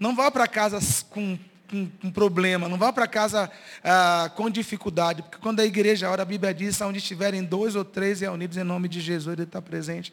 Não 0.00 0.16
vá 0.16 0.28
para 0.28 0.48
casa 0.48 0.80
com, 1.10 1.38
com, 1.70 1.88
com, 2.02 2.10
problema, 2.10 2.68
não 2.68 2.76
vá 2.76 2.92
para 2.92 3.06
casa 3.06 3.48
ah, 3.84 4.28
com 4.34 4.50
dificuldade, 4.50 5.22
porque 5.22 5.38
quando 5.38 5.60
a 5.60 5.64
igreja 5.64 6.10
ora, 6.10 6.22
a 6.22 6.26
Bíblia 6.26 6.52
diz, 6.52 6.80
onde 6.80 6.98
estiverem 6.98 7.44
dois 7.44 7.76
ou 7.76 7.84
três 7.84 8.18
reunidos 8.20 8.56
em 8.56 8.64
nome 8.64 8.88
de 8.88 9.00
Jesus, 9.00 9.32
Ele 9.32 9.44
está 9.44 9.62
presente. 9.62 10.12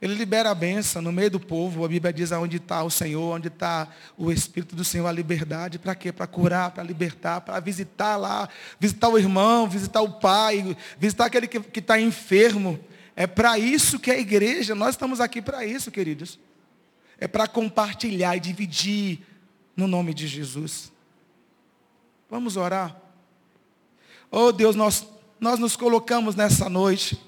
Ele 0.00 0.14
libera 0.14 0.50
a 0.50 0.54
benção 0.54 1.02
no 1.02 1.10
meio 1.10 1.30
do 1.30 1.40
povo, 1.40 1.84
a 1.84 1.88
Bíblia 1.88 2.12
diz 2.12 2.30
onde 2.30 2.58
está 2.58 2.84
o 2.84 2.90
Senhor, 2.90 3.34
onde 3.34 3.48
está 3.48 3.88
o 4.16 4.30
Espírito 4.30 4.76
do 4.76 4.84
Senhor, 4.84 5.08
a 5.08 5.12
liberdade, 5.12 5.78
para 5.78 5.94
quê? 5.94 6.12
Para 6.12 6.26
curar, 6.26 6.70
para 6.70 6.84
libertar, 6.84 7.40
para 7.40 7.58
visitar 7.58 8.16
lá, 8.16 8.48
visitar 8.78 9.08
o 9.08 9.18
irmão, 9.18 9.68
visitar 9.68 10.00
o 10.00 10.20
pai, 10.20 10.76
visitar 10.98 11.26
aquele 11.26 11.48
que 11.48 11.80
está 11.80 12.00
enfermo. 12.00 12.78
É 13.16 13.26
para 13.26 13.58
isso 13.58 13.98
que 13.98 14.12
a 14.12 14.18
igreja, 14.18 14.72
nós 14.76 14.90
estamos 14.90 15.20
aqui 15.20 15.42
para 15.42 15.64
isso, 15.64 15.90
queridos. 15.90 16.38
É 17.18 17.26
para 17.26 17.48
compartilhar 17.48 18.36
e 18.36 18.40
dividir 18.40 19.18
no 19.76 19.88
nome 19.88 20.14
de 20.14 20.28
Jesus. 20.28 20.92
Vamos 22.30 22.56
orar. 22.56 22.96
Oh 24.30 24.52
Deus, 24.52 24.76
nós, 24.76 25.08
nós 25.40 25.58
nos 25.58 25.74
colocamos 25.74 26.36
nessa 26.36 26.68
noite. 26.68 27.20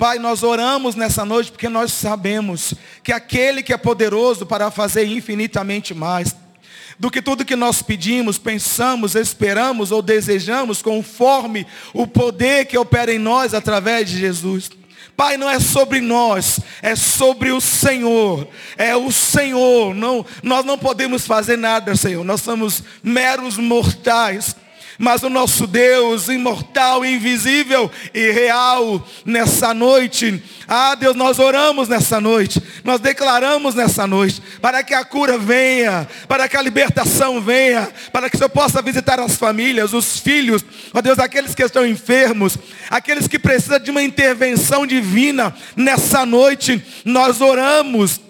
Pai, 0.00 0.18
nós 0.18 0.42
oramos 0.42 0.94
nessa 0.94 1.26
noite 1.26 1.52
porque 1.52 1.68
nós 1.68 1.92
sabemos 1.92 2.72
que 3.02 3.12
aquele 3.12 3.62
que 3.62 3.70
é 3.70 3.76
poderoso 3.76 4.46
para 4.46 4.70
fazer 4.70 5.04
infinitamente 5.04 5.92
mais 5.92 6.34
do 6.98 7.10
que 7.10 7.20
tudo 7.20 7.44
que 7.44 7.54
nós 7.54 7.82
pedimos, 7.82 8.38
pensamos, 8.38 9.14
esperamos 9.14 9.92
ou 9.92 10.00
desejamos, 10.00 10.80
conforme 10.80 11.66
o 11.92 12.06
poder 12.06 12.64
que 12.64 12.78
opera 12.78 13.12
em 13.12 13.18
nós 13.18 13.52
através 13.52 14.08
de 14.08 14.18
Jesus. 14.18 14.70
Pai, 15.14 15.36
não 15.36 15.50
é 15.50 15.60
sobre 15.60 16.00
nós, 16.00 16.60
é 16.80 16.96
sobre 16.96 17.50
o 17.50 17.60
Senhor. 17.60 18.48
É 18.78 18.96
o 18.96 19.12
Senhor. 19.12 19.94
Não, 19.94 20.24
nós 20.42 20.64
não 20.64 20.78
podemos 20.78 21.26
fazer 21.26 21.58
nada, 21.58 21.94
Senhor. 21.94 22.24
Nós 22.24 22.40
somos 22.40 22.82
meros 23.02 23.58
mortais 23.58 24.56
mas 25.00 25.22
o 25.22 25.30
nosso 25.30 25.66
Deus 25.66 26.28
imortal, 26.28 27.02
invisível 27.02 27.90
e 28.12 28.30
real 28.32 29.02
nessa 29.24 29.72
noite. 29.72 30.42
Ah, 30.68 30.94
Deus, 30.94 31.16
nós 31.16 31.38
oramos 31.38 31.88
nessa 31.88 32.20
noite, 32.20 32.62
nós 32.84 33.00
declaramos 33.00 33.74
nessa 33.74 34.06
noite, 34.06 34.42
para 34.60 34.84
que 34.84 34.92
a 34.92 35.02
cura 35.02 35.38
venha, 35.38 36.06
para 36.28 36.46
que 36.46 36.56
a 36.56 36.60
libertação 36.60 37.40
venha, 37.40 37.88
para 38.12 38.28
que 38.28 38.36
o 38.36 38.38
Senhor 38.38 38.50
possa 38.50 38.82
visitar 38.82 39.18
as 39.18 39.36
famílias, 39.36 39.94
os 39.94 40.20
filhos, 40.20 40.62
ó 40.92 41.00
Deus, 41.00 41.18
aqueles 41.18 41.54
que 41.54 41.62
estão 41.62 41.86
enfermos, 41.86 42.58
aqueles 42.90 43.26
que 43.26 43.38
precisam 43.38 43.80
de 43.80 43.90
uma 43.90 44.02
intervenção 44.02 44.86
divina 44.86 45.54
nessa 45.74 46.26
noite, 46.26 46.84
nós 47.06 47.40
oramos 47.40 48.20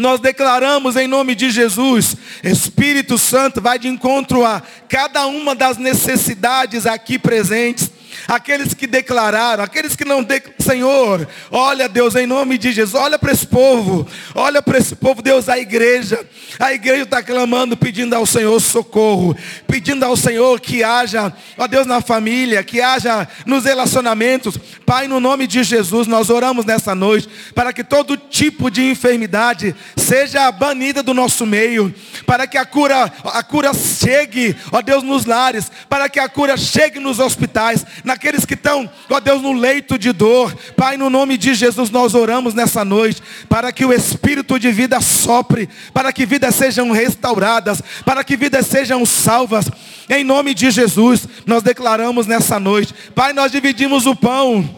nós 0.00 0.18
declaramos 0.18 0.96
em 0.96 1.06
nome 1.06 1.34
de 1.34 1.50
Jesus, 1.50 2.16
Espírito 2.42 3.18
Santo 3.18 3.60
vai 3.60 3.78
de 3.78 3.86
encontro 3.86 4.44
a 4.44 4.62
cada 4.88 5.26
uma 5.26 5.54
das 5.54 5.76
necessidades 5.76 6.86
aqui 6.86 7.18
presentes 7.18 7.90
aqueles 8.28 8.74
que 8.74 8.86
declararam, 8.86 9.62
aqueles 9.62 9.96
que 9.96 10.04
não 10.04 10.22
declararam, 10.22 10.60
Senhor, 10.60 11.28
olha 11.50 11.88
Deus, 11.88 12.14
em 12.14 12.26
nome 12.26 12.56
de 12.56 12.72
Jesus, 12.72 12.94
olha 12.94 13.18
para 13.18 13.32
esse 13.32 13.46
povo, 13.46 14.06
olha 14.34 14.62
para 14.62 14.78
esse 14.78 14.94
povo, 14.94 15.22
Deus, 15.22 15.48
a 15.48 15.58
igreja, 15.58 16.24
a 16.58 16.72
igreja 16.72 17.02
está 17.02 17.22
clamando, 17.22 17.76
pedindo 17.76 18.14
ao 18.14 18.26
Senhor 18.26 18.58
socorro, 18.60 19.36
pedindo 19.66 20.04
ao 20.04 20.16
Senhor 20.16 20.60
que 20.60 20.84
haja, 20.84 21.32
ó 21.58 21.66
Deus, 21.66 21.86
na 21.86 22.00
família, 22.00 22.62
que 22.62 22.80
haja 22.80 23.26
nos 23.46 23.64
relacionamentos, 23.64 24.58
Pai, 24.86 25.06
no 25.06 25.20
nome 25.20 25.46
de 25.46 25.62
Jesus, 25.62 26.06
nós 26.06 26.30
oramos 26.30 26.64
nessa 26.64 26.94
noite, 26.94 27.28
para 27.54 27.72
que 27.72 27.84
todo 27.84 28.16
tipo 28.16 28.70
de 28.70 28.90
enfermidade 28.90 29.74
seja 29.96 30.50
banida 30.50 31.02
do 31.02 31.14
nosso 31.14 31.46
meio, 31.46 31.94
para 32.26 32.46
que 32.46 32.58
a 32.58 32.64
cura, 32.64 33.12
a 33.24 33.42
cura 33.42 33.72
chegue, 33.72 34.56
ó 34.72 34.82
Deus, 34.82 35.02
nos 35.02 35.26
lares, 35.26 35.70
para 35.88 36.08
que 36.08 36.18
a 36.18 36.28
cura 36.28 36.56
chegue 36.56 36.98
nos 36.98 37.18
hospitais, 37.18 37.86
naqueles 38.10 38.44
que 38.44 38.54
estão, 38.54 38.90
ó 39.08 39.20
Deus, 39.20 39.40
no 39.40 39.52
leito 39.52 39.96
de 39.96 40.12
dor. 40.12 40.52
Pai, 40.76 40.96
no 40.96 41.08
nome 41.08 41.38
de 41.38 41.54
Jesus, 41.54 41.90
nós 41.90 42.14
oramos 42.14 42.54
nessa 42.54 42.84
noite 42.84 43.22
para 43.48 43.72
que 43.72 43.84
o 43.84 43.92
espírito 43.92 44.58
de 44.58 44.72
vida 44.72 45.00
sopre, 45.00 45.68
para 45.94 46.12
que 46.12 46.26
vidas 46.26 46.56
sejam 46.56 46.90
restauradas, 46.90 47.80
para 48.04 48.24
que 48.24 48.36
vidas 48.36 48.66
sejam 48.66 49.06
salvas. 49.06 49.70
Em 50.08 50.24
nome 50.24 50.54
de 50.54 50.72
Jesus, 50.72 51.26
nós 51.46 51.62
declaramos 51.62 52.26
nessa 52.26 52.58
noite. 52.58 52.92
Pai, 53.14 53.32
nós 53.32 53.52
dividimos 53.52 54.06
o 54.06 54.16
pão. 54.16 54.68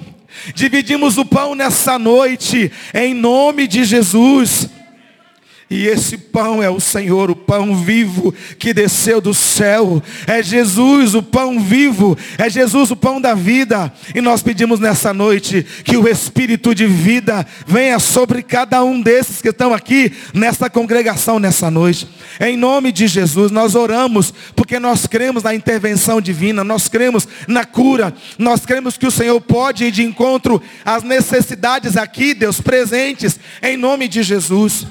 Dividimos 0.54 1.18
o 1.18 1.24
pão 1.24 1.54
nessa 1.54 1.98
noite, 1.98 2.72
em 2.94 3.14
nome 3.14 3.66
de 3.66 3.84
Jesus. 3.84 4.68
E 5.72 5.86
esse 5.86 6.18
pão 6.18 6.62
é 6.62 6.68
o 6.68 6.78
Senhor, 6.78 7.30
o 7.30 7.34
pão 7.34 7.74
vivo 7.74 8.34
que 8.58 8.74
desceu 8.74 9.22
do 9.22 9.32
céu. 9.32 10.02
É 10.26 10.42
Jesus, 10.42 11.14
o 11.14 11.22
pão 11.22 11.58
vivo. 11.58 12.14
É 12.36 12.50
Jesus, 12.50 12.90
o 12.90 12.96
pão 12.96 13.18
da 13.18 13.32
vida. 13.32 13.90
E 14.14 14.20
nós 14.20 14.42
pedimos 14.42 14.78
nessa 14.78 15.14
noite 15.14 15.64
que 15.82 15.96
o 15.96 16.06
Espírito 16.06 16.74
de 16.74 16.86
vida 16.86 17.46
venha 17.66 17.98
sobre 17.98 18.42
cada 18.42 18.84
um 18.84 19.00
desses 19.00 19.40
que 19.40 19.48
estão 19.48 19.72
aqui 19.72 20.12
nessa 20.34 20.68
congregação 20.68 21.38
nessa 21.38 21.70
noite. 21.70 22.06
Em 22.38 22.54
nome 22.54 22.92
de 22.92 23.06
Jesus, 23.06 23.50
nós 23.50 23.74
oramos 23.74 24.30
porque 24.54 24.78
nós 24.78 25.06
cremos 25.06 25.42
na 25.42 25.54
intervenção 25.54 26.20
divina, 26.20 26.62
nós 26.62 26.86
cremos 26.86 27.26
na 27.48 27.64
cura, 27.64 28.12
nós 28.38 28.66
cremos 28.66 28.98
que 28.98 29.06
o 29.06 29.10
Senhor 29.10 29.40
pode 29.40 29.86
ir 29.86 29.90
de 29.90 30.02
encontro 30.02 30.60
às 30.84 31.02
necessidades 31.02 31.96
aqui, 31.96 32.34
Deus, 32.34 32.60
presentes, 32.60 33.40
em 33.62 33.78
nome 33.78 34.06
de 34.06 34.22
Jesus. 34.22 34.86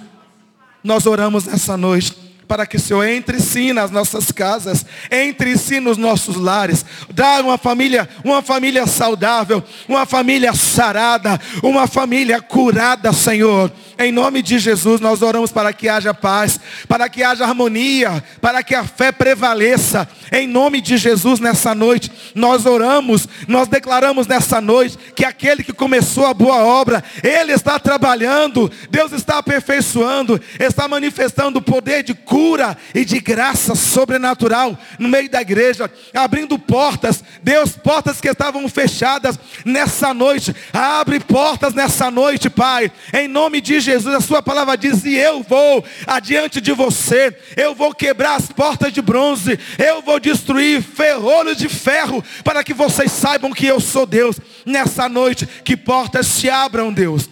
Nós 0.84 1.06
oramos 1.06 1.46
nessa 1.46 1.78
noite 1.78 2.16
para 2.48 2.66
que 2.66 2.76
o 2.76 2.80
Senhor 2.80 3.06
entre 3.06 3.40
sim 3.40 3.72
nas 3.72 3.92
nossas 3.92 4.30
casas, 4.30 4.86
entre 5.10 5.58
sim 5.58 5.80
nos 5.80 5.98
nossos 5.98 6.36
lares, 6.36 6.86
dá 7.10 7.40
uma 7.40 7.58
família, 7.58 8.10
uma 8.26 8.42
família 8.42 8.86
saudável, 8.86 9.64
uma 9.88 10.06
família 10.06 10.54
sarada, 10.54 11.40
uma 11.64 11.88
família 11.88 12.42
curada, 12.42 13.14
Senhor. 13.14 13.72
Em 13.98 14.12
nome 14.12 14.42
de 14.42 14.58
Jesus, 14.58 15.00
nós 15.02 15.22
oramos 15.22 15.52
para 15.52 15.74
que 15.74 15.90
haja 15.90 16.14
paz, 16.14 16.60
para 16.88 17.10
que 17.10 17.24
haja 17.24 17.44
harmonia, 17.44 18.24
para 18.40 18.64
que 18.64 18.74
a 18.74 18.84
fé 18.84 19.12
prevaleça. 19.12 20.08
Em 20.32 20.48
nome 20.48 20.80
de 20.80 20.98
Jesus, 20.98 21.40
nessa 21.40 21.76
noite, 21.76 22.12
nós 22.34 22.66
oramos, 22.66 23.28
nós 23.48 23.68
declaramos 23.68 24.28
nessa 24.28 24.62
noite 24.62 24.98
que 25.16 25.26
aquele 25.26 25.64
que 25.64 25.74
começou 25.74 26.26
a 26.26 26.34
boa 26.34 26.64
obra, 26.64 27.04
ele 27.22 27.52
está 27.52 27.78
trabalhando, 27.78 28.72
Deus 28.90 29.12
está 29.12 29.40
aperfeiçoando, 29.40 30.42
está 30.60 30.88
manifestando 30.88 31.60
o 31.60 31.62
poder 31.62 32.04
de 32.04 32.14
cura 32.14 32.78
e 32.96 33.04
de 33.04 33.20
graça 33.20 33.76
sobrenatural 33.76 34.78
no 34.98 35.10
meio 35.10 35.30
da 35.30 35.42
igreja, 35.42 35.92
abrindo 36.14 36.58
portas, 36.58 37.24
Deus, 37.44 37.72
portas 37.72 38.22
que 38.22 38.30
estavam 38.30 38.68
fechadas 38.70 39.38
nessa 39.66 40.14
noite, 40.14 40.56
abre 40.72 41.20
portas 41.20 41.74
nessa 41.74 42.10
noite, 42.10 42.50
Pai, 42.50 42.92
em 43.14 43.28
nome 43.28 43.60
de 43.60 43.81
Jesus 43.82 44.14
a 44.16 44.22
sua 44.22 44.42
palavra 44.42 44.78
diz, 44.78 45.04
e 45.06 45.16
eu 45.16 45.44
vou 45.44 45.84
adiante 46.08 46.62
de 46.62 46.72
você, 46.72 47.36
eu 47.58 47.76
vou 47.76 47.94
quebrar 47.94 48.36
as 48.36 48.48
portas 48.48 48.94
de 48.94 49.02
bronze, 49.02 49.60
eu 49.78 50.02
vou 50.02 50.20
destruir 50.20 50.82
ferrolhos 50.82 51.58
de 51.58 51.68
ferro, 51.68 52.24
para 52.44 52.64
que 52.64 52.74
vocês 52.74 53.12
saibam 53.12 53.52
que 53.52 53.66
eu 53.66 53.80
sou 53.80 54.06
Deus. 54.06 54.38
Nessa 54.66 55.10
noite, 55.10 55.48
que 55.64 55.76
portas 55.76 56.28
se 56.28 56.50
abram, 56.50 56.94
Deus 56.94 57.30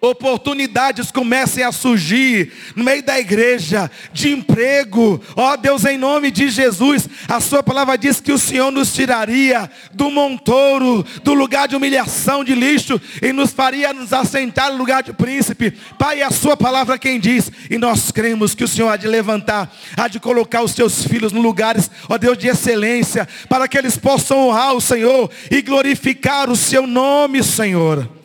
oportunidades 0.00 1.10
comecem 1.10 1.62
a 1.62 1.70
surgir 1.70 2.52
no 2.74 2.82
meio 2.82 3.02
da 3.02 3.18
igreja, 3.20 3.90
de 4.12 4.30
emprego. 4.30 5.20
Ó 5.36 5.52
oh, 5.52 5.56
Deus, 5.56 5.84
em 5.84 5.98
nome 5.98 6.30
de 6.30 6.48
Jesus, 6.48 7.08
a 7.28 7.40
sua 7.40 7.62
palavra 7.62 7.98
diz 7.98 8.20
que 8.20 8.32
o 8.32 8.38
Senhor 8.38 8.70
nos 8.70 8.94
tiraria 8.94 9.70
do 9.92 10.10
montouro, 10.10 11.04
do 11.22 11.34
lugar 11.34 11.68
de 11.68 11.76
humilhação, 11.76 12.42
de 12.42 12.54
lixo, 12.54 13.00
e 13.20 13.32
nos 13.32 13.52
faria 13.52 13.92
nos 13.92 14.12
assentar 14.12 14.72
no 14.72 14.78
lugar 14.78 15.02
de 15.02 15.12
príncipe. 15.12 15.72
Pai, 15.98 16.20
é 16.20 16.24
a 16.24 16.30
sua 16.30 16.56
palavra 16.56 16.98
quem 16.98 17.20
diz, 17.20 17.50
e 17.68 17.76
nós 17.76 18.10
cremos 18.10 18.54
que 18.54 18.64
o 18.64 18.68
Senhor 18.68 18.88
há 18.88 18.96
de 18.96 19.06
levantar, 19.06 19.70
há 19.96 20.08
de 20.08 20.18
colocar 20.18 20.62
os 20.62 20.72
seus 20.72 21.04
filhos 21.04 21.32
em 21.32 21.42
lugares, 21.42 21.90
ó 22.08 22.16
Deus, 22.16 22.38
de 22.38 22.48
excelência, 22.48 23.28
para 23.48 23.68
que 23.68 23.76
eles 23.76 23.98
possam 23.98 24.48
honrar 24.48 24.74
o 24.74 24.80
Senhor 24.80 25.30
e 25.50 25.60
glorificar 25.60 26.48
o 26.48 26.56
seu 26.56 26.86
nome, 26.86 27.42
Senhor. 27.42 28.19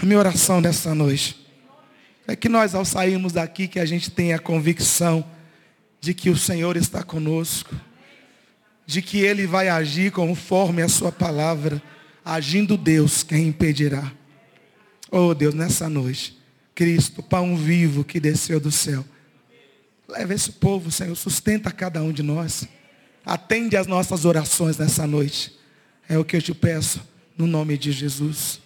A 0.00 0.06
minha 0.06 0.18
oração 0.18 0.62
nessa 0.62 0.94
noite 0.94 1.46
é 2.26 2.34
que 2.34 2.48
nós, 2.48 2.74
ao 2.74 2.86
sairmos 2.86 3.34
daqui, 3.34 3.68
que 3.68 3.78
a 3.78 3.84
gente 3.84 4.10
tenha 4.10 4.36
a 4.36 4.38
convicção 4.38 5.22
de 6.00 6.14
que 6.14 6.30
o 6.30 6.36
Senhor 6.38 6.74
está 6.78 7.02
conosco, 7.02 7.78
de 8.86 9.02
que 9.02 9.18
Ele 9.18 9.46
vai 9.46 9.68
agir 9.68 10.10
conforme 10.10 10.80
a 10.80 10.88
Sua 10.88 11.12
palavra. 11.12 11.82
Agindo 12.24 12.78
Deus, 12.78 13.22
quem 13.22 13.48
impedirá? 13.48 14.10
Oh 15.10 15.34
Deus, 15.34 15.52
nessa 15.52 15.86
noite, 15.86 16.40
Cristo, 16.74 17.22
pão 17.22 17.54
vivo 17.54 18.02
que 18.02 18.18
desceu 18.18 18.58
do 18.58 18.72
céu. 18.72 19.04
Leva 20.08 20.32
esse 20.32 20.52
povo, 20.52 20.90
Senhor, 20.90 21.14
sustenta 21.14 21.70
cada 21.70 22.02
um 22.02 22.10
de 22.10 22.22
nós. 22.22 22.66
Atende 23.22 23.76
as 23.76 23.86
nossas 23.86 24.24
orações 24.24 24.78
nessa 24.78 25.06
noite. 25.06 25.58
É 26.08 26.16
o 26.16 26.24
que 26.24 26.38
eu 26.38 26.40
te 26.40 26.54
peço, 26.54 27.06
no 27.36 27.46
nome 27.46 27.76
de 27.76 27.92
Jesus. 27.92 28.62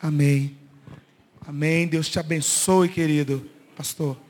Amém. 0.00 0.65
Amém. 1.46 1.86
Deus 1.86 2.08
te 2.08 2.18
abençoe, 2.18 2.88
querido 2.88 3.48
pastor. 3.76 4.25